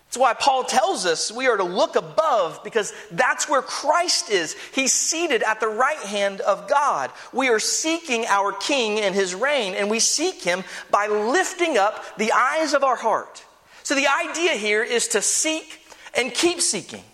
That's 0.08 0.18
why 0.18 0.34
Paul 0.34 0.64
tells 0.64 1.06
us 1.06 1.32
we 1.32 1.48
are 1.48 1.58
to 1.58 1.66
look 1.66 1.98
above 1.98 2.64
because 2.64 2.94
that's 3.12 3.50
where 3.50 3.62
Christ 3.62 4.30
is. 4.32 4.56
He's 4.74 4.94
seated 4.94 5.44
at 5.44 5.60
the 5.60 5.68
right 5.68 6.00
hand 6.00 6.40
of 6.42 6.70
God. 6.70 7.12
We 7.34 7.50
are 7.50 7.60
seeking 7.60 8.26
our 8.26 8.54
king 8.54 9.02
and 9.02 9.14
his 9.14 9.36
reign, 9.36 9.76
and 9.76 9.90
we 9.90 10.00
seek 10.00 10.42
him 10.42 10.64
by 10.90 11.08
lifting 11.08 11.78
up 11.78 12.18
the 12.18 12.32
eyes 12.32 12.74
of 12.74 12.86
our 12.86 12.96
heart 12.96 13.44
So 13.88 13.96
the 13.96 14.08
idea 14.08 14.52
here 14.52 14.84
is 14.84 15.08
to 15.10 15.22
seek 15.22 15.80
and 16.14 16.34
keep 16.34 16.60
seeking. 16.60 17.06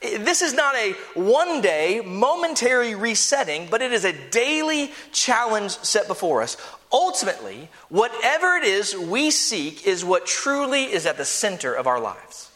This 0.00 0.40
is 0.40 0.54
not 0.54 0.74
a 0.74 0.92
one 1.12 1.60
day, 1.60 2.00
momentary 2.02 2.94
resetting, 2.94 3.68
but 3.70 3.82
it 3.82 3.92
is 3.92 4.06
a 4.06 4.14
daily 4.30 4.90
challenge 5.12 5.72
set 5.72 6.08
before 6.08 6.40
us. 6.40 6.56
Ultimately, 6.90 7.68
whatever 7.90 8.56
it 8.56 8.64
is 8.64 8.96
we 8.96 9.30
seek 9.30 9.86
is 9.86 10.02
what 10.02 10.24
truly 10.24 10.84
is 10.84 11.04
at 11.04 11.18
the 11.18 11.26
center 11.26 11.74
of 11.74 11.86
our 11.86 12.00
lives. 12.00 12.50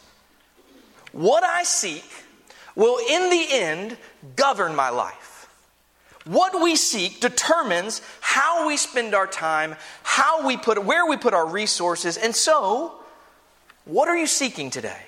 What 1.11 1.43
I 1.43 1.61
seek 1.61 2.09
will, 2.75 2.97
in 3.07 3.29
the 3.29 3.45
end, 3.51 3.97
govern 4.35 4.75
my 4.75 4.89
life. 4.89 5.47
What 6.25 6.59
we 6.59 6.75
seek 6.75 7.19
determines 7.19 8.01
how 8.19 8.65
we 8.65 8.77
spend 8.77 9.13
our 9.13 9.27
time, 9.27 9.75
how 10.01 10.47
we 10.47 10.57
put, 10.57 10.83
where 10.83 11.05
we 11.05 11.17
put 11.17 11.35
our 11.35 11.47
resources, 11.47 12.17
and 12.17 12.35
so, 12.35 12.95
what 13.85 14.07
are 14.07 14.17
you 14.17 14.27
seeking 14.27 14.69
today? 14.69 15.01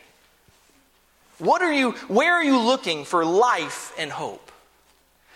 What 1.38 1.62
are 1.62 1.72
you, 1.72 1.92
where 2.08 2.34
are 2.34 2.44
you 2.44 2.60
looking 2.60 3.06
for 3.06 3.26
life 3.26 3.94
and 3.98 4.12
hope? 4.12 4.52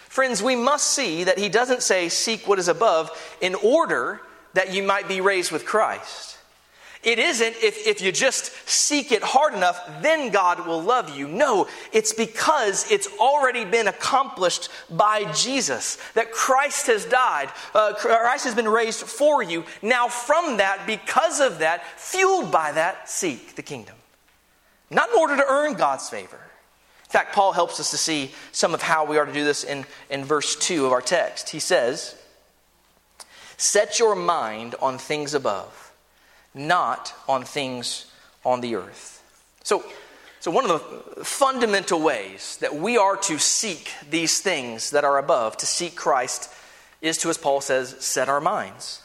Friends, 0.07 0.41
we 0.41 0.55
must 0.55 0.87
see 0.87 1.25
that 1.25 1.37
he 1.37 1.49
doesn't 1.49 1.83
say 1.83 2.09
seek 2.09 2.47
what 2.47 2.57
is 2.57 2.67
above 2.67 3.11
in 3.41 3.53
order 3.55 4.21
that 4.53 4.73
you 4.73 4.81
might 4.81 5.07
be 5.07 5.21
raised 5.21 5.51
with 5.51 5.65
Christ. 5.65 6.38
It 7.01 7.17
isn't 7.17 7.55
if, 7.63 7.87
if 7.87 8.01
you 8.01 8.11
just 8.11 8.51
seek 8.67 9.13
it 9.13 9.23
hard 9.23 9.53
enough, 9.53 10.01
then 10.01 10.31
God 10.31 10.67
will 10.67 10.81
love 10.81 11.17
you. 11.17 11.29
No, 11.29 11.67
it's 11.93 12.11
because 12.11 12.91
it's 12.91 13.07
already 13.19 13.63
been 13.63 13.87
accomplished 13.87 14.69
by 14.89 15.31
Jesus, 15.31 15.97
that 16.13 16.33
Christ 16.33 16.87
has 16.87 17.05
died. 17.05 17.49
Uh, 17.73 17.93
Christ 17.93 18.43
has 18.43 18.53
been 18.53 18.67
raised 18.67 19.01
for 19.01 19.41
you. 19.41 19.63
Now, 19.81 20.09
from 20.09 20.57
that, 20.57 20.85
because 20.85 21.39
of 21.39 21.59
that, 21.59 21.85
fueled 21.97 22.51
by 22.51 22.73
that, 22.73 23.09
seek 23.09 23.55
the 23.55 23.61
kingdom. 23.61 23.95
Not 24.89 25.09
in 25.09 25.17
order 25.17 25.37
to 25.37 25.45
earn 25.47 25.75
God's 25.75 26.09
favor. 26.09 26.39
In 27.09 27.11
fact, 27.11 27.33
Paul 27.33 27.53
helps 27.53 27.79
us 27.79 27.91
to 27.91 27.97
see 27.97 28.31
some 28.51 28.73
of 28.73 28.81
how 28.81 29.05
we 29.05 29.17
are 29.17 29.25
to 29.25 29.33
do 29.33 29.43
this 29.43 29.63
in, 29.63 29.85
in 30.09 30.25
verse 30.25 30.55
2 30.55 30.85
of 30.85 30.91
our 30.91 31.01
text. 31.01 31.49
He 31.49 31.59
says, 31.59 32.15
Set 33.57 33.99
your 33.99 34.15
mind 34.15 34.75
on 34.81 34.97
things 34.97 35.33
above, 35.33 35.88
not 36.53 37.13
on 37.27 37.43
things 37.43 38.05
on 38.45 38.61
the 38.61 38.75
earth. 38.75 39.23
So, 39.63 39.83
so, 40.39 40.51
one 40.51 40.69
of 40.69 41.15
the 41.15 41.25
fundamental 41.25 41.99
ways 42.01 42.57
that 42.61 42.73
we 42.73 42.97
are 42.97 43.17
to 43.17 43.37
seek 43.37 43.91
these 44.09 44.39
things 44.39 44.91
that 44.91 45.03
are 45.03 45.17
above, 45.17 45.57
to 45.57 45.65
seek 45.65 45.95
Christ, 45.95 46.49
is 47.01 47.17
to, 47.19 47.29
as 47.29 47.37
Paul 47.37 47.59
says, 47.59 47.95
set 47.99 48.29
our 48.29 48.39
minds. 48.39 49.01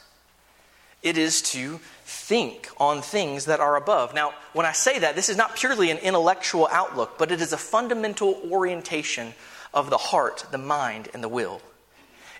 It 1.03 1.17
is 1.17 1.41
to 1.53 1.79
think 2.05 2.69
on 2.77 3.01
things 3.01 3.45
that 3.45 3.59
are 3.59 3.75
above. 3.75 4.13
Now, 4.13 4.33
when 4.53 4.65
I 4.65 4.71
say 4.71 4.99
that, 4.99 5.15
this 5.15 5.27
is 5.27 5.37
not 5.37 5.55
purely 5.55 5.91
an 5.91 5.97
intellectual 5.97 6.69
outlook, 6.71 7.17
but 7.17 7.31
it 7.31 7.41
is 7.41 7.51
a 7.51 7.57
fundamental 7.57 8.41
orientation 8.49 9.33
of 9.73 9.89
the 9.89 9.97
heart, 9.97 10.45
the 10.51 10.57
mind, 10.57 11.09
and 11.13 11.21
the 11.21 11.29
will. 11.29 11.61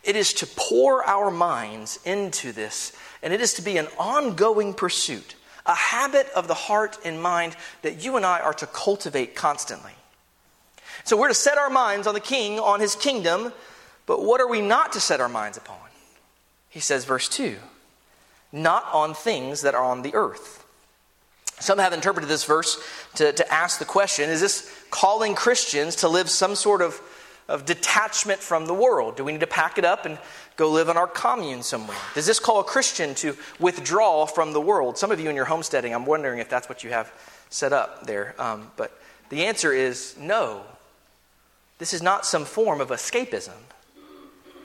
It 0.05 0.15
is 0.15 0.33
to 0.35 0.47
pour 0.47 1.03
our 1.03 1.31
minds 1.31 1.99
into 2.05 2.51
this, 2.51 2.93
and 3.21 3.33
it 3.33 3.41
is 3.41 3.55
to 3.55 3.61
be 3.61 3.77
an 3.77 3.87
ongoing 3.97 4.73
pursuit, 4.73 5.35
a 5.65 5.75
habit 5.75 6.27
of 6.35 6.47
the 6.47 6.53
heart 6.53 6.97
and 7.03 7.21
mind 7.21 7.55
that 7.81 8.03
you 8.03 8.15
and 8.15 8.25
I 8.25 8.39
are 8.39 8.53
to 8.53 8.67
cultivate 8.67 9.35
constantly. 9.35 9.93
So 11.03 11.17
we're 11.17 11.27
to 11.27 11.33
set 11.33 11.57
our 11.57 11.69
minds 11.69 12.07
on 12.07 12.13
the 12.13 12.19
king, 12.19 12.59
on 12.59 12.79
his 12.79 12.95
kingdom, 12.95 13.51
but 14.05 14.23
what 14.23 14.39
are 14.39 14.47
we 14.47 14.61
not 14.61 14.93
to 14.93 14.99
set 14.99 15.19
our 15.19 15.29
minds 15.29 15.57
upon? 15.57 15.77
He 16.69 16.79
says, 16.79 17.05
verse 17.05 17.27
2 17.27 17.57
not 18.55 18.85
on 18.93 19.13
things 19.13 19.61
that 19.61 19.75
are 19.75 19.83
on 19.83 20.01
the 20.01 20.15
earth. 20.15 20.65
Some 21.59 21.77
have 21.77 21.93
interpreted 21.93 22.29
this 22.29 22.45
verse 22.45 22.81
to, 23.15 23.33
to 23.33 23.53
ask 23.53 23.79
the 23.79 23.85
question 23.85 24.29
is 24.29 24.41
this 24.41 24.71
calling 24.89 25.35
Christians 25.35 25.97
to 25.97 26.09
live 26.09 26.29
some 26.29 26.55
sort 26.55 26.81
of, 26.81 27.01
of 27.47 27.65
detachment 27.65 28.39
from 28.39 28.65
the 28.65 28.73
world? 28.73 29.17
Do 29.17 29.23
we 29.23 29.31
need 29.31 29.41
to 29.41 29.47
pack 29.47 29.77
it 29.77 29.85
up 29.85 30.05
and 30.05 30.17
go 30.55 30.71
live 30.71 30.89
in 30.89 30.97
our 30.97 31.07
commune 31.07 31.63
somewhere? 31.63 31.97
Does 32.13 32.25
this 32.25 32.39
call 32.39 32.59
a 32.59 32.63
Christian 32.63 33.13
to 33.15 33.35
withdraw 33.59 34.25
from 34.25 34.53
the 34.53 34.61
world? 34.61 34.97
Some 34.97 35.11
of 35.11 35.19
you 35.19 35.29
in 35.29 35.35
your 35.35 35.45
homesteading, 35.45 35.93
I'm 35.93 36.05
wondering 36.05 36.39
if 36.39 36.49
that's 36.49 36.67
what 36.67 36.83
you 36.83 36.89
have 36.89 37.11
set 37.49 37.73
up 37.73 38.05
there. 38.07 38.35
Um, 38.39 38.71
but 38.77 38.99
the 39.29 39.45
answer 39.45 39.71
is 39.71 40.15
no. 40.19 40.63
This 41.77 41.93
is 41.93 42.01
not 42.01 42.25
some 42.25 42.45
form 42.45 42.81
of 42.81 42.89
escapism. 42.89 43.53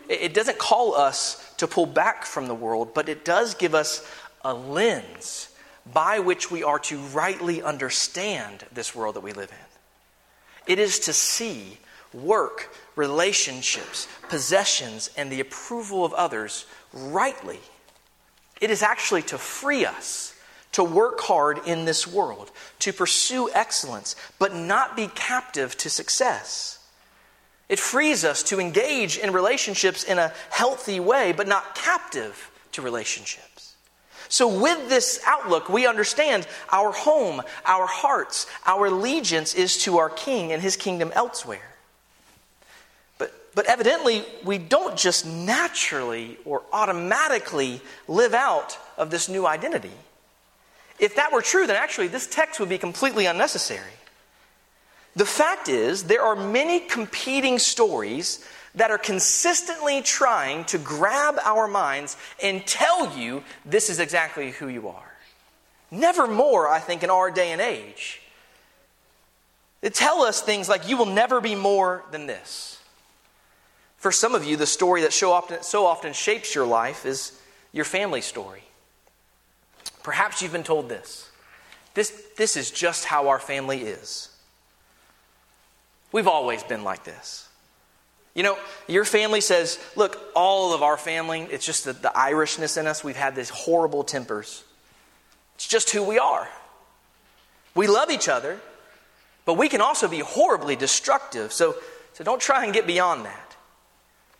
It, 0.08 0.22
it 0.22 0.34
doesn't 0.34 0.58
call 0.58 0.94
us 0.94 1.52
to 1.58 1.66
pull 1.66 1.86
back 1.86 2.24
from 2.24 2.46
the 2.46 2.54
world, 2.54 2.94
but 2.94 3.08
it 3.08 3.24
does 3.24 3.54
give 3.54 3.74
us 3.74 4.06
a 4.42 4.54
lens 4.54 5.48
by 5.92 6.18
which 6.18 6.50
we 6.50 6.62
are 6.62 6.78
to 6.78 6.98
rightly 6.98 7.62
understand 7.62 8.64
this 8.72 8.94
world 8.94 9.16
that 9.16 9.22
we 9.22 9.32
live 9.32 9.50
in. 9.50 10.72
It 10.72 10.78
is 10.78 11.00
to 11.00 11.12
see 11.12 11.78
work, 12.12 12.74
relationships, 12.96 14.08
possessions, 14.28 15.10
and 15.16 15.30
the 15.30 15.40
approval 15.40 16.04
of 16.04 16.12
others 16.14 16.66
rightly. 16.92 17.60
It 18.60 18.70
is 18.70 18.82
actually 18.82 19.22
to 19.22 19.38
free 19.38 19.84
us 19.84 20.34
to 20.72 20.84
work 20.84 21.20
hard 21.20 21.58
in 21.66 21.84
this 21.84 22.06
world, 22.06 22.50
to 22.80 22.92
pursue 22.92 23.50
excellence, 23.52 24.14
but 24.38 24.54
not 24.54 24.96
be 24.96 25.08
captive 25.08 25.76
to 25.78 25.90
success. 25.90 26.78
It 27.68 27.78
frees 27.78 28.24
us 28.24 28.42
to 28.44 28.60
engage 28.60 29.18
in 29.18 29.32
relationships 29.32 30.04
in 30.04 30.18
a 30.18 30.32
healthy 30.50 31.00
way, 31.00 31.32
but 31.32 31.48
not 31.48 31.74
captive 31.74 32.50
to 32.72 32.82
relationships. 32.82 33.74
So, 34.28 34.60
with 34.60 34.88
this 34.88 35.20
outlook, 35.26 35.68
we 35.68 35.88
understand 35.88 36.46
our 36.70 36.92
home, 36.92 37.42
our 37.64 37.86
hearts, 37.86 38.46
our 38.64 38.86
allegiance 38.86 39.54
is 39.54 39.76
to 39.84 39.98
our 39.98 40.08
King 40.08 40.52
and 40.52 40.62
his 40.62 40.76
kingdom 40.76 41.10
elsewhere. 41.14 41.76
But, 43.54 43.66
evidently, 43.66 44.24
we 44.44 44.58
don't 44.58 44.96
just 44.96 45.26
naturally 45.26 46.38
or 46.44 46.62
automatically 46.72 47.80
live 48.06 48.34
out 48.34 48.78
of 48.96 49.10
this 49.10 49.28
new 49.28 49.46
identity. 49.46 49.90
If 50.98 51.16
that 51.16 51.32
were 51.32 51.42
true, 51.42 51.66
then 51.66 51.76
actually 51.76 52.08
this 52.08 52.26
text 52.26 52.60
would 52.60 52.68
be 52.68 52.78
completely 52.78 53.26
unnecessary. 53.26 53.92
The 55.16 55.26
fact 55.26 55.68
is, 55.68 56.04
there 56.04 56.22
are 56.22 56.36
many 56.36 56.80
competing 56.80 57.58
stories 57.58 58.46
that 58.74 58.90
are 58.90 58.98
consistently 58.98 60.02
trying 60.02 60.64
to 60.66 60.78
grab 60.78 61.38
our 61.42 61.66
minds 61.66 62.16
and 62.40 62.64
tell 62.66 63.18
you 63.18 63.42
this 63.66 63.90
is 63.90 63.98
exactly 63.98 64.52
who 64.52 64.68
you 64.68 64.88
are. 64.88 65.12
Never 65.90 66.28
more, 66.28 66.68
I 66.68 66.78
think, 66.78 67.02
in 67.02 67.10
our 67.10 67.30
day 67.32 67.50
and 67.50 67.60
age. 67.60 68.22
They 69.80 69.90
tell 69.90 70.22
us 70.22 70.40
things 70.40 70.68
like, 70.68 70.88
you 70.88 70.96
will 70.96 71.06
never 71.06 71.40
be 71.40 71.56
more 71.56 72.04
than 72.12 72.26
this. 72.26 72.79
For 74.00 74.10
some 74.10 74.34
of 74.34 74.44
you, 74.44 74.56
the 74.56 74.66
story 74.66 75.02
that 75.02 75.12
so 75.12 75.30
often, 75.30 75.62
so 75.62 75.84
often 75.86 76.14
shapes 76.14 76.54
your 76.54 76.66
life 76.66 77.04
is 77.04 77.38
your 77.70 77.84
family 77.84 78.22
story. 78.22 78.62
Perhaps 80.02 80.40
you've 80.40 80.52
been 80.52 80.64
told 80.64 80.88
this. 80.88 81.30
This, 81.92 82.10
this 82.38 82.56
is 82.56 82.70
just 82.70 83.04
how 83.04 83.28
our 83.28 83.38
family 83.38 83.82
is. 83.82 84.30
We've 86.12 86.26
always 86.26 86.62
been 86.62 86.82
like 86.82 87.04
this. 87.04 87.46
You 88.34 88.42
know, 88.42 88.56
your 88.88 89.04
family 89.04 89.42
says, 89.42 89.78
look, 89.96 90.18
all 90.34 90.72
of 90.72 90.82
our 90.82 90.96
family, 90.96 91.42
it's 91.50 91.66
just 91.66 91.84
the, 91.84 91.92
the 91.92 92.12
Irishness 92.14 92.78
in 92.78 92.86
us. 92.86 93.04
We've 93.04 93.16
had 93.16 93.36
these 93.36 93.50
horrible 93.50 94.02
tempers. 94.02 94.64
It's 95.56 95.68
just 95.68 95.90
who 95.90 96.02
we 96.02 96.18
are. 96.18 96.48
We 97.74 97.86
love 97.86 98.10
each 98.10 98.30
other, 98.30 98.58
but 99.44 99.58
we 99.58 99.68
can 99.68 99.82
also 99.82 100.08
be 100.08 100.20
horribly 100.20 100.74
destructive. 100.74 101.52
So, 101.52 101.74
so 102.14 102.24
don't 102.24 102.40
try 102.40 102.64
and 102.64 102.72
get 102.72 102.86
beyond 102.86 103.26
that. 103.26 103.49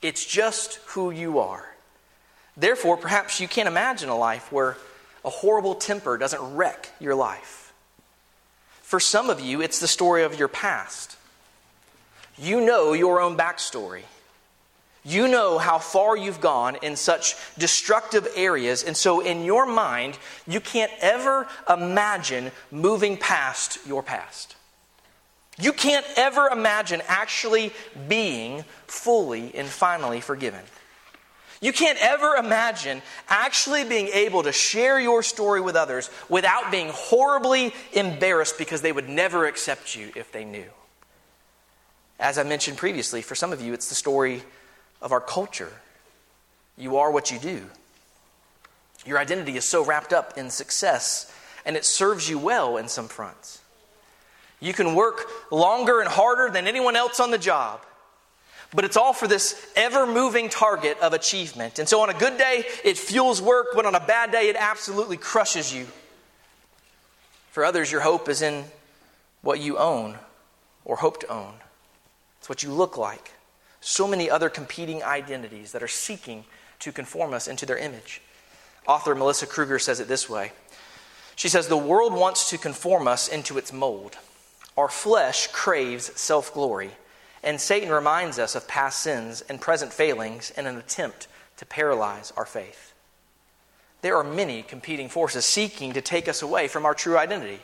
It's 0.03 0.25
just 0.25 0.77
who 0.87 1.11
you 1.11 1.39
are. 1.39 1.65
Therefore, 2.57 2.97
perhaps 2.97 3.41
you 3.41 3.49
can't 3.49 3.69
imagine 3.69 4.09
a 4.09 4.17
life 4.17 4.51
where 4.53 4.77
a 5.25 5.31
horrible 5.31 5.75
temper 5.75 6.17
doesn't 6.19 6.57
wreck 6.57 6.91
your 7.01 7.15
life. 7.15 7.73
For 8.83 8.99
some 8.99 9.31
of 9.31 9.41
you, 9.41 9.61
it's 9.61 9.79
the 9.79 9.89
story 9.89 10.25
of 10.25 10.39
your 10.39 10.49
past. 10.49 11.17
You 12.39 12.61
know 12.61 12.93
your 12.93 13.21
own 13.21 13.37
backstory. 13.37 14.03
You 15.05 15.29
know 15.29 15.59
how 15.59 15.79
far 15.79 16.17
you've 16.17 16.41
gone 16.41 16.77
in 16.83 16.97
such 16.97 17.37
destructive 17.57 18.29
areas, 18.37 18.83
and 18.83 18.97
so 18.97 19.21
in 19.21 19.45
your 19.45 19.65
mind, 19.65 20.19
you 20.47 20.61
can't 20.61 20.93
ever 21.01 21.47
imagine 21.69 22.51
moving 22.71 23.17
past 23.17 23.79
your 23.87 24.03
past. 24.03 24.57
You 25.61 25.73
can't 25.73 26.07
ever 26.16 26.49
imagine 26.49 27.03
actually 27.07 27.73
being 28.09 28.64
fully 28.87 29.55
and 29.55 29.68
finally 29.68 30.20
forgiven. 30.20 30.61
You 31.61 31.73
can't 31.75 31.99
ever 32.01 32.37
imagine 32.37 33.03
actually 33.29 33.85
being 33.85 34.09
able 34.09 34.44
to 34.44 34.53
share 34.53 34.99
your 34.99 35.23
story 35.23 35.61
with 35.61 35.77
others 35.77 36.09
without 36.31 36.70
being 36.70 36.88
horribly 36.88 37.75
embarrassed 37.92 38.57
because 38.57 38.81
they 38.81 38.92
would 38.92 39.09
never 39.09 39.46
accept 39.46 39.94
you 39.94 40.11
if 40.16 40.33
they 40.33 40.44
knew. 40.44 40.70
As 42.18 42.38
I 42.38 42.44
mentioned 42.44 42.79
previously, 42.79 43.20
for 43.20 43.35
some 43.35 43.53
of 43.53 43.61
you, 43.61 43.75
it's 43.75 43.90
the 43.90 43.94
story 43.94 44.42
of 45.03 45.12
our 45.12 45.20
culture. 45.20 45.73
You 46.79 46.96
are 46.96 47.11
what 47.11 47.31
you 47.31 47.38
do. 47.38 47.66
Your 49.05 49.18
identity 49.18 49.57
is 49.57 49.66
so 49.66 49.85
wrapped 49.85 50.12
up 50.12 50.38
in 50.38 50.51
success 50.51 51.31
and 51.66 51.77
it 51.77 51.85
serves 51.85 52.29
you 52.29 52.38
well 52.38 52.79
in 52.79 52.88
some 52.88 53.09
fronts. 53.09 53.60
You 54.61 54.75
can 54.75 54.94
work 54.94 55.29
longer 55.51 56.01
and 56.01 56.09
harder 56.09 56.51
than 56.51 56.66
anyone 56.66 56.94
else 56.94 57.18
on 57.18 57.31
the 57.31 57.38
job, 57.38 57.81
but 58.75 58.85
it's 58.85 58.96
all 58.96 59.12
for 59.12 59.27
this 59.27 59.66
ever 59.75 60.07
moving 60.07 60.49
target 60.49 60.99
of 61.01 61.12
achievement. 61.12 61.79
And 61.79 61.88
so 61.88 62.03
on 62.03 62.11
a 62.11 62.14
good 62.14 62.37
day, 62.37 62.64
it 62.85 62.99
fuels 62.99 63.40
work, 63.40 63.68
but 63.75 63.87
on 63.87 63.94
a 63.94 64.01
bad 64.01 64.31
day, 64.31 64.49
it 64.49 64.57
absolutely 64.57 65.16
crushes 65.16 65.75
you. 65.75 65.87
For 67.51 67.64
others, 67.64 67.90
your 67.90 68.03
hope 68.03 68.29
is 68.29 68.42
in 68.42 68.64
what 69.42 69.61
you 69.61 69.79
own 69.79 70.18
or 70.85 70.96
hope 70.96 71.20
to 71.20 71.33
own, 71.33 71.55
it's 72.38 72.49
what 72.49 72.62
you 72.62 72.70
look 72.70 72.96
like. 72.96 73.33
So 73.83 74.07
many 74.07 74.29
other 74.29 74.51
competing 74.51 75.03
identities 75.03 75.73
that 75.73 75.83
are 75.83 75.88
seeking 75.88 76.44
to 76.81 76.92
conform 76.92 77.33
us 77.33 77.49
into 77.49 77.64
their 77.64 77.79
image. 77.79 78.20
Author 78.87 79.14
Melissa 79.14 79.46
Kruger 79.46 79.79
says 79.79 80.01
it 80.01 80.09
this 80.09 80.29
way 80.29 80.53
She 81.35 81.49
says, 81.49 81.68
The 81.68 81.77
world 81.77 82.12
wants 82.12 82.51
to 82.51 82.59
conform 82.59 83.09
us 83.09 83.27
into 83.29 83.57
its 83.57 83.73
mold. 83.73 84.18
Our 84.81 84.88
flesh 84.88 85.49
craves 85.49 86.11
self 86.19 86.55
glory, 86.55 86.93
and 87.43 87.61
Satan 87.61 87.90
reminds 87.90 88.38
us 88.38 88.55
of 88.55 88.66
past 88.66 89.01
sins 89.01 89.43
and 89.47 89.61
present 89.61 89.93
failings 89.93 90.53
in 90.53 90.66
an 90.66 90.79
attempt 90.79 91.29
to 91.59 91.66
paralyze 91.66 92.33
our 92.35 92.47
faith. 92.47 92.95
There 94.01 94.16
are 94.16 94.25
many 94.25 94.62
competing 94.62 95.11
forces 95.11 95.45
seeking 95.45 95.93
to 95.93 96.01
take 96.01 96.29
us 96.29 96.40
away 96.40 96.66
from 96.66 96.87
our 96.87 96.95
true 96.95 97.19
identity. 97.19 97.61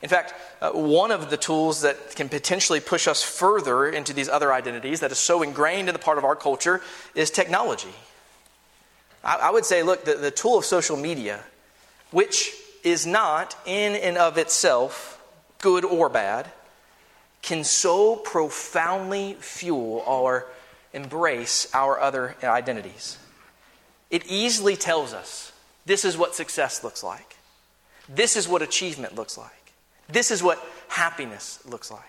In 0.00 0.08
fact, 0.08 0.32
uh, 0.62 0.70
one 0.70 1.10
of 1.10 1.28
the 1.28 1.36
tools 1.36 1.82
that 1.82 2.16
can 2.16 2.30
potentially 2.30 2.80
push 2.80 3.06
us 3.06 3.22
further 3.22 3.86
into 3.86 4.14
these 4.14 4.30
other 4.30 4.50
identities 4.50 5.00
that 5.00 5.12
is 5.12 5.18
so 5.18 5.42
ingrained 5.42 5.90
in 5.90 5.92
the 5.92 5.98
part 5.98 6.16
of 6.16 6.24
our 6.24 6.34
culture 6.34 6.80
is 7.14 7.30
technology. 7.30 7.92
I, 9.22 9.36
I 9.36 9.50
would 9.50 9.66
say, 9.66 9.82
look, 9.82 10.06
the, 10.06 10.14
the 10.14 10.30
tool 10.30 10.56
of 10.56 10.64
social 10.64 10.96
media, 10.96 11.40
which 12.10 12.54
is 12.84 13.06
not 13.06 13.54
in 13.66 13.96
and 13.96 14.16
of 14.16 14.38
itself 14.38 15.17
good 15.60 15.84
or 15.84 16.08
bad, 16.08 16.50
can 17.42 17.64
so 17.64 18.16
profoundly 18.16 19.36
fuel 19.40 20.02
or 20.06 20.46
embrace 20.92 21.68
our 21.74 22.00
other 22.00 22.36
identities. 22.42 23.18
It 24.10 24.26
easily 24.26 24.76
tells 24.76 25.12
us 25.12 25.52
this 25.86 26.04
is 26.04 26.16
what 26.16 26.34
success 26.34 26.82
looks 26.82 27.02
like, 27.02 27.36
this 28.08 28.36
is 28.36 28.48
what 28.48 28.62
achievement 28.62 29.14
looks 29.14 29.38
like, 29.38 29.72
this 30.08 30.30
is 30.30 30.42
what 30.42 30.62
happiness 30.88 31.58
looks 31.66 31.90
like. 31.90 32.02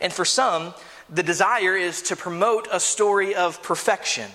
And 0.00 0.12
for 0.12 0.24
some, 0.24 0.74
the 1.08 1.22
desire 1.22 1.76
is 1.76 2.02
to 2.02 2.16
promote 2.16 2.68
a 2.70 2.80
story 2.80 3.34
of 3.34 3.62
perfection. 3.62 4.30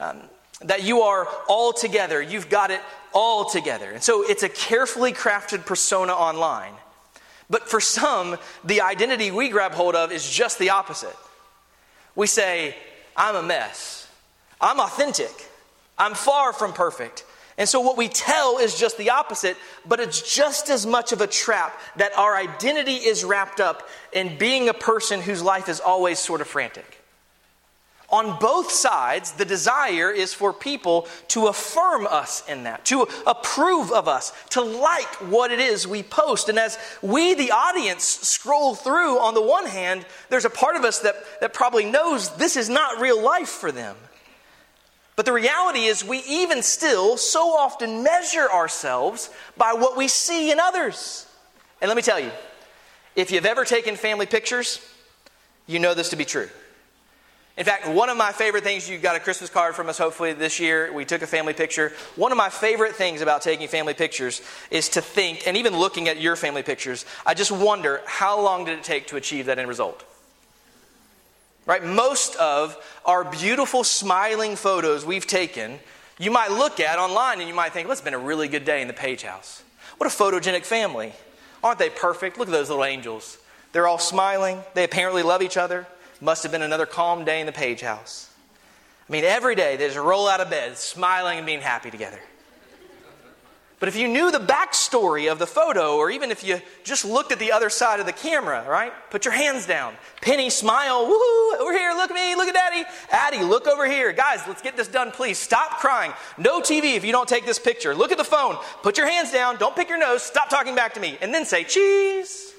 Um, 0.00 0.22
that 0.64 0.84
you 0.84 1.02
are 1.02 1.26
all 1.48 1.72
together, 1.72 2.22
you've 2.22 2.48
got 2.48 2.70
it 2.70 2.80
all 3.12 3.44
together. 3.44 3.90
And 3.90 4.02
so 4.02 4.24
it's 4.28 4.42
a 4.42 4.48
carefully 4.48 5.12
crafted 5.12 5.66
persona 5.66 6.12
online. 6.12 6.72
But 7.52 7.68
for 7.68 7.80
some, 7.80 8.38
the 8.64 8.80
identity 8.80 9.30
we 9.30 9.50
grab 9.50 9.72
hold 9.72 9.94
of 9.94 10.10
is 10.10 10.28
just 10.28 10.58
the 10.58 10.70
opposite. 10.70 11.14
We 12.14 12.26
say, 12.26 12.74
I'm 13.14 13.36
a 13.36 13.42
mess, 13.42 14.08
I'm 14.58 14.80
authentic, 14.80 15.50
I'm 15.98 16.14
far 16.14 16.54
from 16.54 16.72
perfect. 16.72 17.26
And 17.58 17.68
so 17.68 17.80
what 17.80 17.98
we 17.98 18.08
tell 18.08 18.56
is 18.56 18.78
just 18.78 18.96
the 18.96 19.10
opposite, 19.10 19.58
but 19.86 20.00
it's 20.00 20.34
just 20.34 20.70
as 20.70 20.86
much 20.86 21.12
of 21.12 21.20
a 21.20 21.26
trap 21.26 21.78
that 21.96 22.16
our 22.16 22.34
identity 22.34 22.94
is 22.94 23.22
wrapped 23.22 23.60
up 23.60 23.86
in 24.14 24.38
being 24.38 24.70
a 24.70 24.74
person 24.74 25.20
whose 25.20 25.42
life 25.42 25.68
is 25.68 25.78
always 25.78 26.18
sort 26.18 26.40
of 26.40 26.46
frantic 26.46 27.01
on 28.12 28.38
both 28.38 28.70
sides, 28.70 29.32
the 29.32 29.44
desire 29.46 30.10
is 30.10 30.34
for 30.34 30.52
people 30.52 31.08
to 31.28 31.46
affirm 31.46 32.06
us 32.06 32.46
in 32.46 32.64
that, 32.64 32.84
to 32.84 33.08
approve 33.26 33.90
of 33.90 34.06
us, 34.06 34.34
to 34.50 34.60
like 34.60 35.14
what 35.30 35.50
it 35.50 35.58
is 35.58 35.88
we 35.88 36.02
post. 36.02 36.50
And 36.50 36.58
as 36.58 36.78
we, 37.00 37.32
the 37.32 37.52
audience, 37.52 38.04
scroll 38.04 38.74
through, 38.74 39.18
on 39.18 39.32
the 39.32 39.42
one 39.42 39.66
hand, 39.66 40.04
there's 40.28 40.44
a 40.44 40.50
part 40.50 40.76
of 40.76 40.84
us 40.84 40.98
that, 41.00 41.16
that 41.40 41.54
probably 41.54 41.86
knows 41.86 42.36
this 42.36 42.56
is 42.56 42.68
not 42.68 43.00
real 43.00 43.20
life 43.20 43.48
for 43.48 43.72
them. 43.72 43.96
But 45.16 45.24
the 45.24 45.32
reality 45.32 45.84
is, 45.84 46.04
we 46.04 46.18
even 46.28 46.62
still 46.62 47.16
so 47.16 47.50
often 47.50 48.02
measure 48.02 48.50
ourselves 48.50 49.30
by 49.56 49.72
what 49.72 49.96
we 49.96 50.08
see 50.08 50.50
in 50.50 50.60
others. 50.60 51.26
And 51.80 51.88
let 51.88 51.96
me 51.96 52.02
tell 52.02 52.20
you, 52.20 52.30
if 53.16 53.30
you've 53.30 53.46
ever 53.46 53.64
taken 53.64 53.96
family 53.96 54.26
pictures, 54.26 54.80
you 55.66 55.78
know 55.78 55.94
this 55.94 56.10
to 56.10 56.16
be 56.16 56.24
true. 56.24 56.48
In 57.56 57.64
fact, 57.64 57.86
one 57.86 58.08
of 58.08 58.16
my 58.16 58.32
favorite 58.32 58.64
things, 58.64 58.88
you 58.88 58.96
got 58.96 59.14
a 59.14 59.20
Christmas 59.20 59.50
card 59.50 59.74
from 59.74 59.90
us 59.90 59.98
hopefully 59.98 60.32
this 60.32 60.58
year. 60.58 60.90
We 60.90 61.04
took 61.04 61.20
a 61.20 61.26
family 61.26 61.52
picture. 61.52 61.92
One 62.16 62.32
of 62.32 62.38
my 62.38 62.48
favorite 62.48 62.94
things 62.94 63.20
about 63.20 63.42
taking 63.42 63.68
family 63.68 63.92
pictures 63.92 64.40
is 64.70 64.88
to 64.90 65.02
think, 65.02 65.46
and 65.46 65.56
even 65.56 65.76
looking 65.76 66.08
at 66.08 66.18
your 66.18 66.34
family 66.34 66.62
pictures, 66.62 67.04
I 67.26 67.34
just 67.34 67.52
wonder 67.52 68.00
how 68.06 68.40
long 68.40 68.64
did 68.64 68.78
it 68.78 68.84
take 68.84 69.08
to 69.08 69.16
achieve 69.16 69.46
that 69.46 69.58
end 69.58 69.68
result? 69.68 70.02
Right? 71.66 71.84
Most 71.84 72.36
of 72.36 72.76
our 73.04 73.22
beautiful, 73.22 73.84
smiling 73.84 74.56
photos 74.56 75.04
we've 75.04 75.26
taken, 75.26 75.78
you 76.18 76.30
might 76.30 76.50
look 76.50 76.80
at 76.80 76.98
online 76.98 77.38
and 77.40 77.48
you 77.48 77.54
might 77.54 77.72
think, 77.72 77.86
well, 77.86 77.92
it's 77.92 78.00
been 78.00 78.14
a 78.14 78.18
really 78.18 78.48
good 78.48 78.64
day 78.64 78.80
in 78.80 78.88
the 78.88 78.94
Page 78.94 79.22
house. 79.22 79.62
What 79.98 80.06
a 80.06 80.16
photogenic 80.16 80.64
family. 80.64 81.12
Aren't 81.62 81.78
they 81.78 81.90
perfect? 81.90 82.38
Look 82.38 82.48
at 82.48 82.52
those 82.52 82.70
little 82.70 82.84
angels. 82.84 83.38
They're 83.72 83.86
all 83.86 83.98
smiling. 83.98 84.62
They 84.74 84.84
apparently 84.84 85.22
love 85.22 85.42
each 85.42 85.58
other. 85.58 85.86
Must 86.22 86.44
have 86.44 86.52
been 86.52 86.62
another 86.62 86.86
calm 86.86 87.24
day 87.24 87.40
in 87.40 87.46
the 87.46 87.52
Page 87.52 87.80
house. 87.80 88.30
I 89.08 89.12
mean, 89.12 89.24
every 89.24 89.56
day 89.56 89.74
they 89.74 89.88
just 89.88 89.98
roll 89.98 90.28
out 90.28 90.40
of 90.40 90.48
bed 90.48 90.78
smiling 90.78 91.36
and 91.36 91.44
being 91.44 91.60
happy 91.60 91.90
together. 91.90 92.20
But 93.80 93.88
if 93.88 93.96
you 93.96 94.06
knew 94.06 94.30
the 94.30 94.38
backstory 94.38 95.30
of 95.32 95.40
the 95.40 95.48
photo, 95.48 95.96
or 95.96 96.12
even 96.12 96.30
if 96.30 96.44
you 96.44 96.60
just 96.84 97.04
looked 97.04 97.32
at 97.32 97.40
the 97.40 97.50
other 97.50 97.68
side 97.68 97.98
of 97.98 98.06
the 98.06 98.12
camera, 98.12 98.64
right? 98.68 98.92
Put 99.10 99.24
your 99.24 99.34
hands 99.34 99.66
down. 99.66 99.94
Penny, 100.20 100.48
smile. 100.48 101.04
Woohoo, 101.04 101.58
over 101.58 101.72
here, 101.72 101.92
look 101.92 102.12
at 102.12 102.14
me, 102.14 102.36
look 102.36 102.46
at 102.46 102.54
Daddy. 102.54 102.84
Addie, 103.10 103.42
look 103.42 103.66
over 103.66 103.84
here. 103.88 104.12
Guys, 104.12 104.42
let's 104.46 104.62
get 104.62 104.76
this 104.76 104.86
done, 104.86 105.10
please. 105.10 105.36
Stop 105.38 105.80
crying. 105.80 106.12
No 106.38 106.60
TV 106.60 106.94
if 106.94 107.04
you 107.04 107.10
don't 107.10 107.28
take 107.28 107.44
this 107.44 107.58
picture. 107.58 107.96
Look 107.96 108.12
at 108.12 108.18
the 108.18 108.22
phone. 108.22 108.56
Put 108.84 108.96
your 108.96 109.08
hands 109.08 109.32
down. 109.32 109.56
Don't 109.56 109.74
pick 109.74 109.88
your 109.88 109.98
nose. 109.98 110.22
Stop 110.22 110.48
talking 110.48 110.76
back 110.76 110.94
to 110.94 111.00
me. 111.00 111.18
And 111.20 111.34
then 111.34 111.44
say, 111.44 111.64
cheese. 111.64 112.51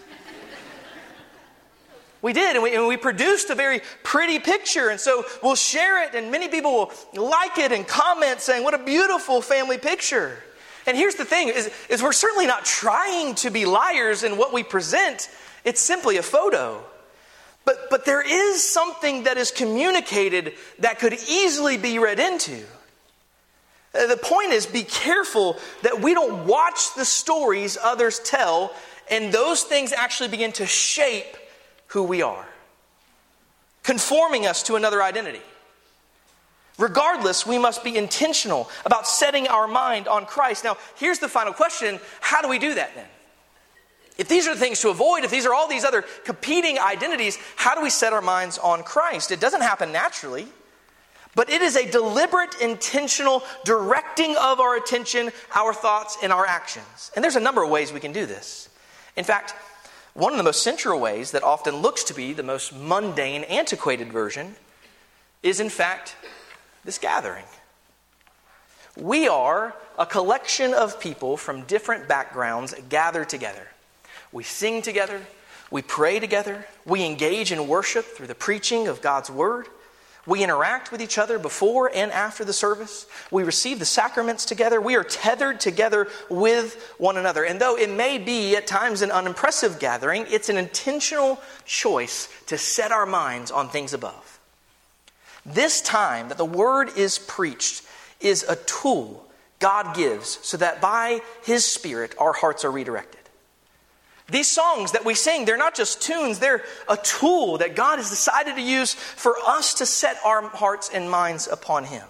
We 2.23 2.31
did, 2.31 2.55
and 2.55 2.63
we, 2.63 2.73
and 2.73 2.87
we 2.87 2.95
produced 2.95 3.49
a 3.49 3.55
very 3.55 3.81
pretty 4.01 4.39
picture. 4.39 4.87
And 4.87 4.99
so 4.99 5.25
we'll 5.43 5.55
share 5.55 6.01
it, 6.03 6.15
and 6.15 6.31
many 6.31 6.47
people 6.47 6.71
will 6.71 6.91
like 7.13 7.57
it 7.57 7.73
and 7.73 7.85
comment 7.85 8.39
saying, 8.39 8.63
What 8.63 8.73
a 8.73 8.83
beautiful 8.83 9.41
family 9.41 9.77
picture. 9.77 10.41
And 10.87 10.97
here's 10.97 11.15
the 11.15 11.25
thing 11.25 11.49
is, 11.49 11.69
is 11.89 12.01
we're 12.01 12.13
certainly 12.13 12.47
not 12.47 12.63
trying 12.63 13.35
to 13.35 13.49
be 13.49 13.65
liars 13.65 14.23
in 14.23 14.37
what 14.37 14.53
we 14.53 14.63
present. 14.63 15.29
It's 15.65 15.81
simply 15.81 16.15
a 16.15 16.23
photo. 16.23 16.81
But, 17.65 17.89
but 17.89 18.05
there 18.05 18.21
is 18.21 18.63
something 18.63 19.23
that 19.23 19.37
is 19.37 19.51
communicated 19.51 20.53
that 20.79 20.99
could 20.99 21.13
easily 21.13 21.77
be 21.77 21.99
read 21.99 22.19
into. 22.19 22.63
Uh, 23.93 24.07
the 24.07 24.17
point 24.17 24.51
is 24.51 24.65
be 24.65 24.83
careful 24.83 25.57
that 25.81 26.01
we 26.01 26.13
don't 26.13 26.47
watch 26.47 26.95
the 26.95 27.05
stories 27.05 27.77
others 27.81 28.19
tell 28.19 28.73
and 29.09 29.33
those 29.33 29.63
things 29.63 29.93
actually 29.93 30.29
begin 30.29 30.51
to 30.53 30.65
shape 30.65 31.37
who 31.93 32.03
we 32.03 32.23
are, 32.23 32.45
conforming 33.83 34.47
us 34.47 34.63
to 34.63 34.75
another 34.75 35.01
identity. 35.01 35.41
Regardless, 36.79 37.45
we 37.45 37.59
must 37.59 37.83
be 37.83 37.95
intentional 37.95 38.67
about 38.83 39.07
setting 39.07 39.47
our 39.47 39.67
mind 39.67 40.07
on 40.07 40.25
Christ. 40.25 40.63
Now, 40.63 40.77
here's 40.97 41.19
the 41.19 41.29
final 41.29 41.53
question 41.53 41.99
how 42.19 42.41
do 42.41 42.47
we 42.47 42.57
do 42.57 42.73
that 42.73 42.95
then? 42.95 43.05
If 44.17 44.27
these 44.27 44.47
are 44.47 44.55
the 44.55 44.59
things 44.59 44.81
to 44.81 44.89
avoid, 44.89 45.23
if 45.23 45.29
these 45.29 45.45
are 45.45 45.53
all 45.53 45.67
these 45.67 45.83
other 45.83 46.03
competing 46.23 46.79
identities, 46.79 47.37
how 47.55 47.75
do 47.75 47.81
we 47.81 47.91
set 47.91 48.11
our 48.11 48.21
minds 48.21 48.57
on 48.57 48.81
Christ? 48.83 49.31
It 49.31 49.39
doesn't 49.39 49.61
happen 49.61 49.91
naturally, 49.91 50.47
but 51.35 51.49
it 51.49 51.61
is 51.61 51.75
a 51.75 51.89
deliberate, 51.89 52.55
intentional 52.59 53.43
directing 53.65 54.35
of 54.37 54.59
our 54.59 54.75
attention, 54.75 55.31
our 55.55 55.73
thoughts, 55.75 56.17
and 56.23 56.33
our 56.33 56.45
actions. 56.45 57.11
And 57.15 57.23
there's 57.23 57.35
a 57.35 57.39
number 57.39 57.63
of 57.63 57.69
ways 57.69 57.93
we 57.93 57.99
can 57.99 58.13
do 58.13 58.25
this. 58.25 58.69
In 59.15 59.23
fact, 59.23 59.53
one 60.13 60.31
of 60.31 60.37
the 60.37 60.43
most 60.43 60.61
central 60.61 60.99
ways 60.99 61.31
that 61.31 61.43
often 61.43 61.77
looks 61.77 62.03
to 62.05 62.13
be 62.13 62.33
the 62.33 62.43
most 62.43 62.73
mundane, 62.73 63.43
antiquated 63.45 64.11
version 64.11 64.55
is, 65.41 65.59
in 65.59 65.69
fact, 65.69 66.15
this 66.85 66.99
gathering. 66.99 67.45
We 68.95 69.27
are 69.27 69.75
a 69.97 70.05
collection 70.05 70.73
of 70.73 70.99
people 70.99 71.35
from 71.35 71.63
different 71.63 72.07
backgrounds 72.07 72.75
gathered 72.89 73.29
together. 73.29 73.67
We 74.31 74.43
sing 74.43 74.81
together, 74.83 75.21
we 75.71 75.81
pray 75.81 76.19
together, 76.19 76.65
we 76.85 77.03
engage 77.03 77.51
in 77.51 77.67
worship 77.67 78.05
through 78.05 78.27
the 78.27 78.35
preaching 78.35 78.87
of 78.87 79.01
God's 79.01 79.31
Word. 79.31 79.67
We 80.25 80.43
interact 80.43 80.91
with 80.91 81.01
each 81.01 81.17
other 81.17 81.37
before 81.37 81.91
and 81.93 82.11
after 82.11 82.45
the 82.45 82.53
service. 82.53 83.05
We 83.29 83.43
receive 83.43 83.79
the 83.79 83.85
sacraments 83.85 84.45
together. 84.45 84.79
We 84.79 84.95
are 84.95 85.03
tethered 85.03 85.59
together 85.59 86.07
with 86.29 86.95
one 86.97 87.17
another. 87.17 87.43
And 87.43 87.59
though 87.59 87.77
it 87.77 87.89
may 87.89 88.17
be 88.17 88.55
at 88.55 88.65
times 88.65 89.01
an 89.01 89.11
unimpressive 89.11 89.79
gathering, 89.79 90.25
it's 90.29 90.47
an 90.47 90.57
intentional 90.57 91.41
choice 91.65 92.29
to 92.47 92.57
set 92.57 92.91
our 92.91 93.05
minds 93.05 93.51
on 93.51 93.67
things 93.67 93.93
above. 93.93 94.39
This 95.45 95.81
time 95.81 96.29
that 96.29 96.37
the 96.37 96.45
word 96.45 96.97
is 96.97 97.19
preached 97.19 97.83
is 98.21 98.43
a 98.43 98.55
tool 98.55 99.27
God 99.59 99.95
gives 99.95 100.39
so 100.41 100.57
that 100.57 100.79
by 100.79 101.21
His 101.43 101.65
Spirit 101.65 102.15
our 102.17 102.33
hearts 102.33 102.63
are 102.63 102.71
redirected. 102.71 103.22
These 104.29 104.47
songs 104.47 104.93
that 104.93 105.03
we 105.03 105.15
sing, 105.15 105.45
they're 105.45 105.57
not 105.57 105.75
just 105.75 106.01
tunes, 106.01 106.39
they're 106.39 106.63
a 106.87 106.97
tool 106.97 107.57
that 107.57 107.75
God 107.75 107.97
has 107.97 108.09
decided 108.09 108.55
to 108.55 108.61
use 108.61 108.93
for 108.93 109.35
us 109.45 109.73
to 109.75 109.85
set 109.85 110.17
our 110.23 110.41
hearts 110.43 110.89
and 110.93 111.11
minds 111.11 111.47
upon 111.47 111.85
Him. 111.85 112.07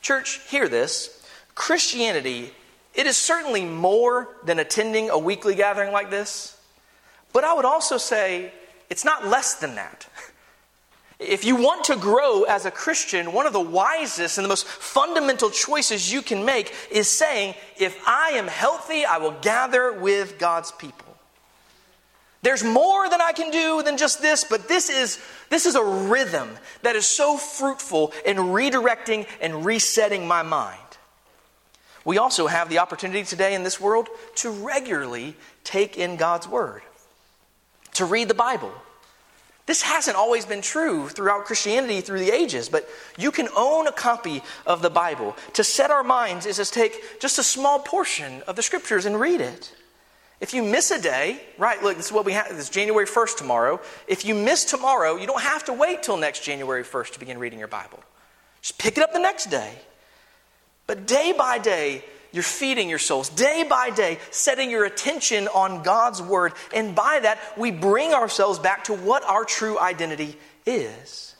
Church, 0.00 0.40
hear 0.48 0.68
this. 0.68 1.22
Christianity, 1.54 2.52
it 2.94 3.06
is 3.06 3.16
certainly 3.16 3.64
more 3.64 4.28
than 4.44 4.58
attending 4.58 5.10
a 5.10 5.18
weekly 5.18 5.54
gathering 5.54 5.92
like 5.92 6.08
this, 6.08 6.58
but 7.32 7.44
I 7.44 7.52
would 7.52 7.66
also 7.66 7.98
say 7.98 8.52
it's 8.88 9.04
not 9.04 9.26
less 9.26 9.54
than 9.54 9.74
that. 9.74 10.06
If 11.18 11.44
you 11.44 11.56
want 11.56 11.82
to 11.86 11.96
grow 11.96 12.44
as 12.44 12.64
a 12.64 12.70
Christian, 12.70 13.32
one 13.32 13.44
of 13.44 13.52
the 13.52 13.60
wisest 13.60 14.38
and 14.38 14.44
the 14.44 14.48
most 14.48 14.68
fundamental 14.68 15.50
choices 15.50 16.12
you 16.12 16.22
can 16.22 16.44
make 16.44 16.72
is 16.92 17.08
saying, 17.08 17.56
if 17.76 18.00
I 18.06 18.30
am 18.34 18.46
healthy, 18.46 19.04
I 19.04 19.18
will 19.18 19.34
gather 19.42 19.92
with 19.92 20.38
God's 20.38 20.70
people. 20.70 21.07
There's 22.48 22.64
more 22.64 23.10
than 23.10 23.20
I 23.20 23.32
can 23.32 23.50
do 23.50 23.82
than 23.82 23.98
just 23.98 24.22
this, 24.22 24.42
but 24.42 24.68
this 24.68 24.88
is, 24.88 25.18
this 25.50 25.66
is 25.66 25.74
a 25.74 25.84
rhythm 25.84 26.48
that 26.80 26.96
is 26.96 27.06
so 27.06 27.36
fruitful 27.36 28.14
in 28.24 28.38
redirecting 28.38 29.26
and 29.42 29.66
resetting 29.66 30.26
my 30.26 30.42
mind. 30.42 30.80
We 32.06 32.16
also 32.16 32.46
have 32.46 32.70
the 32.70 32.78
opportunity 32.78 33.22
today 33.22 33.54
in 33.54 33.64
this 33.64 33.78
world 33.78 34.08
to 34.36 34.48
regularly 34.48 35.36
take 35.62 35.98
in 35.98 36.16
God's 36.16 36.48
Word, 36.48 36.80
to 37.92 38.06
read 38.06 38.28
the 38.28 38.34
Bible 38.34 38.72
this 39.68 39.82
hasn't 39.82 40.16
always 40.16 40.46
been 40.46 40.62
true 40.62 41.10
throughout 41.10 41.44
Christianity 41.44 42.00
through 42.00 42.20
the 42.20 42.30
ages, 42.30 42.70
but 42.70 42.88
you 43.18 43.30
can 43.30 43.48
own 43.54 43.86
a 43.86 43.92
copy 43.92 44.42
of 44.66 44.80
the 44.80 44.88
Bible. 44.88 45.36
To 45.52 45.62
set 45.62 45.90
our 45.90 46.02
minds 46.02 46.46
is 46.46 46.56
to 46.56 46.64
take 46.64 47.20
just 47.20 47.38
a 47.38 47.42
small 47.42 47.78
portion 47.78 48.40
of 48.46 48.56
the 48.56 48.62
scriptures 48.62 49.04
and 49.04 49.20
read 49.20 49.42
it. 49.42 49.74
If 50.40 50.54
you 50.54 50.62
miss 50.62 50.90
a 50.92 51.00
day, 51.00 51.40
right, 51.58 51.82
look, 51.82 51.96
this 51.96 52.06
is 52.06 52.12
what 52.12 52.24
we 52.24 52.32
have, 52.32 52.48
this 52.48 52.58
is 52.58 52.70
January 52.70 53.06
1st 53.06 53.36
tomorrow. 53.38 53.80
If 54.06 54.24
you 54.24 54.34
miss 54.34 54.64
tomorrow, 54.64 55.16
you 55.16 55.26
don't 55.26 55.42
have 55.42 55.64
to 55.64 55.72
wait 55.72 56.02
till 56.02 56.16
next 56.16 56.44
January 56.44 56.84
1st 56.84 57.14
to 57.14 57.18
begin 57.18 57.38
reading 57.38 57.58
your 57.58 57.68
Bible. 57.68 57.98
Just 58.62 58.78
pick 58.78 58.96
it 58.96 59.02
up 59.02 59.12
the 59.12 59.18
next 59.18 59.46
day. 59.46 59.72
But 60.86 61.06
day 61.06 61.32
by 61.36 61.58
day, 61.58 62.04
you're 62.32 62.42
feeding 62.42 62.88
your 62.88 62.98
souls 62.98 63.30
day 63.30 63.64
by 63.68 63.90
day, 63.90 64.18
setting 64.30 64.70
your 64.70 64.84
attention 64.84 65.48
on 65.48 65.82
God's 65.82 66.22
word. 66.22 66.52
And 66.74 66.94
by 66.94 67.20
that, 67.20 67.38
we 67.56 67.70
bring 67.70 68.14
ourselves 68.14 68.58
back 68.58 68.84
to 68.84 68.94
what 68.94 69.24
our 69.24 69.44
true 69.44 69.78
identity 69.78 70.36
is. 70.66 71.34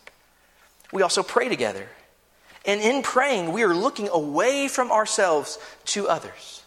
We 0.93 1.03
also 1.03 1.23
pray 1.23 1.49
together. 1.49 1.87
And 2.65 2.81
in 2.81 3.03
praying, 3.03 3.53
we 3.53 3.63
are 3.63 3.75
looking 3.75 4.09
away 4.09 4.69
from 4.69 4.91
ourselves 4.91 5.59
to 5.87 6.09
others. 6.09 6.58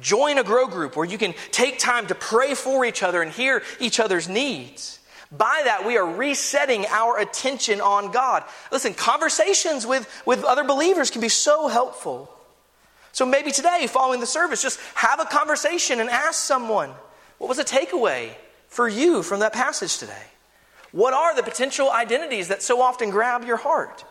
Join 0.00 0.38
a 0.38 0.44
grow 0.44 0.66
group 0.66 0.96
where 0.96 1.06
you 1.06 1.18
can 1.18 1.34
take 1.50 1.78
time 1.78 2.06
to 2.08 2.14
pray 2.14 2.54
for 2.54 2.84
each 2.84 3.02
other 3.02 3.22
and 3.22 3.30
hear 3.30 3.62
each 3.78 4.00
other's 4.00 4.28
needs. 4.28 4.98
By 5.32 5.62
that, 5.64 5.86
we 5.86 5.96
are 5.96 6.06
resetting 6.06 6.86
our 6.86 7.18
attention 7.18 7.80
on 7.80 8.10
God. 8.10 8.42
Listen, 8.72 8.94
conversations 8.94 9.86
with, 9.86 10.08
with 10.26 10.42
other 10.42 10.64
believers 10.64 11.10
can 11.10 11.20
be 11.20 11.28
so 11.28 11.68
helpful. 11.68 12.28
So 13.12 13.24
maybe 13.24 13.52
today, 13.52 13.86
following 13.88 14.20
the 14.20 14.26
service, 14.26 14.62
just 14.62 14.80
have 14.94 15.20
a 15.20 15.24
conversation 15.24 16.00
and 16.00 16.10
ask 16.10 16.44
someone, 16.44 16.90
what 17.38 17.48
was 17.48 17.58
a 17.58 17.64
takeaway 17.64 18.30
for 18.68 18.88
you 18.88 19.22
from 19.22 19.40
that 19.40 19.52
passage 19.52 19.98
today? 19.98 20.24
What 20.92 21.14
are 21.14 21.34
the 21.36 21.42
potential 21.42 21.90
identities 21.90 22.48
that 22.48 22.62
so 22.62 22.80
often 22.80 23.10
grab 23.10 23.44
your 23.44 23.56
heart? 23.56 24.04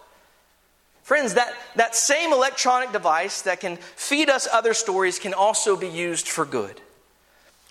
Friends, 1.09 1.33
that, 1.33 1.55
that 1.75 1.95
same 1.95 2.31
electronic 2.31 2.91
device 2.91 3.41
that 3.41 3.61
can 3.61 3.77
feed 3.77 4.29
us 4.29 4.47
other 4.53 4.75
stories 4.75 5.17
can 5.17 5.33
also 5.33 5.75
be 5.75 5.87
used 5.87 6.27
for 6.27 6.45
good. 6.45 6.79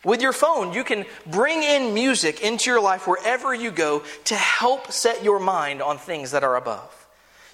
With 0.04 0.20
your 0.20 0.32
phone, 0.32 0.72
you 0.72 0.82
can 0.82 1.04
bring 1.24 1.62
in 1.62 1.94
music 1.94 2.40
into 2.40 2.68
your 2.68 2.80
life 2.80 3.06
wherever 3.06 3.54
you 3.54 3.70
go 3.70 4.02
to 4.24 4.34
help 4.34 4.90
set 4.90 5.22
your 5.22 5.38
mind 5.38 5.80
on 5.80 5.98
things 5.98 6.32
that 6.32 6.42
are 6.42 6.56
above. 6.56 7.06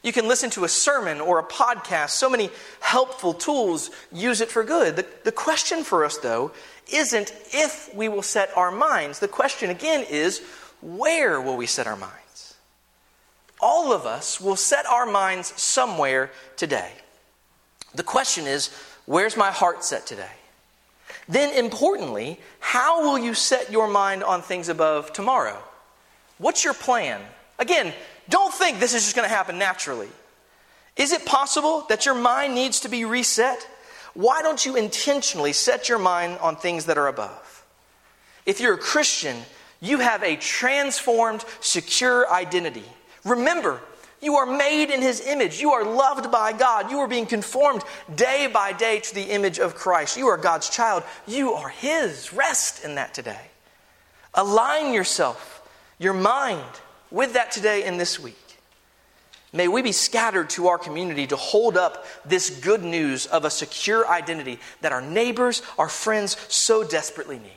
You 0.02 0.10
can 0.10 0.26
listen 0.26 0.48
to 0.52 0.64
a 0.64 0.70
sermon 0.70 1.20
or 1.20 1.38
a 1.38 1.44
podcast, 1.44 2.12
so 2.12 2.30
many 2.30 2.48
helpful 2.80 3.34
tools, 3.34 3.90
use 4.10 4.40
it 4.40 4.50
for 4.50 4.64
good. 4.64 4.96
The, 4.96 5.06
the 5.24 5.32
question 5.32 5.84
for 5.84 6.06
us, 6.06 6.16
though, 6.16 6.52
isn't 6.90 7.30
if 7.52 7.94
we 7.94 8.08
will 8.08 8.22
set 8.22 8.56
our 8.56 8.70
minds. 8.70 9.18
The 9.18 9.28
question, 9.28 9.68
again, 9.68 10.06
is 10.08 10.40
where 10.80 11.42
will 11.42 11.58
we 11.58 11.66
set 11.66 11.86
our 11.86 11.94
minds? 11.94 12.14
All 13.64 13.94
of 13.94 14.04
us 14.04 14.42
will 14.42 14.56
set 14.56 14.84
our 14.84 15.06
minds 15.06 15.58
somewhere 15.58 16.30
today. 16.54 16.92
The 17.94 18.02
question 18.02 18.46
is, 18.46 18.68
where's 19.06 19.38
my 19.38 19.50
heart 19.50 19.82
set 19.82 20.06
today? 20.06 20.36
Then, 21.30 21.56
importantly, 21.56 22.38
how 22.60 23.04
will 23.04 23.18
you 23.18 23.32
set 23.32 23.72
your 23.72 23.88
mind 23.88 24.22
on 24.22 24.42
things 24.42 24.68
above 24.68 25.14
tomorrow? 25.14 25.56
What's 26.36 26.62
your 26.62 26.74
plan? 26.74 27.22
Again, 27.58 27.94
don't 28.28 28.52
think 28.52 28.80
this 28.80 28.92
is 28.92 29.04
just 29.04 29.16
going 29.16 29.26
to 29.26 29.34
happen 29.34 29.56
naturally. 29.56 30.10
Is 30.96 31.12
it 31.12 31.24
possible 31.24 31.86
that 31.88 32.04
your 32.04 32.14
mind 32.14 32.54
needs 32.54 32.80
to 32.80 32.90
be 32.90 33.06
reset? 33.06 33.66
Why 34.12 34.42
don't 34.42 34.66
you 34.66 34.76
intentionally 34.76 35.54
set 35.54 35.88
your 35.88 35.98
mind 35.98 36.36
on 36.40 36.56
things 36.56 36.84
that 36.84 36.98
are 36.98 37.08
above? 37.08 37.64
If 38.44 38.60
you're 38.60 38.74
a 38.74 38.78
Christian, 38.78 39.38
you 39.80 40.00
have 40.00 40.22
a 40.22 40.36
transformed, 40.36 41.46
secure 41.60 42.30
identity. 42.30 42.84
Remember, 43.24 43.80
you 44.20 44.36
are 44.36 44.46
made 44.46 44.90
in 44.90 45.02
His 45.02 45.26
image. 45.26 45.60
You 45.60 45.72
are 45.72 45.84
loved 45.84 46.30
by 46.30 46.52
God. 46.52 46.90
You 46.90 46.98
are 47.00 47.08
being 47.08 47.26
conformed 47.26 47.82
day 48.14 48.46
by 48.46 48.72
day 48.72 49.00
to 49.00 49.14
the 49.14 49.24
image 49.24 49.58
of 49.58 49.74
Christ. 49.74 50.16
You 50.16 50.28
are 50.28 50.38
God's 50.38 50.70
child. 50.70 51.02
You 51.26 51.52
are 51.52 51.68
His. 51.68 52.32
Rest 52.32 52.84
in 52.84 52.94
that 52.94 53.12
today. 53.12 53.50
Align 54.32 54.94
yourself, 54.94 55.68
your 55.98 56.14
mind, 56.14 56.64
with 57.10 57.34
that 57.34 57.52
today 57.52 57.84
and 57.84 58.00
this 58.00 58.18
week. 58.18 58.38
May 59.52 59.68
we 59.68 59.82
be 59.82 59.92
scattered 59.92 60.50
to 60.50 60.66
our 60.66 60.78
community 60.78 61.28
to 61.28 61.36
hold 61.36 61.76
up 61.76 62.06
this 62.24 62.50
good 62.50 62.82
news 62.82 63.26
of 63.26 63.44
a 63.44 63.50
secure 63.50 64.08
identity 64.08 64.58
that 64.80 64.90
our 64.90 65.02
neighbors, 65.02 65.62
our 65.78 65.88
friends 65.88 66.36
so 66.48 66.82
desperately 66.82 67.38
need. 67.38 67.52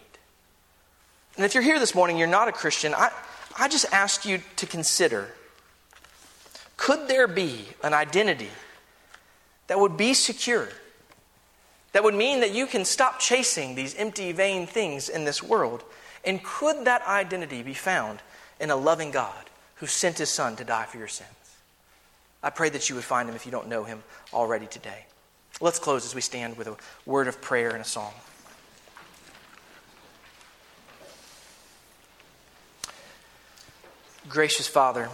And 1.37 1.45
if 1.45 1.55
you're 1.55 1.63
here 1.63 1.79
this 1.79 1.95
morning, 1.95 2.17
you're 2.17 2.27
not 2.27 2.47
a 2.47 2.51
Christian, 2.51 2.93
I, 2.93 3.09
I 3.57 3.67
just 3.67 3.91
ask 3.91 4.25
you 4.25 4.41
to 4.57 4.67
consider 4.67 5.27
could 6.77 7.07
there 7.07 7.27
be 7.27 7.65
an 7.83 7.93
identity 7.93 8.49
that 9.67 9.79
would 9.79 9.97
be 9.97 10.13
secure? 10.13 10.69
That 11.91 12.03
would 12.03 12.15
mean 12.15 12.39
that 12.39 12.53
you 12.53 12.67
can 12.67 12.85
stop 12.85 13.19
chasing 13.19 13.75
these 13.75 13.95
empty, 13.95 14.31
vain 14.31 14.67
things 14.67 15.09
in 15.09 15.25
this 15.25 15.41
world. 15.41 15.83
And 16.23 16.43
could 16.43 16.85
that 16.85 17.05
identity 17.07 17.63
be 17.63 17.73
found 17.73 18.19
in 18.59 18.69
a 18.69 18.75
loving 18.75 19.11
God 19.11 19.47
who 19.75 19.85
sent 19.85 20.17
his 20.17 20.29
son 20.29 20.55
to 20.55 20.63
die 20.63 20.85
for 20.85 20.97
your 20.97 21.07
sins. 21.07 21.29
I 22.41 22.49
pray 22.49 22.69
that 22.69 22.89
you 22.89 22.95
would 22.95 23.03
find 23.03 23.29
him 23.29 23.35
if 23.35 23.45
you 23.45 23.51
don't 23.51 23.67
know 23.67 23.83
him 23.83 24.03
already 24.33 24.67
today. 24.67 25.05
Let's 25.59 25.79
close 25.79 26.05
as 26.05 26.13
we 26.13 26.21
stand 26.21 26.57
with 26.57 26.67
a 26.67 26.75
word 27.05 27.27
of 27.27 27.41
prayer 27.41 27.71
and 27.71 27.81
a 27.81 27.85
song. 27.85 28.13
Gracious 34.27 34.67
Father, 34.67 35.09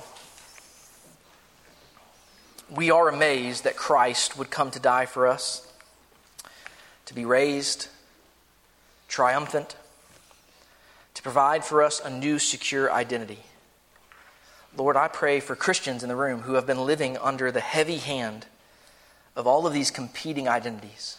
we 2.75 2.89
are 2.89 3.07
amazed 3.07 3.63
that 3.65 3.75
Christ 3.75 4.37
would 4.37 4.49
come 4.49 4.71
to 4.71 4.79
die 4.79 5.05
for 5.05 5.27
us, 5.27 5.71
to 7.05 7.13
be 7.13 7.25
raised, 7.25 7.87
triumphant, 9.07 9.75
to 11.13 11.21
provide 11.21 11.63
for 11.63 11.83
us 11.83 11.99
a 11.99 12.09
new 12.09 12.39
secure 12.39 12.91
identity. 12.91 13.39
Lord, 14.75 14.97
I 14.97 15.07
pray 15.07 15.39
for 15.39 15.55
Christians 15.55 16.01
in 16.01 16.09
the 16.09 16.15
room 16.15 16.41
who 16.41 16.55
have 16.55 16.65
been 16.65 16.85
living 16.85 17.15
under 17.17 17.51
the 17.51 17.59
heavy 17.59 17.97
hand 17.97 18.47
of 19.35 19.45
all 19.45 19.67
of 19.67 19.73
these 19.73 19.91
competing 19.91 20.47
identities. 20.47 21.17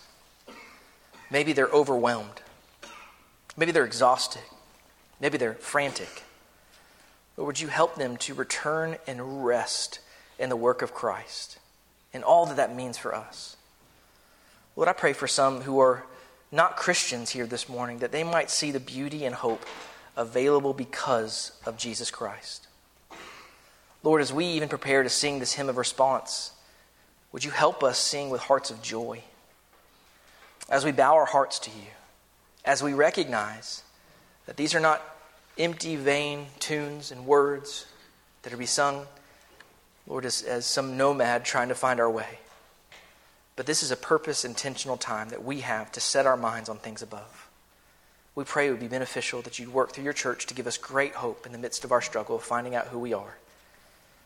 Maybe 1.30 1.52
they're 1.52 1.68
overwhelmed. 1.68 2.40
Maybe 3.56 3.70
they're 3.70 3.84
exhausted. 3.84 4.42
Maybe 5.20 5.38
they're 5.38 5.54
frantic. 5.54 6.24
But 7.36 7.44
would 7.44 7.60
you 7.60 7.68
help 7.68 7.94
them 7.94 8.16
to 8.18 8.34
return 8.34 8.96
and 9.06 9.44
rest 9.44 10.00
in 10.38 10.48
the 10.48 10.56
work 10.56 10.82
of 10.82 10.94
Christ 10.94 11.58
and 12.12 12.24
all 12.24 12.46
that 12.46 12.56
that 12.56 12.74
means 12.74 12.98
for 12.98 13.14
us? 13.14 13.56
Lord, 14.76 14.88
I 14.88 14.92
pray 14.92 15.12
for 15.12 15.28
some 15.28 15.62
who 15.62 15.78
are 15.80 16.04
not 16.50 16.76
Christians 16.76 17.30
here 17.30 17.46
this 17.46 17.68
morning 17.68 17.98
that 17.98 18.12
they 18.12 18.24
might 18.24 18.50
see 18.50 18.70
the 18.70 18.80
beauty 18.80 19.24
and 19.24 19.34
hope 19.34 19.64
available 20.16 20.72
because 20.72 21.52
of 21.66 21.76
Jesus 21.76 22.10
Christ. 22.10 22.68
Lord, 24.02 24.20
as 24.20 24.32
we 24.32 24.46
even 24.46 24.68
prepare 24.68 25.02
to 25.02 25.08
sing 25.08 25.38
this 25.38 25.54
hymn 25.54 25.68
of 25.68 25.76
response, 25.76 26.52
would 27.32 27.42
you 27.42 27.50
help 27.50 27.82
us 27.82 27.98
sing 27.98 28.30
with 28.30 28.42
hearts 28.42 28.70
of 28.70 28.82
joy? 28.82 29.22
As 30.68 30.84
we 30.84 30.92
bow 30.92 31.14
our 31.14 31.24
hearts 31.24 31.58
to 31.60 31.70
you, 31.70 31.88
as 32.64 32.82
we 32.82 32.94
recognize 32.94 33.82
that 34.46 34.56
these 34.56 34.74
are 34.74 34.80
not 34.80 35.02
empty, 35.58 35.96
vain 35.96 36.46
tunes 36.58 37.10
and 37.10 37.26
words 37.26 37.86
that 38.42 38.50
are 38.50 38.56
to 38.56 38.58
be 38.58 38.66
sung, 38.66 39.06
Lord, 40.06 40.24
as, 40.24 40.42
as 40.42 40.66
some 40.66 40.96
nomad 40.96 41.44
trying 41.44 41.68
to 41.68 41.74
find 41.74 41.98
our 42.00 42.10
way, 42.10 42.38
But 43.56 43.66
this 43.66 43.82
is 43.82 43.90
a 43.90 43.96
purpose 43.96 44.44
intentional 44.44 44.96
time 44.96 45.28
that 45.28 45.44
we 45.44 45.60
have 45.60 45.92
to 45.92 46.00
set 46.00 46.26
our 46.26 46.36
minds 46.36 46.68
on 46.68 46.78
things 46.78 47.02
above. 47.02 47.48
We 48.34 48.44
pray 48.44 48.66
it 48.66 48.70
would 48.72 48.80
be 48.80 48.88
beneficial 48.88 49.42
that 49.42 49.58
you'd 49.58 49.72
work 49.72 49.92
through 49.92 50.04
your 50.04 50.12
church 50.12 50.46
to 50.46 50.54
give 50.54 50.66
us 50.66 50.76
great 50.76 51.14
hope 51.14 51.46
in 51.46 51.52
the 51.52 51.58
midst 51.58 51.84
of 51.84 51.92
our 51.92 52.02
struggle 52.02 52.36
of 52.36 52.42
finding 52.42 52.74
out 52.74 52.88
who 52.88 52.98
we 52.98 53.12
are. 53.12 53.36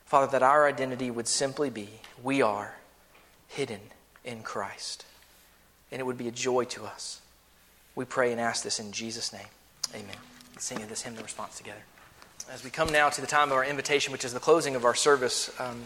Father, 0.06 0.32
that 0.32 0.42
our 0.42 0.66
identity 0.66 1.10
would 1.10 1.28
simply 1.28 1.68
be 1.68 1.88
we 2.22 2.40
are 2.40 2.76
hidden 3.48 3.80
in 4.24 4.42
Christ. 4.42 5.04
And 5.92 6.00
it 6.00 6.04
would 6.04 6.16
be 6.16 6.28
a 6.28 6.32
joy 6.32 6.64
to 6.64 6.84
us. 6.84 7.20
We 7.94 8.06
pray 8.06 8.32
and 8.32 8.40
ask 8.40 8.64
this 8.64 8.80
in 8.80 8.92
Jesus' 8.92 9.32
name. 9.32 9.48
Amen. 9.94 10.16
Let's 10.52 10.64
sing 10.64 10.78
this 10.86 11.02
hymn 11.02 11.16
in 11.16 11.22
response 11.22 11.58
together. 11.58 11.82
As 12.50 12.64
we 12.64 12.70
come 12.70 12.90
now 12.90 13.10
to 13.10 13.20
the 13.20 13.26
time 13.26 13.50
of 13.50 13.58
our 13.58 13.64
invitation, 13.64 14.10
which 14.10 14.24
is 14.24 14.32
the 14.32 14.40
closing 14.40 14.74
of 14.74 14.86
our 14.86 14.94
service, 14.94 15.50
um, 15.60 15.82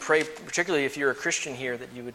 pray, 0.00 0.24
particularly 0.24 0.86
if 0.86 0.96
you're 0.96 1.12
a 1.12 1.14
Christian 1.14 1.54
here, 1.54 1.76
that 1.76 1.92
you 1.94 2.02
would 2.02 2.14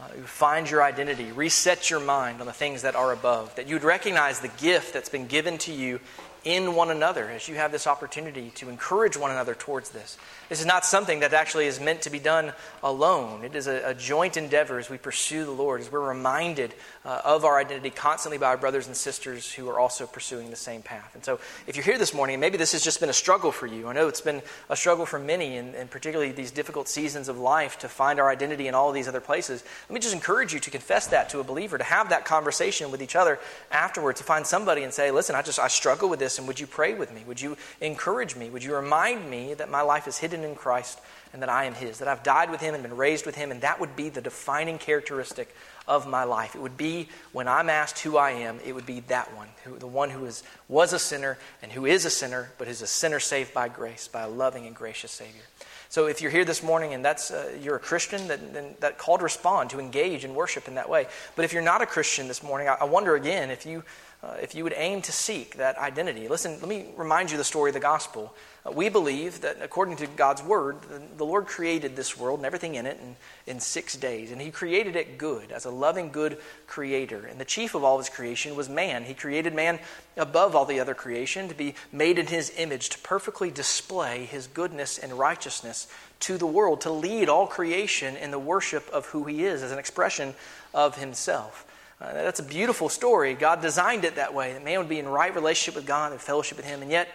uh, 0.00 0.08
find 0.24 0.68
your 0.68 0.82
identity, 0.82 1.30
reset 1.30 1.90
your 1.90 2.00
mind 2.00 2.40
on 2.40 2.46
the 2.48 2.52
things 2.52 2.82
that 2.82 2.96
are 2.96 3.12
above, 3.12 3.54
that 3.54 3.68
you 3.68 3.76
would 3.76 3.84
recognize 3.84 4.40
the 4.40 4.48
gift 4.48 4.92
that's 4.92 5.08
been 5.08 5.28
given 5.28 5.58
to 5.58 5.72
you 5.72 6.00
in 6.44 6.74
one 6.74 6.90
another 6.90 7.30
as 7.30 7.48
you 7.48 7.54
have 7.54 7.72
this 7.72 7.86
opportunity 7.86 8.50
to 8.56 8.68
encourage 8.68 9.16
one 9.16 9.30
another 9.30 9.54
towards 9.54 9.90
this. 9.90 10.16
This 10.48 10.60
is 10.60 10.66
not 10.66 10.84
something 10.84 11.20
that 11.20 11.32
actually 11.32 11.66
is 11.66 11.80
meant 11.80 12.02
to 12.02 12.10
be 12.10 12.18
done 12.18 12.52
alone. 12.82 13.44
It 13.44 13.54
is 13.54 13.66
a, 13.66 13.90
a 13.90 13.94
joint 13.94 14.36
endeavor 14.36 14.78
as 14.78 14.90
we 14.90 14.98
pursue 14.98 15.44
the 15.44 15.50
Lord, 15.50 15.80
as 15.80 15.90
we're 15.90 16.06
reminded 16.06 16.74
uh, 17.04 17.22
of 17.24 17.44
our 17.44 17.58
identity 17.58 17.90
constantly 17.90 18.38
by 18.38 18.48
our 18.48 18.56
brothers 18.56 18.86
and 18.86 18.94
sisters 18.94 19.50
who 19.50 19.68
are 19.70 19.78
also 19.78 20.06
pursuing 20.06 20.50
the 20.50 20.56
same 20.56 20.82
path. 20.82 21.14
And 21.14 21.24
so, 21.24 21.40
if 21.66 21.76
you're 21.76 21.84
here 21.84 21.96
this 21.96 22.12
morning, 22.12 22.38
maybe 22.38 22.58
this 22.58 22.72
has 22.72 22.84
just 22.84 23.00
been 23.00 23.08
a 23.08 23.14
struggle 23.14 23.50
for 23.50 23.66
you. 23.66 23.88
I 23.88 23.92
know 23.92 24.08
it's 24.08 24.20
been 24.20 24.42
a 24.68 24.76
struggle 24.76 25.06
for 25.06 25.18
many, 25.18 25.56
and, 25.56 25.74
and 25.74 25.90
particularly 25.90 26.32
these 26.32 26.50
difficult 26.50 26.88
seasons 26.88 27.28
of 27.28 27.38
life 27.38 27.78
to 27.78 27.88
find 27.88 28.20
our 28.20 28.28
identity 28.28 28.68
in 28.68 28.74
all 28.74 28.92
these 28.92 29.08
other 29.08 29.20
places. 29.20 29.64
Let 29.88 29.94
me 29.94 30.00
just 30.00 30.14
encourage 30.14 30.52
you 30.52 30.60
to 30.60 30.70
confess 30.70 31.06
that 31.08 31.30
to 31.30 31.40
a 31.40 31.44
believer, 31.44 31.78
to 31.78 31.84
have 31.84 32.10
that 32.10 32.24
conversation 32.24 32.90
with 32.90 33.00
each 33.00 33.16
other 33.16 33.38
afterwards, 33.70 34.18
to 34.20 34.24
find 34.24 34.46
somebody 34.46 34.82
and 34.82 34.92
say, 34.92 35.10
Listen, 35.10 35.34
I 35.34 35.42
just 35.42 35.58
I 35.58 35.68
struggle 35.68 36.08
with 36.08 36.18
this, 36.18 36.31
and 36.38 36.46
would 36.48 36.60
you 36.60 36.66
pray 36.66 36.94
with 36.94 37.12
me? 37.12 37.22
Would 37.26 37.40
you 37.40 37.56
encourage 37.80 38.36
me? 38.36 38.50
Would 38.50 38.64
you 38.64 38.74
remind 38.74 39.30
me 39.30 39.54
that 39.54 39.70
my 39.70 39.82
life 39.82 40.06
is 40.06 40.18
hidden 40.18 40.44
in 40.44 40.54
Christ 40.54 41.00
and 41.32 41.42
that 41.42 41.48
I 41.48 41.64
am 41.64 41.74
His, 41.74 41.98
that 41.98 42.08
I've 42.08 42.22
died 42.22 42.50
with 42.50 42.60
Him 42.60 42.74
and 42.74 42.82
been 42.82 42.96
raised 42.96 43.24
with 43.24 43.34
Him, 43.34 43.50
and 43.50 43.62
that 43.62 43.80
would 43.80 43.96
be 43.96 44.08
the 44.08 44.20
defining 44.20 44.78
characteristic 44.78 45.54
of 45.88 46.06
my 46.06 46.24
life. 46.24 46.54
It 46.54 46.60
would 46.60 46.76
be 46.76 47.08
when 47.32 47.48
I'm 47.48 47.70
asked 47.70 48.00
who 48.00 48.16
I 48.16 48.32
am, 48.32 48.60
it 48.64 48.74
would 48.74 48.86
be 48.86 49.00
that 49.08 49.34
one, 49.34 49.48
who, 49.64 49.78
the 49.78 49.86
one 49.86 50.10
who 50.10 50.24
is, 50.26 50.42
was 50.68 50.92
a 50.92 50.98
sinner 50.98 51.38
and 51.62 51.72
who 51.72 51.86
is 51.86 52.04
a 52.04 52.10
sinner, 52.10 52.50
but 52.58 52.68
is 52.68 52.82
a 52.82 52.86
sinner 52.86 53.18
saved 53.18 53.54
by 53.54 53.68
grace, 53.68 54.08
by 54.08 54.22
a 54.22 54.28
loving 54.28 54.66
and 54.66 54.76
gracious 54.76 55.10
Savior. 55.10 55.42
So 55.88 56.06
if 56.06 56.22
you're 56.22 56.30
here 56.30 56.46
this 56.46 56.62
morning 56.62 56.94
and 56.94 57.04
that's 57.04 57.30
uh, 57.30 57.52
you're 57.60 57.76
a 57.76 57.78
Christian, 57.78 58.26
then, 58.26 58.54
then, 58.54 58.76
that 58.80 58.96
call 58.96 59.18
to 59.18 59.24
respond, 59.24 59.68
to 59.70 59.78
engage 59.78 60.24
in 60.24 60.34
worship 60.34 60.66
in 60.66 60.76
that 60.76 60.88
way. 60.88 61.06
But 61.36 61.44
if 61.44 61.52
you're 61.52 61.60
not 61.60 61.82
a 61.82 61.86
Christian 61.86 62.28
this 62.28 62.42
morning, 62.42 62.68
I, 62.68 62.78
I 62.80 62.84
wonder 62.84 63.14
again 63.14 63.50
if 63.50 63.66
you 63.66 63.82
uh, 64.22 64.36
if 64.40 64.54
you 64.54 64.62
would 64.62 64.74
aim 64.76 65.02
to 65.02 65.10
seek 65.10 65.56
that 65.56 65.76
identity. 65.78 66.28
Listen, 66.28 66.52
let 66.60 66.68
me 66.68 66.86
remind 66.96 67.32
you 67.32 67.36
the 67.36 67.44
story 67.44 67.70
of 67.70 67.74
the 67.74 67.80
gospel. 67.80 68.32
Uh, 68.64 68.70
we 68.70 68.88
believe 68.88 69.40
that 69.40 69.56
according 69.60 69.96
to 69.96 70.06
God's 70.06 70.44
word, 70.44 70.80
the, 70.82 71.02
the, 71.16 71.24
Lord 71.24 71.46
created 71.46 71.96
this 71.96 72.16
world 72.16 72.38
and 72.38 72.46
everything 72.46 72.76
in 72.76 72.86
it 72.86 73.00
in, 73.02 73.16
in 73.48 73.58
six 73.58 73.96
days. 73.96 74.30
And 74.30 74.40
He 74.40 74.52
created 74.52 74.94
it 74.94 75.18
good, 75.18 75.50
as 75.50 75.64
a 75.64 75.70
loving, 75.70 76.12
good 76.12 76.38
creator. 76.68 77.26
And 77.26 77.40
the 77.40 77.44
chief 77.44 77.74
of 77.74 77.82
all 77.82 77.98
His 77.98 78.08
creation 78.08 78.54
was 78.54 78.68
man. 78.68 79.02
He 79.02 79.14
created 79.14 79.56
man 79.56 79.80
above 80.16 80.54
all 80.54 80.66
the 80.66 80.78
other 80.78 80.94
creation 80.94 81.48
to 81.48 81.54
be 81.54 81.74
made 81.90 82.16
in 82.16 82.28
His 82.28 82.52
image, 82.56 82.90
to 82.90 82.98
perfectly 82.98 83.50
display 83.50 84.26
His 84.26 84.46
goodness 84.46 84.98
and 84.98 85.14
righteousness 85.14 85.88
to 86.20 86.38
the 86.38 86.46
world, 86.46 86.82
to 86.82 86.92
lead 86.92 87.28
all 87.28 87.48
creation 87.48 88.14
in 88.14 88.30
the 88.30 88.38
worship 88.38 88.88
of 88.92 89.06
who 89.06 89.24
He 89.24 89.44
is 89.44 89.64
as 89.64 89.72
an 89.72 89.80
expression 89.80 90.34
of 90.72 90.96
Himself. 90.96 91.66
Uh, 92.02 92.12
that's 92.14 92.40
a 92.40 92.44
beautiful 92.44 92.88
story. 92.88 93.34
God 93.34 93.62
designed 93.62 94.04
it 94.04 94.16
that 94.16 94.34
way, 94.34 94.52
that 94.52 94.64
man 94.64 94.78
would 94.78 94.88
be 94.88 94.98
in 94.98 95.08
right 95.08 95.32
relationship 95.32 95.76
with 95.76 95.86
God 95.86 96.10
and 96.10 96.20
fellowship 96.20 96.56
with 96.56 96.66
Him, 96.66 96.82
and 96.82 96.90
yet 96.90 97.08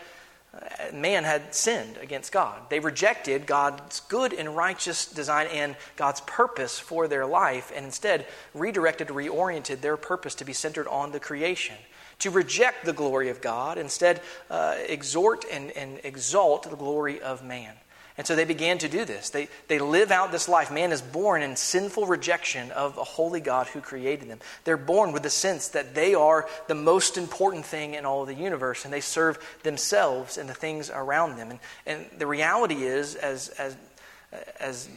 uh, 0.54 0.60
man 0.94 1.26
had 1.26 1.54
sinned 1.54 1.98
against 1.98 2.32
God. 2.32 2.62
They 2.70 2.80
rejected 2.80 3.46
God's 3.46 4.00
good 4.02 4.32
and 4.32 4.56
righteous 4.56 5.06
design 5.06 5.48
and 5.48 5.76
God's 5.98 6.22
purpose 6.22 6.80
for 6.80 7.10
their 7.10 7.26
life, 7.26 7.70
and 7.76 7.86
instead 7.86 8.28
redirected, 8.54 9.10
reoriented 9.10 9.82
their 9.82 9.98
purpose 9.98 10.36
to 10.36 10.46
be 10.46 10.54
centered 10.54 10.88
on 10.88 11.12
the 11.12 11.20
creation. 11.20 11.76
To 12.20 12.32
reject 12.32 12.86
the 12.86 12.94
glory 12.94 13.30
of 13.30 13.42
God, 13.42 13.78
instead 13.78 14.22
uh, 14.50 14.78
exhort 14.88 15.44
and, 15.52 15.70
and 15.72 16.00
exalt 16.06 16.70
the 16.70 16.78
glory 16.78 17.22
of 17.22 17.44
man. 17.44 17.74
And 18.18 18.26
so 18.26 18.36
they 18.36 18.46
began 18.46 18.80
to 18.80 18.90
do 18.90 19.06
this. 19.06 19.30
They, 19.30 19.48
they 19.68 19.78
live 19.78 20.10
out 20.10 20.32
this 20.32 20.50
life. 20.50 20.72
Man 20.72 20.92
is 20.92 21.04
born 21.04 21.44
in 21.44 21.56
sinful 21.56 22.08
rejection 22.08 22.72
of 22.72 22.98
a 22.98 23.04
holy 23.04 23.40
God 23.40 23.68
who 23.68 23.80
created 23.80 24.28
them. 24.28 24.40
They're 24.64 24.76
born 24.76 25.12
with 25.12 25.22
the 25.22 25.30
sense 25.30 25.68
that 25.70 25.94
they 25.94 26.16
are 26.16 26.48
the 26.68 26.74
most 26.74 27.18
important 27.18 27.64
thing 27.64 27.94
in 27.94 28.06
all 28.06 28.24
of 28.24 28.28
the 28.28 28.34
universe, 28.34 28.86
and 28.86 28.94
they 28.94 29.02
serve 29.02 29.38
themselves 29.62 30.40
and 30.40 30.50
the 30.50 30.56
things 30.56 30.90
around 30.90 31.38
them. 31.38 31.52
And, 31.52 31.60
and 31.86 32.06
the 32.18 32.26
reality 32.26 32.84
is, 32.84 33.14
as, 33.14 33.50
as, 33.50 33.78
as 34.60 34.90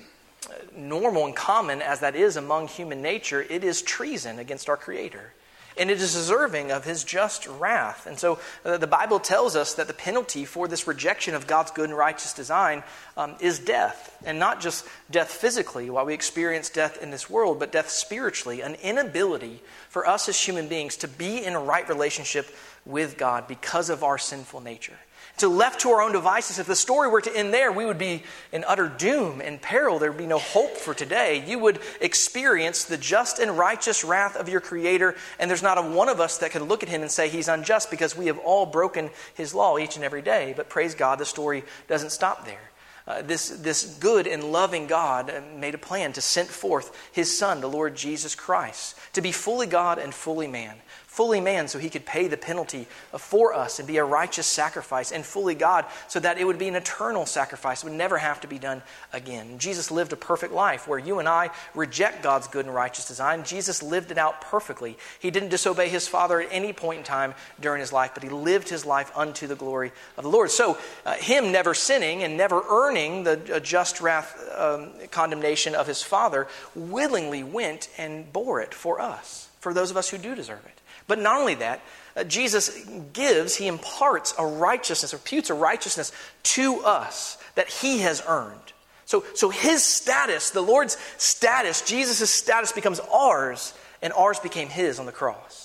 normal 0.75 1.27
and 1.27 1.37
common 1.37 1.83
as 1.83 2.01
that 2.01 2.17
is 2.17 2.37
among 2.37 2.69
human 2.69 3.03
nature, 3.03 3.43
it 3.43 3.65
is 3.65 3.83
treason 3.83 4.39
against 4.39 4.71
our 4.71 4.79
Creator 4.79 5.35
and 5.77 5.91
it 5.91 6.01
is 6.01 6.13
deserving 6.13 6.73
of 6.73 6.85
his 6.85 7.05
just 7.05 7.47
wrath. 7.47 8.07
And 8.07 8.19
so 8.19 8.39
uh, 8.65 8.77
the 8.77 8.87
Bible 8.87 9.21
tells 9.21 9.57
us 9.57 9.75
that 9.75 9.87
the 9.87 9.95
penalty 9.95 10.45
for 10.45 10.69
this 10.69 10.87
rejection 10.87 11.35
of 11.35 11.47
God's 11.47 11.71
good 11.71 11.89
and 11.89 11.99
righteous 11.99 12.33
design 12.33 12.83
um, 13.17 13.35
is 13.41 13.59
death. 13.59 14.17
And 14.25 14.39
not 14.39 14.61
just 14.61 14.87
death 15.11 15.31
physically, 15.31 15.91
while 15.91 16.07
we 16.07 16.15
experience 16.15 16.71
death 16.71 17.03
in 17.03 17.11
this 17.11 17.31
world, 17.31 17.59
but 17.59 17.73
death 17.73 17.89
spiritually, 17.89 18.61
an 18.61 18.77
inability 18.83 19.63
for 19.89 20.07
us 20.07 20.29
as 20.29 20.41
human 20.41 20.69
beings 20.69 20.97
to 20.99 21.09
be 21.09 21.45
in 21.45 21.55
a 21.55 21.61
right 21.61 21.89
relationship 21.89 22.55
with 22.85 23.17
God 23.17 23.47
because 23.47 23.91
of 23.91 24.03
our 24.03 24.19
sinful 24.19 24.61
nature 24.61 24.97
to 25.41 25.49
left 25.49 25.81
to 25.81 25.91
our 25.91 26.01
own 26.01 26.13
devices, 26.13 26.59
if 26.59 26.67
the 26.67 26.77
story 26.77 27.09
were 27.09 27.21
to 27.21 27.37
end 27.37 27.53
there, 27.53 27.73
we 27.73 27.85
would 27.85 27.99
be 27.99 28.23
in 28.53 28.65
utter 28.67 28.89
doom 28.89 29.41
and 29.41 29.61
peril. 29.61 29.99
There 29.99 30.11
would 30.11 30.19
be 30.19 30.27
no 30.27 30.39
hope 30.39 30.77
for 30.77 30.95
today. 30.95 31.45
You 31.47 31.59
would 31.59 31.81
experience 32.01 32.85
the 32.85 32.97
just 32.97 33.39
and 33.39 33.59
righteous 33.59 34.05
wrath 34.05 34.37
of 34.37 34.49
your 34.49 34.61
Creator, 34.61 35.17
and 35.39 35.51
there's 35.51 35.63
not 35.63 35.79
a 35.79 35.83
one 35.83 36.09
of 36.09 36.21
us 36.21 36.39
that 36.39 36.53
could 36.53 36.63
look 36.63 36.83
at 36.83 36.89
Him 36.89 37.03
and 37.03 37.11
say 37.11 37.29
He's 37.29 37.49
unjust 37.49 37.91
because 37.91 38.17
we 38.17 38.27
have 38.27 38.39
all 38.39 38.67
broken 38.67 39.11
His 39.35 39.55
law 39.55 39.79
each 39.79 39.97
and 39.97 40.05
every 40.05 40.23
day. 40.23 40.55
But 40.57 40.69
praise 40.69 40.95
God, 40.95 41.19
the 41.19 41.27
story 41.27 41.65
doesn't 41.89 42.11
stop 42.11 42.47
there. 42.47 42.71
Uh, 43.07 43.23
this, 43.23 43.49
this 43.49 43.97
good 43.99 44.27
and 44.27 44.45
loving 44.53 44.87
God 44.87 45.33
made 45.57 45.75
a 45.75 45.79
plan 45.79 46.13
to 46.13 46.21
send 46.21 46.49
forth 46.49 47.11
His 47.13 47.37
Son, 47.37 47.61
the 47.61 47.69
Lord 47.69 47.97
Jesus 47.97 48.35
Christ, 48.35 48.97
to 49.15 49.21
be 49.21 49.33
fully 49.33 49.67
God 49.67 49.99
and 49.99 50.15
fully 50.15 50.47
man 50.47 50.77
fully 51.11 51.41
man 51.41 51.67
so 51.67 51.77
he 51.77 51.91
could 51.91 52.07
pay 52.07 52.29
the 52.29 52.37
penalty 52.37 52.87
for 53.19 53.53
us 53.53 53.81
and 53.81 53.89
be 53.89 53.97
a 53.97 54.05
righteous 54.05 54.47
sacrifice, 54.47 55.11
and 55.11 55.27
fully 55.27 55.57
God 55.57 55.85
so 56.07 56.21
that 56.21 56.39
it 56.39 56.45
would 56.45 56.57
be 56.57 56.69
an 56.69 56.77
eternal 56.77 57.27
sacrifice. 57.27 57.83
It 57.83 57.87
would 57.91 57.99
never 57.99 58.17
have 58.17 58.41
to 58.43 58.47
be 58.47 58.61
done 58.61 58.81
again. 59.13 59.59
Jesus 59.59 59.91
lived 59.91 60.13
a 60.13 60.17
perfect 60.17 60.53
life 60.53 60.87
where 60.87 61.01
you 61.01 61.19
and 61.19 61.29
I 61.29 61.51
reject 61.75 62.23
God's 62.23 62.47
good 62.47 62.65
and 62.65 62.73
righteous 62.73 63.09
design. 63.09 63.43
Jesus 63.43 63.83
lived 63.83 64.13
it 64.13 64.19
out 64.19 64.41
perfectly. 64.41 64.97
He 65.19 65.33
didn't 65.33 65.49
disobey 65.49 65.89
his 65.89 66.07
Father 66.07 66.41
at 66.41 66.49
any 66.53 66.73
point 66.73 66.99
in 66.99 67.05
time 67.05 67.35
during 67.59 67.81
his 67.81 67.93
life, 67.93 68.13
but 68.15 68.23
he 68.23 68.29
lived 68.29 68.69
his 68.69 68.87
life 68.87 69.11
unto 69.17 69.49
the 69.49 69.57
glory 69.57 69.91
of 70.17 70.23
the 70.23 70.31
Lord. 70.31 70.53
So, 70.53 70.79
uh, 71.05 71.15
him 71.15 71.51
never 71.51 71.75
sinning 71.75 72.23
and 72.23 72.37
never 72.37 72.63
earning 72.71 73.25
the 73.25 73.57
uh, 73.57 73.59
just 73.59 74.01
wrath 74.01 74.39
um, 74.57 74.93
condemnation 75.11 75.75
of 75.75 75.89
his 75.89 76.05
Father 76.05 76.47
willingly 76.77 77.43
went 77.43 77.89
and 77.99 78.33
bore 78.33 78.61
it 78.61 78.73
for 78.73 79.01
us, 79.01 79.51
for 79.59 79.75
those 79.75 79.91
of 79.91 79.97
us 79.97 80.09
who 80.09 80.17
do 80.17 80.37
deserve 80.37 80.65
it. 80.67 80.80
But 81.11 81.19
not 81.19 81.41
only 81.41 81.57
that, 81.57 81.81
uh, 82.15 82.23
Jesus 82.23 82.71
gives, 83.13 83.57
he 83.57 83.67
imparts 83.67 84.33
a 84.39 84.47
righteousness, 84.47 85.13
reputes 85.13 85.51
a 85.51 85.55
righteousness 85.55 86.13
to 86.55 86.83
us 86.83 87.37
that 87.57 87.69
he 87.69 87.99
has 87.99 88.23
earned. 88.29 88.73
So, 89.07 89.25
so 89.35 89.51
his 89.51 89.83
status, 89.83 90.51
the 90.51 90.61
Lord's 90.61 90.97
status, 91.19 91.83
Jesus' 91.83 92.31
status 92.31 92.71
becomes 92.71 93.01
ours, 93.13 93.75
and 94.01 94.13
ours 94.13 94.39
became 94.39 94.69
his 94.69 95.01
on 95.01 95.07
the 95.07 95.11
cross. 95.11 95.60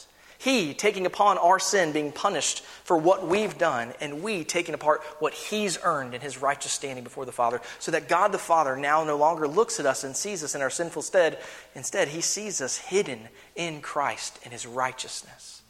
He 0.46 0.76
taking 0.76 1.08
upon 1.08 1.40
our 1.40 1.58
sin, 1.58 1.92
being 1.92 2.12
punished 2.12 2.64
for 2.84 2.96
what 2.96 3.28
we've 3.28 3.58
done, 3.58 3.94
and 4.00 4.22
we 4.22 4.44
taking 4.44 4.76
apart 4.76 5.02
what 5.18 5.34
He's 5.34 5.80
earned 5.82 6.14
in 6.14 6.22
His 6.22 6.40
righteous 6.40 6.72
standing 6.72 7.04
before 7.04 7.26
the 7.26 7.32
Father, 7.32 7.62
so 7.80 7.90
that 7.90 8.08
God 8.08 8.32
the 8.32 8.38
Father 8.38 8.78
now 8.78 9.04
no 9.04 9.18
longer 9.18 9.48
looks 9.48 9.80
at 9.80 9.88
us 9.88 10.04
and 10.04 10.16
sees 10.16 10.44
us 10.44 10.54
in 10.54 10.62
our 10.62 10.70
sinful 10.70 11.02
stead. 11.02 11.40
Instead, 11.74 12.10
He 12.10 12.22
sees 12.22 12.62
us 12.62 12.78
hidden 12.78 13.22
in 13.56 13.82
Christ 13.82 14.38
in 14.46 14.52
His 14.52 14.68
righteousness. 14.68 15.64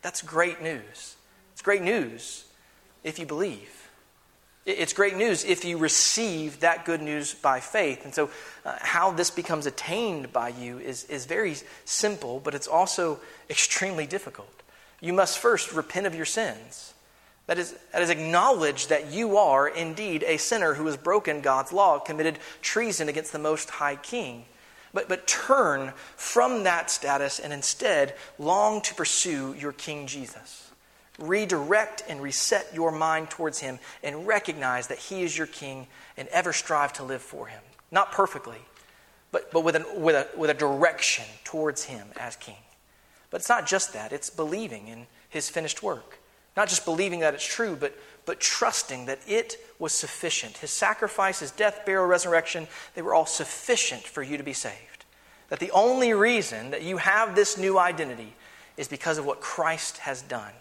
That's 0.00 0.22
great 0.22 0.62
news. 0.62 1.16
It's 1.52 1.60
great 1.62 1.82
news 1.82 2.46
if 3.04 3.18
you 3.18 3.26
believe. 3.26 3.81
It's 4.64 4.92
great 4.92 5.16
news 5.16 5.44
if 5.44 5.64
you 5.64 5.76
receive 5.76 6.60
that 6.60 6.84
good 6.84 7.02
news 7.02 7.34
by 7.34 7.58
faith. 7.58 8.04
And 8.04 8.14
so, 8.14 8.30
uh, 8.64 8.76
how 8.80 9.10
this 9.10 9.30
becomes 9.30 9.66
attained 9.66 10.32
by 10.32 10.50
you 10.50 10.78
is, 10.78 11.04
is 11.04 11.26
very 11.26 11.56
simple, 11.84 12.38
but 12.38 12.54
it's 12.54 12.68
also 12.68 13.18
extremely 13.50 14.06
difficult. 14.06 14.62
You 15.00 15.12
must 15.12 15.38
first 15.38 15.72
repent 15.72 16.06
of 16.06 16.14
your 16.14 16.24
sins. 16.24 16.94
That 17.46 17.58
is, 17.58 17.74
that 17.92 18.02
is 18.02 18.10
acknowledge 18.10 18.86
that 18.86 19.12
you 19.12 19.36
are 19.36 19.66
indeed 19.66 20.22
a 20.22 20.36
sinner 20.36 20.74
who 20.74 20.86
has 20.86 20.96
broken 20.96 21.40
God's 21.40 21.72
law, 21.72 21.98
committed 21.98 22.38
treason 22.60 23.08
against 23.08 23.32
the 23.32 23.40
Most 23.40 23.68
High 23.68 23.96
King. 23.96 24.44
But, 24.94 25.08
but 25.08 25.26
turn 25.26 25.92
from 26.16 26.62
that 26.64 26.88
status 26.88 27.40
and 27.40 27.52
instead 27.52 28.14
long 28.38 28.80
to 28.82 28.94
pursue 28.94 29.54
your 29.58 29.72
King 29.72 30.06
Jesus. 30.06 30.70
Redirect 31.18 32.04
and 32.08 32.22
reset 32.22 32.68
your 32.74 32.90
mind 32.90 33.30
towards 33.30 33.60
Him 33.60 33.78
and 34.02 34.26
recognize 34.26 34.86
that 34.88 34.98
He 34.98 35.22
is 35.22 35.36
your 35.36 35.46
King 35.46 35.86
and 36.16 36.28
ever 36.28 36.52
strive 36.52 36.92
to 36.94 37.04
live 37.04 37.22
for 37.22 37.46
Him. 37.46 37.60
Not 37.90 38.12
perfectly, 38.12 38.58
but, 39.30 39.50
but 39.50 39.62
with, 39.62 39.76
an, 39.76 39.84
with, 39.96 40.14
a, 40.14 40.28
with 40.38 40.50
a 40.50 40.54
direction 40.54 41.26
towards 41.44 41.84
Him 41.84 42.06
as 42.16 42.36
King. 42.36 42.56
But 43.30 43.40
it's 43.40 43.48
not 43.48 43.66
just 43.66 43.92
that, 43.92 44.12
it's 44.12 44.30
believing 44.30 44.88
in 44.88 45.06
His 45.28 45.48
finished 45.48 45.82
work. 45.82 46.18
Not 46.56 46.68
just 46.68 46.84
believing 46.84 47.20
that 47.20 47.34
it's 47.34 47.46
true, 47.46 47.76
but, 47.78 47.96
but 48.26 48.40
trusting 48.40 49.06
that 49.06 49.20
it 49.26 49.56
was 49.78 49.92
sufficient. 49.92 50.58
His 50.58 50.70
sacrifice, 50.70 51.40
His 51.40 51.50
death, 51.50 51.84
burial, 51.86 52.06
resurrection, 52.06 52.68
they 52.94 53.02
were 53.02 53.14
all 53.14 53.26
sufficient 53.26 54.02
for 54.02 54.22
you 54.22 54.36
to 54.36 54.42
be 54.42 54.52
saved. 54.52 55.04
That 55.48 55.60
the 55.60 55.70
only 55.72 56.14
reason 56.14 56.70
that 56.70 56.82
you 56.82 56.96
have 56.96 57.34
this 57.34 57.58
new 57.58 57.78
identity 57.78 58.34
is 58.76 58.88
because 58.88 59.18
of 59.18 59.26
what 59.26 59.40
Christ 59.40 59.98
has 59.98 60.22
done. 60.22 60.52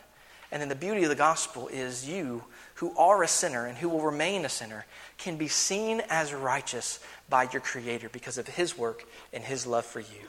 And 0.52 0.62
then 0.62 0.70
the 0.70 0.76
beauty 0.76 1.04
of 1.04 1.10
the 1.10 1.16
gospel 1.16 1.70
is 1.70 2.08
you, 2.08 2.44
who 2.76 2.94
are 2.98 3.24
a 3.24 3.28
sinner 3.28 3.66
and 3.66 3.78
who 3.78 3.88
will 3.88 4.02
remain 4.02 4.44
a 4.44 4.50
sinner, 4.50 4.86
can 5.18 5.38
be 5.38 5.48
seen 5.48 6.02
as 6.10 6.34
righteous 6.34 7.00
by 7.30 7.48
your 7.52 7.62
Creator 7.62 8.10
because 8.10 8.38
of 8.38 8.48
His 8.48 8.78
work 8.78 9.06
and 9.32 9.44
His 9.44 9.66
love 9.66 9.86
for 9.86 10.00
you. 10.00 10.28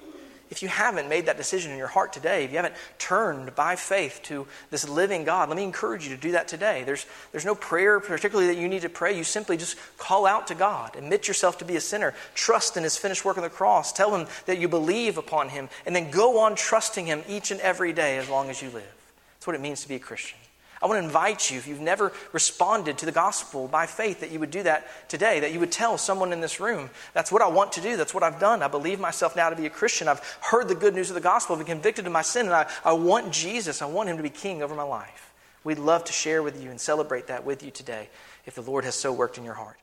If 0.51 0.63
you 0.63 0.69
haven't 0.69 1.09
made 1.09 1.27
that 1.27 1.39
decision 1.39 1.73
in 1.73 1.79
your 1.79 1.87
heart 1.87 2.13
today, 2.13 2.45
if 2.45 2.51
you 2.51 2.57
haven't 2.59 2.75
turned 2.99 3.55
by 3.55 3.75
faith 3.75 4.21
to 4.25 4.47
this 4.71 4.87
living 4.87 5.25
God, 5.25 5.49
let 5.49 5.57
me 5.57 5.65
encourage 5.65 6.07
you 6.07 6.15
to 6.15 6.21
do 6.21 6.33
that 6.33 6.47
today. 6.47 6.83
There's, 6.85 7.07
there's 7.33 7.47
no 7.47 7.55
prayer 7.55 8.01
particularly 8.01 8.53
that 8.53 8.61
you 8.61 8.69
need 8.69 8.83
to 8.83 8.91
pray. 8.91 9.17
You 9.17 9.25
simply 9.25 9.57
just 9.57 9.79
call 9.97 10.27
out 10.27 10.49
to 10.49 10.55
God, 10.55 10.95
admit 10.95 11.27
yourself 11.27 11.57
to 11.59 11.65
be 11.65 11.77
a 11.77 11.81
sinner, 11.81 12.13
trust 12.35 12.77
in 12.77 12.83
His 12.83 12.99
finished 12.99 13.25
work 13.25 13.39
on 13.39 13.43
the 13.43 13.49
cross, 13.49 13.95
tell 13.95 14.15
Him 14.15 14.29
that 14.45 14.59
you 14.59 14.69
believe 14.69 15.17
upon 15.17 15.49
Him, 15.49 15.71
and 15.87 15.97
then 15.97 16.11
go 16.11 16.41
on 16.41 16.55
trusting 16.55 17.07
Him 17.07 17.23
each 17.27 17.51
and 17.51 17.61
every 17.63 17.95
day 17.95 18.19
as 18.19 18.29
long 18.29 18.51
as 18.51 18.61
you 18.61 18.69
live. 18.69 19.02
That's 19.43 19.49
what 19.49 19.57
it 19.57 19.61
means 19.61 19.83
to 19.83 19.89
be 19.89 19.97
a 19.97 19.99
Christian. 19.99 20.39
I 20.81 20.87
want 20.87 21.01
to 21.01 21.05
invite 21.05 21.51
you, 21.51 21.59
if 21.59 21.67
you've 21.67 21.81
never 21.81 22.13
responded 22.33 22.99
to 22.99 23.07
the 23.07 23.11
gospel 23.11 23.67
by 23.67 23.87
faith, 23.87 24.21
that 24.21 24.31
you 24.31 24.39
would 24.39 24.53
do 24.53 24.63
that 24.63 24.87
today, 25.09 25.41
that 25.41 25.53
you 25.53 25.59
would 25.59 25.73
tell 25.73 25.99
someone 25.99 26.33
in 26.33 26.41
this 26.41 26.61
room, 26.61 26.91
that's 27.13 27.33
what 27.33 27.43
I 27.43 27.49
want 27.49 27.73
to 27.73 27.81
do, 27.81 27.97
that's 27.97 28.15
what 28.15 28.23
I've 28.23 28.39
done. 28.39 28.63
I 28.63 28.69
believe 28.69 29.01
myself 29.01 29.35
now 29.35 29.51
to 29.51 29.57
be 29.57 29.67
a 29.67 29.71
Christian. 29.71 30.07
I've 30.07 30.21
heard 30.43 30.69
the 30.69 30.77
good 30.77 30.95
news 30.95 31.11
of 31.11 31.15
the 31.15 31.21
gospel, 31.21 31.57
I've 31.57 31.67
been 31.67 31.75
convicted 31.75 32.07
of 32.07 32.13
my 32.13 32.23
sin, 32.23 32.47
and 32.47 32.55
I, 32.55 32.71
I 32.85 32.93
want 32.93 33.33
Jesus. 33.33 33.83
I 33.83 33.87
want 33.87 34.09
him 34.09 34.17
to 34.17 34.23
be 34.23 34.31
king 34.31 34.63
over 34.63 34.77
my 34.77 34.85
life. 34.85 35.33
We'd 35.65 35.81
love 35.81 36.05
to 36.05 36.13
share 36.13 36.41
with 36.45 36.63
you 36.63 36.71
and 36.71 36.81
celebrate 36.81 37.27
that 37.27 37.45
with 37.45 37.65
you 37.65 37.73
today 37.73 38.11
if 38.47 38.55
the 38.55 38.63
Lord 38.63 38.85
has 38.85 38.95
so 38.95 39.13
worked 39.13 39.39
in 39.39 39.45
your 39.45 39.55
heart. 39.55 39.77